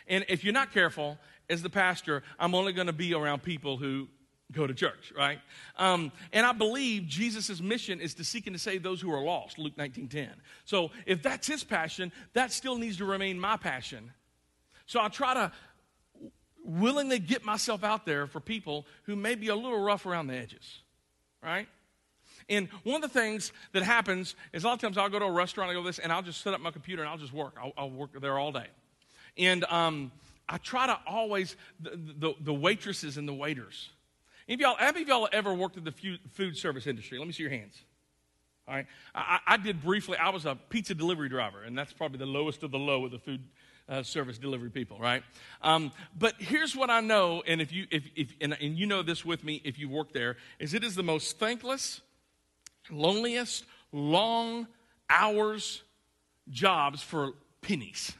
And 0.08 0.24
if 0.28 0.42
you're 0.42 0.54
not 0.54 0.72
careful, 0.72 1.18
as 1.50 1.62
the 1.62 1.70
pastor, 1.70 2.22
I'm 2.38 2.54
only 2.54 2.72
going 2.72 2.86
to 2.86 2.94
be 2.94 3.12
around 3.12 3.42
people 3.42 3.76
who 3.76 4.08
go 4.50 4.66
to 4.66 4.74
church, 4.74 5.12
right? 5.16 5.38
Um, 5.76 6.12
and 6.32 6.46
I 6.46 6.52
believe 6.52 7.06
Jesus' 7.06 7.60
mission 7.60 8.00
is 8.00 8.14
to 8.14 8.24
seek 8.24 8.46
and 8.46 8.54
to 8.54 8.60
save 8.60 8.82
those 8.82 9.00
who 9.00 9.12
are 9.12 9.22
lost, 9.22 9.58
Luke 9.58 9.76
19 9.76 10.08
10. 10.08 10.30
So 10.64 10.90
if 11.06 11.22
that's 11.22 11.46
his 11.46 11.62
passion, 11.62 12.10
that 12.32 12.52
still 12.52 12.78
needs 12.78 12.96
to 12.98 13.04
remain 13.04 13.38
my 13.38 13.56
passion. 13.56 14.10
So 14.86 15.00
I 15.00 15.08
try 15.08 15.34
to 15.34 15.52
willingly 16.64 17.18
get 17.18 17.44
myself 17.44 17.84
out 17.84 18.06
there 18.06 18.26
for 18.26 18.40
people 18.40 18.86
who 19.04 19.16
may 19.16 19.34
be 19.34 19.48
a 19.48 19.56
little 19.56 19.80
rough 19.82 20.06
around 20.06 20.26
the 20.28 20.34
edges, 20.34 20.80
right? 21.42 21.66
And 22.48 22.68
one 22.84 23.02
of 23.02 23.12
the 23.12 23.20
things 23.20 23.52
that 23.72 23.82
happens 23.82 24.34
is 24.52 24.64
a 24.64 24.66
lot 24.66 24.74
of 24.74 24.80
times 24.80 24.98
I'll 24.98 25.08
go 25.08 25.18
to 25.18 25.24
a 25.26 25.32
restaurant, 25.32 25.70
I 25.70 25.74
go 25.74 25.80
to 25.80 25.86
this, 25.86 25.98
and 25.98 26.12
I'll 26.12 26.22
just 26.22 26.42
set 26.42 26.54
up 26.54 26.60
my 26.60 26.70
computer 26.70 27.02
and 27.02 27.10
I'll 27.10 27.18
just 27.18 27.32
work. 27.32 27.56
I'll, 27.60 27.72
I'll 27.76 27.90
work 27.90 28.10
there 28.20 28.38
all 28.38 28.52
day. 28.52 28.66
And 29.38 29.64
um, 29.64 30.12
I 30.48 30.58
try 30.58 30.86
to 30.86 30.98
always, 31.06 31.56
the, 31.80 31.98
the, 32.18 32.34
the 32.40 32.54
waitresses 32.54 33.16
and 33.16 33.28
the 33.28 33.34
waiters, 33.34 33.90
any 34.48 34.54
of 34.54 34.60
y'all, 34.60 34.76
how 34.78 34.86
many 34.86 35.02
of 35.02 35.08
y'all 35.08 35.28
ever 35.32 35.54
worked 35.54 35.76
in 35.76 35.84
the 35.84 35.94
food 36.32 36.56
service 36.56 36.86
industry? 36.86 37.18
Let 37.18 37.26
me 37.26 37.32
see 37.32 37.44
your 37.44 37.52
hands. 37.52 37.80
All 38.66 38.74
right. 38.74 38.86
I, 39.14 39.38
I 39.46 39.56
did 39.56 39.82
briefly, 39.82 40.16
I 40.16 40.30
was 40.30 40.46
a 40.46 40.56
pizza 40.68 40.94
delivery 40.94 41.28
driver, 41.28 41.62
and 41.62 41.76
that's 41.76 41.92
probably 41.92 42.18
the 42.18 42.26
lowest 42.26 42.62
of 42.62 42.70
the 42.70 42.78
low 42.78 43.04
of 43.04 43.10
the 43.10 43.18
food 43.18 43.42
uh, 43.92 44.02
service 44.02 44.38
delivery 44.38 44.70
people, 44.70 44.98
right? 44.98 45.22
Um, 45.60 45.92
but 46.18 46.34
here's 46.38 46.74
what 46.74 46.88
I 46.88 47.00
know, 47.00 47.42
and 47.46 47.60
if 47.60 47.72
you, 47.72 47.86
if, 47.90 48.04
if 48.16 48.34
and, 48.40 48.56
and 48.58 48.76
you 48.78 48.86
know 48.86 49.02
this 49.02 49.24
with 49.24 49.44
me 49.44 49.60
if 49.64 49.78
you 49.78 49.88
work 49.88 50.12
there, 50.12 50.38
is 50.58 50.72
it 50.72 50.82
is 50.82 50.94
the 50.94 51.02
most 51.02 51.38
thankless, 51.38 52.00
loneliest, 52.90 53.66
long 53.92 54.66
hours 55.10 55.82
jobs 56.48 57.02
for 57.02 57.32
pennies. 57.60 58.12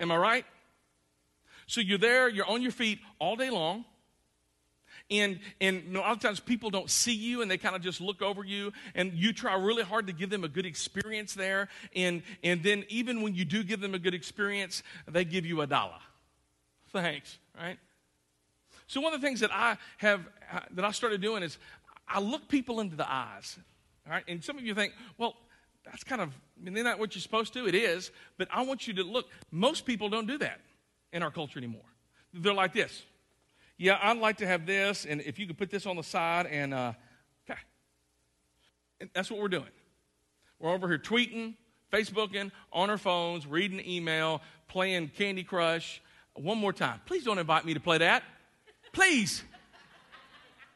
Am 0.00 0.10
I 0.10 0.16
right? 0.16 0.44
So 1.68 1.80
you're 1.80 1.98
there, 1.98 2.28
you're 2.28 2.48
on 2.50 2.60
your 2.60 2.72
feet 2.72 2.98
all 3.20 3.36
day 3.36 3.50
long. 3.50 3.84
And, 5.10 5.40
and 5.60 5.96
a 5.96 6.00
lot 6.00 6.12
of 6.12 6.20
times 6.20 6.38
people 6.38 6.68
don't 6.68 6.90
see 6.90 7.14
you 7.14 7.40
and 7.40 7.50
they 7.50 7.56
kind 7.56 7.74
of 7.74 7.80
just 7.80 8.00
look 8.00 8.20
over 8.20 8.44
you 8.44 8.72
and 8.94 9.14
you 9.14 9.32
try 9.32 9.54
really 9.54 9.82
hard 9.82 10.06
to 10.08 10.12
give 10.12 10.28
them 10.28 10.44
a 10.44 10.48
good 10.48 10.66
experience 10.66 11.32
there. 11.32 11.68
And, 11.96 12.22
and 12.44 12.62
then 12.62 12.84
even 12.88 13.22
when 13.22 13.34
you 13.34 13.46
do 13.46 13.64
give 13.64 13.80
them 13.80 13.94
a 13.94 13.98
good 13.98 14.12
experience, 14.12 14.82
they 15.06 15.24
give 15.24 15.46
you 15.46 15.62
a 15.62 15.66
dollar. 15.66 15.98
Thanks, 16.92 17.38
right? 17.58 17.78
So 18.86 19.00
one 19.00 19.14
of 19.14 19.20
the 19.20 19.26
things 19.26 19.40
that 19.40 19.50
I 19.52 19.78
have, 19.98 20.26
uh, 20.52 20.60
that 20.72 20.84
I 20.84 20.90
started 20.90 21.20
doing 21.22 21.42
is 21.42 21.58
I 22.06 22.20
look 22.20 22.48
people 22.48 22.80
into 22.80 22.96
the 22.96 23.10
eyes. 23.10 23.58
All 24.06 24.12
right? 24.12 24.24
And 24.28 24.44
some 24.44 24.58
of 24.58 24.64
you 24.64 24.74
think, 24.74 24.92
well, 25.16 25.36
that's 25.84 26.04
kind 26.04 26.20
of, 26.20 26.34
I 26.60 26.64
mean, 26.64 26.74
isn't 26.74 26.84
that 26.84 26.98
what 26.98 27.14
you're 27.14 27.22
supposed 27.22 27.54
to? 27.54 27.66
It 27.66 27.74
is. 27.74 28.10
But 28.36 28.48
I 28.50 28.62
want 28.62 28.86
you 28.86 28.94
to 28.94 29.04
look, 29.04 29.26
most 29.50 29.86
people 29.86 30.08
don't 30.10 30.26
do 30.26 30.38
that 30.38 30.60
in 31.12 31.22
our 31.22 31.30
culture 31.30 31.58
anymore. 31.58 31.82
They're 32.34 32.52
like 32.52 32.74
this 32.74 33.02
yeah, 33.78 33.98
I'd 34.02 34.18
like 34.18 34.38
to 34.38 34.46
have 34.46 34.66
this, 34.66 35.06
and 35.06 35.20
if 35.20 35.38
you 35.38 35.46
could 35.46 35.56
put 35.56 35.70
this 35.70 35.86
on 35.86 35.96
the 35.96 36.02
side, 36.02 36.46
and 36.46 36.74
uh, 36.74 36.92
okay. 37.48 37.58
And 39.00 39.08
that's 39.14 39.30
what 39.30 39.40
we're 39.40 39.48
doing. 39.48 39.70
We're 40.58 40.72
over 40.72 40.88
here 40.88 40.98
tweeting, 40.98 41.54
Facebooking, 41.92 42.50
on 42.72 42.90
our 42.90 42.98
phones, 42.98 43.46
reading 43.46 43.80
email, 43.86 44.42
playing 44.66 45.12
Candy 45.16 45.44
Crush. 45.44 46.02
One 46.34 46.58
more 46.58 46.72
time. 46.72 47.00
Please 47.06 47.24
don't 47.24 47.38
invite 47.38 47.64
me 47.64 47.74
to 47.74 47.80
play 47.80 47.98
that. 47.98 48.24
Please. 48.92 49.44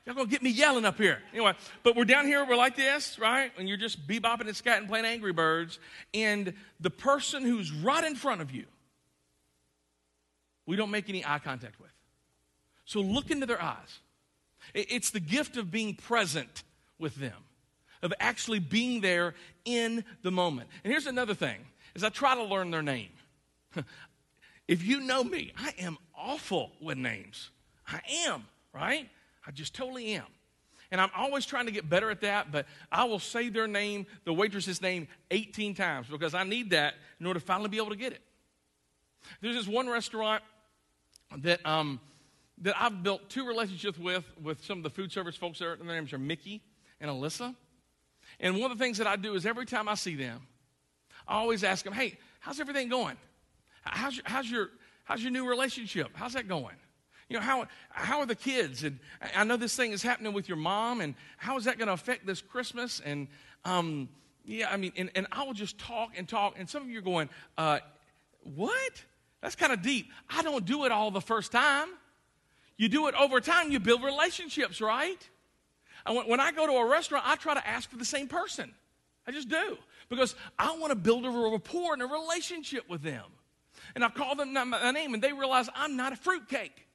Y'all 0.06 0.14
gonna 0.14 0.28
get 0.28 0.42
me 0.42 0.50
yelling 0.50 0.84
up 0.84 0.96
here. 0.96 1.20
Anyway, 1.32 1.54
but 1.82 1.96
we're 1.96 2.04
down 2.04 2.26
here, 2.26 2.44
we're 2.44 2.56
like 2.56 2.76
this, 2.76 3.18
right? 3.18 3.52
And 3.58 3.68
you're 3.68 3.76
just 3.76 4.06
bebopping 4.06 4.42
and 4.42 4.50
scatting 4.50 4.88
playing 4.88 5.04
Angry 5.04 5.32
Birds. 5.32 5.78
And 6.14 6.54
the 6.80 6.90
person 6.90 7.42
who's 7.42 7.72
right 7.72 8.02
in 8.04 8.14
front 8.14 8.40
of 8.40 8.52
you, 8.52 8.66
we 10.66 10.76
don't 10.76 10.90
make 10.90 11.08
any 11.08 11.24
eye 11.24 11.40
contact 11.40 11.80
with. 11.80 11.90
So 12.84 13.00
look 13.00 13.30
into 13.30 13.46
their 13.46 13.60
eyes. 13.62 14.00
It's 14.74 15.10
the 15.10 15.20
gift 15.20 15.56
of 15.56 15.70
being 15.70 15.94
present 15.94 16.62
with 16.98 17.16
them, 17.16 17.36
of 18.02 18.12
actually 18.20 18.58
being 18.58 19.00
there 19.00 19.34
in 19.64 20.04
the 20.22 20.30
moment. 20.30 20.68
And 20.84 20.92
here's 20.92 21.06
another 21.06 21.34
thing 21.34 21.58
is 21.94 22.04
I 22.04 22.08
try 22.08 22.34
to 22.34 22.44
learn 22.44 22.70
their 22.70 22.82
name. 22.82 23.10
if 24.68 24.84
you 24.84 25.00
know 25.00 25.22
me, 25.22 25.52
I 25.58 25.74
am 25.78 25.98
awful 26.16 26.72
with 26.80 26.96
names. 26.96 27.50
I 27.86 28.00
am, 28.26 28.44
right? 28.72 29.08
I 29.46 29.50
just 29.50 29.74
totally 29.74 30.14
am. 30.14 30.24
And 30.90 31.00
I'm 31.00 31.10
always 31.16 31.46
trying 31.46 31.66
to 31.66 31.72
get 31.72 31.88
better 31.88 32.10
at 32.10 32.20
that, 32.20 32.52
but 32.52 32.66
I 32.90 33.04
will 33.04 33.18
say 33.18 33.48
their 33.48 33.66
name, 33.66 34.06
the 34.24 34.32
waitress's 34.32 34.82
name, 34.82 35.08
18 35.30 35.74
times 35.74 36.06
because 36.08 36.34
I 36.34 36.44
need 36.44 36.70
that 36.70 36.94
in 37.18 37.26
order 37.26 37.40
to 37.40 37.46
finally 37.46 37.70
be 37.70 37.78
able 37.78 37.90
to 37.90 37.96
get 37.96 38.12
it. 38.12 38.20
There's 39.40 39.56
this 39.56 39.66
one 39.66 39.88
restaurant 39.88 40.42
that 41.38 41.64
um, 41.64 41.98
that 42.62 42.74
I've 42.80 43.02
built 43.02 43.28
two 43.28 43.46
relationships 43.46 43.98
with, 43.98 44.24
with 44.40 44.64
some 44.64 44.78
of 44.78 44.84
the 44.84 44.90
food 44.90 45.12
service 45.12 45.36
folks 45.36 45.58
there. 45.58 45.76
Their 45.76 45.86
names 45.86 46.12
are 46.12 46.18
Mickey 46.18 46.62
and 47.00 47.10
Alyssa. 47.10 47.54
And 48.40 48.58
one 48.58 48.70
of 48.70 48.78
the 48.78 48.84
things 48.84 48.98
that 48.98 49.06
I 49.06 49.16
do 49.16 49.34
is 49.34 49.44
every 49.44 49.66
time 49.66 49.88
I 49.88 49.94
see 49.94 50.14
them, 50.14 50.46
I 51.26 51.34
always 51.34 51.64
ask 51.64 51.84
them, 51.84 51.92
hey, 51.92 52.18
how's 52.40 52.60
everything 52.60 52.88
going? 52.88 53.16
How's 53.82 54.16
your, 54.16 54.24
how's 54.26 54.50
your, 54.50 54.70
how's 55.04 55.22
your 55.22 55.32
new 55.32 55.48
relationship? 55.48 56.10
How's 56.14 56.34
that 56.34 56.48
going? 56.48 56.76
You 57.28 57.38
know, 57.38 57.42
how, 57.42 57.66
how 57.90 58.20
are 58.20 58.26
the 58.26 58.34
kids? 58.36 58.84
And 58.84 58.98
I 59.34 59.44
know 59.44 59.56
this 59.56 59.74
thing 59.74 59.92
is 59.92 60.02
happening 60.02 60.32
with 60.32 60.48
your 60.48 60.56
mom, 60.56 61.00
and 61.00 61.14
how 61.38 61.56
is 61.56 61.64
that 61.64 61.78
going 61.78 61.88
to 61.88 61.94
affect 61.94 62.26
this 62.26 62.40
Christmas? 62.40 63.00
And, 63.04 63.28
um, 63.64 64.08
yeah, 64.44 64.70
I 64.70 64.76
mean, 64.76 64.92
and, 64.96 65.10
and 65.14 65.26
I 65.32 65.44
will 65.44 65.54
just 65.54 65.78
talk 65.78 66.10
and 66.16 66.28
talk, 66.28 66.54
and 66.58 66.68
some 66.68 66.82
of 66.82 66.88
you 66.88 66.98
are 66.98 67.02
going, 67.02 67.28
uh, 67.58 67.78
what? 68.42 69.02
That's 69.40 69.56
kind 69.56 69.72
of 69.72 69.82
deep. 69.82 70.10
I 70.28 70.42
don't 70.42 70.64
do 70.64 70.84
it 70.84 70.92
all 70.92 71.10
the 71.10 71.20
first 71.20 71.52
time. 71.52 71.88
You 72.76 72.88
do 72.88 73.08
it 73.08 73.14
over 73.14 73.40
time, 73.40 73.70
you 73.70 73.80
build 73.80 74.02
relationships, 74.02 74.80
right? 74.80 75.18
when 76.26 76.40
I 76.40 76.50
go 76.50 76.66
to 76.66 76.72
a 76.72 76.86
restaurant, 76.86 77.24
I 77.26 77.36
try 77.36 77.54
to 77.54 77.66
ask 77.66 77.88
for 77.88 77.96
the 77.96 78.04
same 78.04 78.26
person. 78.26 78.74
I 79.26 79.30
just 79.30 79.48
do. 79.48 79.78
Because 80.08 80.34
I 80.58 80.76
want 80.76 80.90
to 80.90 80.96
build 80.96 81.24
a 81.24 81.30
rapport 81.30 81.92
and 81.92 82.02
a 82.02 82.06
relationship 82.06 82.88
with 82.88 83.02
them. 83.02 83.24
And 83.94 84.04
I 84.04 84.08
call 84.08 84.34
them 84.34 84.52
my 84.52 84.90
name, 84.90 85.14
and 85.14 85.22
they 85.22 85.32
realize 85.32 85.68
I'm 85.74 85.96
not 85.96 86.12
a 86.12 86.16
fruitcake. 86.16 86.88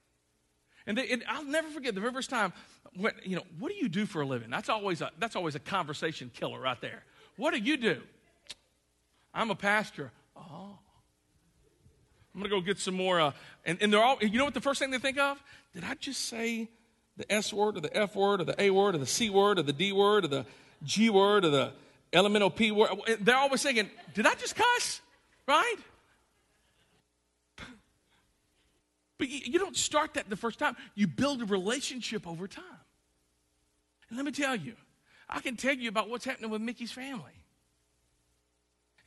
And, 0.86 0.96
they, 0.96 1.08
and 1.08 1.24
I'll 1.28 1.44
never 1.44 1.68
forget 1.68 1.94
the 1.94 2.00
very 2.00 2.12
first 2.12 2.30
time, 2.30 2.52
when, 2.94 3.12
you 3.22 3.36
know, 3.36 3.44
what 3.58 3.70
do 3.70 3.76
you 3.76 3.88
do 3.88 4.06
for 4.06 4.22
a 4.22 4.26
living? 4.26 4.50
That's 4.50 4.68
always 4.68 5.00
a, 5.00 5.10
that's 5.18 5.36
always 5.36 5.54
a 5.54 5.60
conversation 5.60 6.30
killer 6.34 6.60
right 6.60 6.80
there. 6.80 7.02
What 7.36 7.52
do 7.52 7.60
you 7.60 7.76
do? 7.76 8.00
I'm 9.34 9.50
a 9.50 9.54
pastor. 9.54 10.10
Oh. 10.36 10.78
I'm 12.38 12.42
going 12.48 12.50
to 12.52 12.56
go 12.60 12.64
get 12.64 12.78
some 12.78 12.94
more. 12.94 13.20
Uh, 13.20 13.32
and, 13.64 13.78
and 13.80 13.92
they're 13.92 14.02
all, 14.02 14.16
you 14.20 14.38
know 14.38 14.44
what 14.44 14.54
the 14.54 14.60
first 14.60 14.78
thing 14.78 14.92
they 14.92 14.98
think 14.98 15.18
of? 15.18 15.42
Did 15.74 15.82
I 15.82 15.94
just 15.94 16.26
say 16.26 16.68
the 17.16 17.30
S 17.32 17.52
word 17.52 17.76
or 17.76 17.80
the 17.80 17.96
F 17.96 18.14
word 18.14 18.40
or 18.40 18.44
the 18.44 18.54
A 18.62 18.70
word 18.70 18.94
or 18.94 18.98
the 18.98 19.06
C 19.06 19.28
word 19.28 19.58
or 19.58 19.62
the 19.62 19.72
D 19.72 19.90
word 19.90 20.24
or 20.24 20.28
the 20.28 20.46
G 20.84 21.10
word 21.10 21.44
or 21.44 21.50
the 21.50 21.72
elemental 22.12 22.48
P 22.48 22.70
word? 22.70 22.90
They're 23.20 23.36
always 23.36 23.60
thinking, 23.60 23.90
did 24.14 24.24
I 24.24 24.34
just 24.36 24.54
cuss? 24.54 25.00
Right? 25.48 25.74
But 29.18 29.28
you 29.28 29.58
don't 29.58 29.76
start 29.76 30.14
that 30.14 30.30
the 30.30 30.36
first 30.36 30.60
time. 30.60 30.76
You 30.94 31.08
build 31.08 31.42
a 31.42 31.44
relationship 31.44 32.24
over 32.24 32.46
time. 32.46 32.64
And 34.10 34.16
let 34.16 34.24
me 34.24 34.30
tell 34.30 34.54
you, 34.54 34.74
I 35.28 35.40
can 35.40 35.56
tell 35.56 35.74
you 35.74 35.88
about 35.88 36.08
what's 36.08 36.24
happening 36.24 36.50
with 36.50 36.62
Mickey's 36.62 36.92
family. 36.92 37.32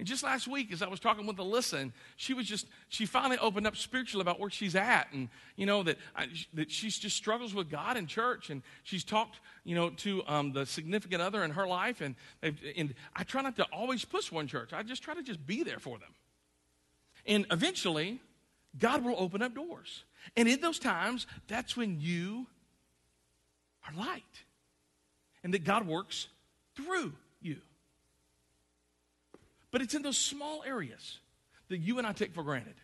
And 0.01 0.07
just 0.07 0.23
last 0.23 0.47
week, 0.47 0.73
as 0.73 0.81
I 0.81 0.87
was 0.87 0.99
talking 0.99 1.27
with 1.27 1.37
Alyssa, 1.37 1.79
and 1.79 1.91
she 2.15 2.33
was 2.33 2.47
just, 2.47 2.65
she 2.89 3.05
finally 3.05 3.37
opened 3.37 3.67
up 3.67 3.77
spiritually 3.77 4.23
about 4.23 4.39
where 4.39 4.49
she's 4.49 4.75
at. 4.75 5.07
And, 5.13 5.29
you 5.55 5.67
know, 5.67 5.83
that, 5.83 5.99
I, 6.15 6.27
that 6.55 6.71
she 6.71 6.89
just 6.89 7.15
struggles 7.15 7.53
with 7.53 7.69
God 7.69 7.97
in 7.97 8.07
church. 8.07 8.49
And 8.49 8.63
she's 8.81 9.03
talked, 9.03 9.41
you 9.63 9.75
know, 9.75 9.91
to 9.91 10.23
um, 10.25 10.53
the 10.53 10.65
significant 10.65 11.21
other 11.21 11.43
in 11.43 11.51
her 11.51 11.67
life. 11.67 12.01
And, 12.01 12.15
and 12.41 12.95
I 13.15 13.21
try 13.21 13.43
not 13.43 13.55
to 13.57 13.63
always 13.65 14.03
push 14.03 14.31
one 14.31 14.47
church, 14.47 14.73
I 14.73 14.81
just 14.81 15.03
try 15.03 15.13
to 15.13 15.21
just 15.21 15.45
be 15.45 15.61
there 15.61 15.77
for 15.77 15.99
them. 15.99 16.15
And 17.27 17.45
eventually, 17.51 18.21
God 18.79 19.05
will 19.05 19.15
open 19.19 19.43
up 19.43 19.53
doors. 19.53 20.03
And 20.35 20.47
in 20.49 20.61
those 20.61 20.79
times, 20.79 21.27
that's 21.47 21.77
when 21.77 22.01
you 22.01 22.47
are 23.87 23.93
light. 23.95 24.23
And 25.43 25.53
that 25.53 25.63
God 25.63 25.85
works 25.85 26.27
through. 26.75 27.13
But 29.71 29.81
it's 29.81 29.93
in 29.93 30.01
those 30.01 30.17
small 30.17 30.63
areas 30.65 31.19
that 31.69 31.77
you 31.77 31.97
and 31.97 32.05
I 32.05 32.11
take 32.11 32.33
for 32.33 32.43
granted. 32.43 32.75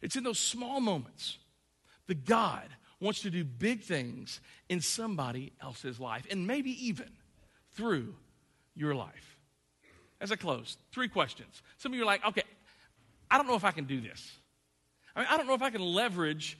It's 0.00 0.16
in 0.16 0.24
those 0.24 0.38
small 0.38 0.80
moments 0.80 1.38
that 2.06 2.24
God 2.24 2.68
wants 3.00 3.22
to 3.22 3.30
do 3.30 3.44
big 3.44 3.82
things 3.82 4.40
in 4.68 4.80
somebody 4.80 5.52
else's 5.60 6.00
life, 6.00 6.26
and 6.30 6.46
maybe 6.46 6.86
even 6.86 7.10
through 7.74 8.14
your 8.74 8.94
life. 8.94 9.36
As 10.20 10.30
I 10.30 10.36
close, 10.36 10.76
three 10.92 11.08
questions. 11.08 11.62
Some 11.78 11.92
of 11.92 11.96
you 11.96 12.02
are 12.02 12.06
like, 12.06 12.24
okay, 12.24 12.44
I 13.30 13.38
don't 13.38 13.46
know 13.46 13.56
if 13.56 13.64
I 13.64 13.72
can 13.72 13.84
do 13.84 14.00
this. 14.00 14.30
I 15.16 15.20
mean, 15.20 15.28
I 15.30 15.36
don't 15.36 15.46
know 15.46 15.54
if 15.54 15.62
I 15.62 15.70
can 15.70 15.82
leverage 15.82 16.56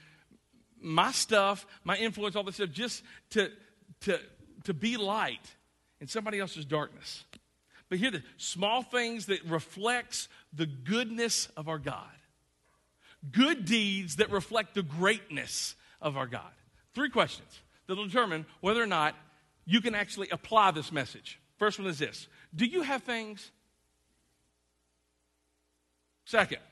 my 0.80 1.12
stuff, 1.12 1.64
my 1.84 1.96
influence, 1.96 2.34
all 2.34 2.42
this 2.42 2.56
stuff, 2.56 2.70
just 2.70 3.02
to, 3.30 3.50
to, 4.00 4.18
to 4.64 4.74
be 4.74 4.96
light 4.96 5.54
in 6.00 6.08
somebody 6.08 6.40
else's 6.40 6.64
darkness. 6.64 7.24
But 7.92 7.98
here 7.98 8.10
the 8.10 8.22
small 8.38 8.82
things 8.82 9.26
that 9.26 9.44
reflects 9.44 10.28
the 10.50 10.64
goodness 10.64 11.48
of 11.58 11.68
our 11.68 11.76
God. 11.76 12.08
Good 13.30 13.66
deeds 13.66 14.16
that 14.16 14.30
reflect 14.30 14.72
the 14.72 14.82
greatness 14.82 15.74
of 16.00 16.16
our 16.16 16.26
God. 16.26 16.50
Three 16.94 17.10
questions 17.10 17.60
that'll 17.86 18.06
determine 18.06 18.46
whether 18.62 18.82
or 18.82 18.86
not 18.86 19.14
you 19.66 19.82
can 19.82 19.94
actually 19.94 20.30
apply 20.30 20.70
this 20.70 20.90
message. 20.90 21.38
First 21.58 21.78
one 21.78 21.86
is 21.86 21.98
this 21.98 22.28
Do 22.56 22.64
you 22.64 22.80
have 22.80 23.02
things? 23.02 23.50
Second, 26.24 26.62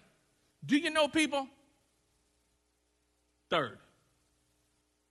do 0.65 0.79
you 0.79 0.89
know 0.89 1.07
people? 1.07 1.47
Third, 3.51 3.77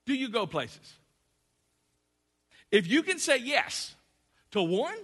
do 0.06 0.14
you 0.14 0.28
go 0.28 0.44
places? 0.44 0.92
If 2.72 2.88
you 2.88 3.04
can 3.04 3.20
say 3.20 3.36
yes 3.36 3.94
to 4.50 4.60
one 4.60 4.96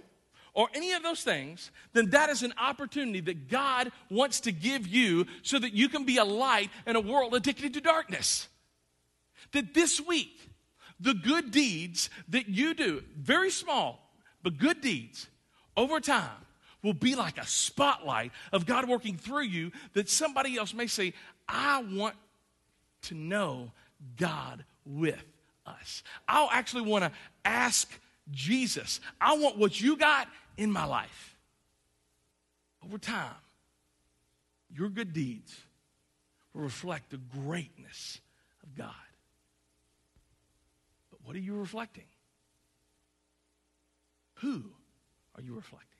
or 0.57 0.67
any 0.73 0.93
of 0.93 1.03
those 1.03 1.21
things, 1.21 1.69
then 1.93 2.09
that 2.09 2.31
is 2.31 2.41
an 2.41 2.51
opportunity 2.57 3.19
that 3.19 3.47
God 3.47 3.91
wants 4.09 4.39
to 4.41 4.51
give 4.51 4.87
you 4.87 5.27
so 5.43 5.59
that 5.59 5.73
you 5.73 5.87
can 5.87 6.03
be 6.03 6.17
a 6.17 6.25
light 6.25 6.71
in 6.87 6.95
a 6.95 6.99
world 6.99 7.35
addicted 7.35 7.75
to 7.75 7.79
darkness. 7.79 8.47
That 9.51 9.75
this 9.75 10.01
week, 10.01 10.49
the 10.99 11.13
good 11.13 11.51
deeds 11.51 12.09
that 12.29 12.49
you 12.49 12.73
do, 12.73 13.03
very 13.15 13.51
small, 13.51 14.11
but 14.41 14.57
good 14.57 14.81
deeds, 14.81 15.27
over 15.77 15.99
time, 15.99 16.47
will 16.81 16.93
be 16.93 17.13
like 17.13 17.37
a 17.37 17.45
spotlight 17.45 18.31
of 18.51 18.65
God 18.65 18.89
working 18.89 19.15
through 19.15 19.43
you 19.43 19.71
that 19.93 20.09
somebody 20.09 20.57
else 20.57 20.73
may 20.73 20.87
say, 20.87 21.13
I 21.47 21.83
want 21.83 22.15
to 23.03 23.13
know 23.13 23.73
God 24.17 24.65
with 24.85 25.23
us. 25.67 26.01
I'll 26.27 26.49
actually 26.51 26.81
want 26.81 27.03
to 27.03 27.11
ask 27.45 27.87
Jesus, 28.31 28.99
I 29.21 29.37
want 29.37 29.57
what 29.57 29.79
you 29.79 29.97
got 29.97 30.27
in 30.57 30.71
my 30.71 30.85
life. 30.85 31.35
Over 32.83 32.97
time, 32.97 33.35
your 34.69 34.89
good 34.89 35.13
deeds 35.13 35.55
will 36.53 36.63
reflect 36.63 37.11
the 37.11 37.17
greatness 37.17 38.19
of 38.63 38.75
God. 38.75 38.93
But 41.11 41.19
what 41.23 41.35
are 41.35 41.39
you 41.39 41.55
reflecting? 41.55 42.03
Who 44.35 44.63
are 45.35 45.41
you 45.41 45.55
reflecting? 45.55 45.96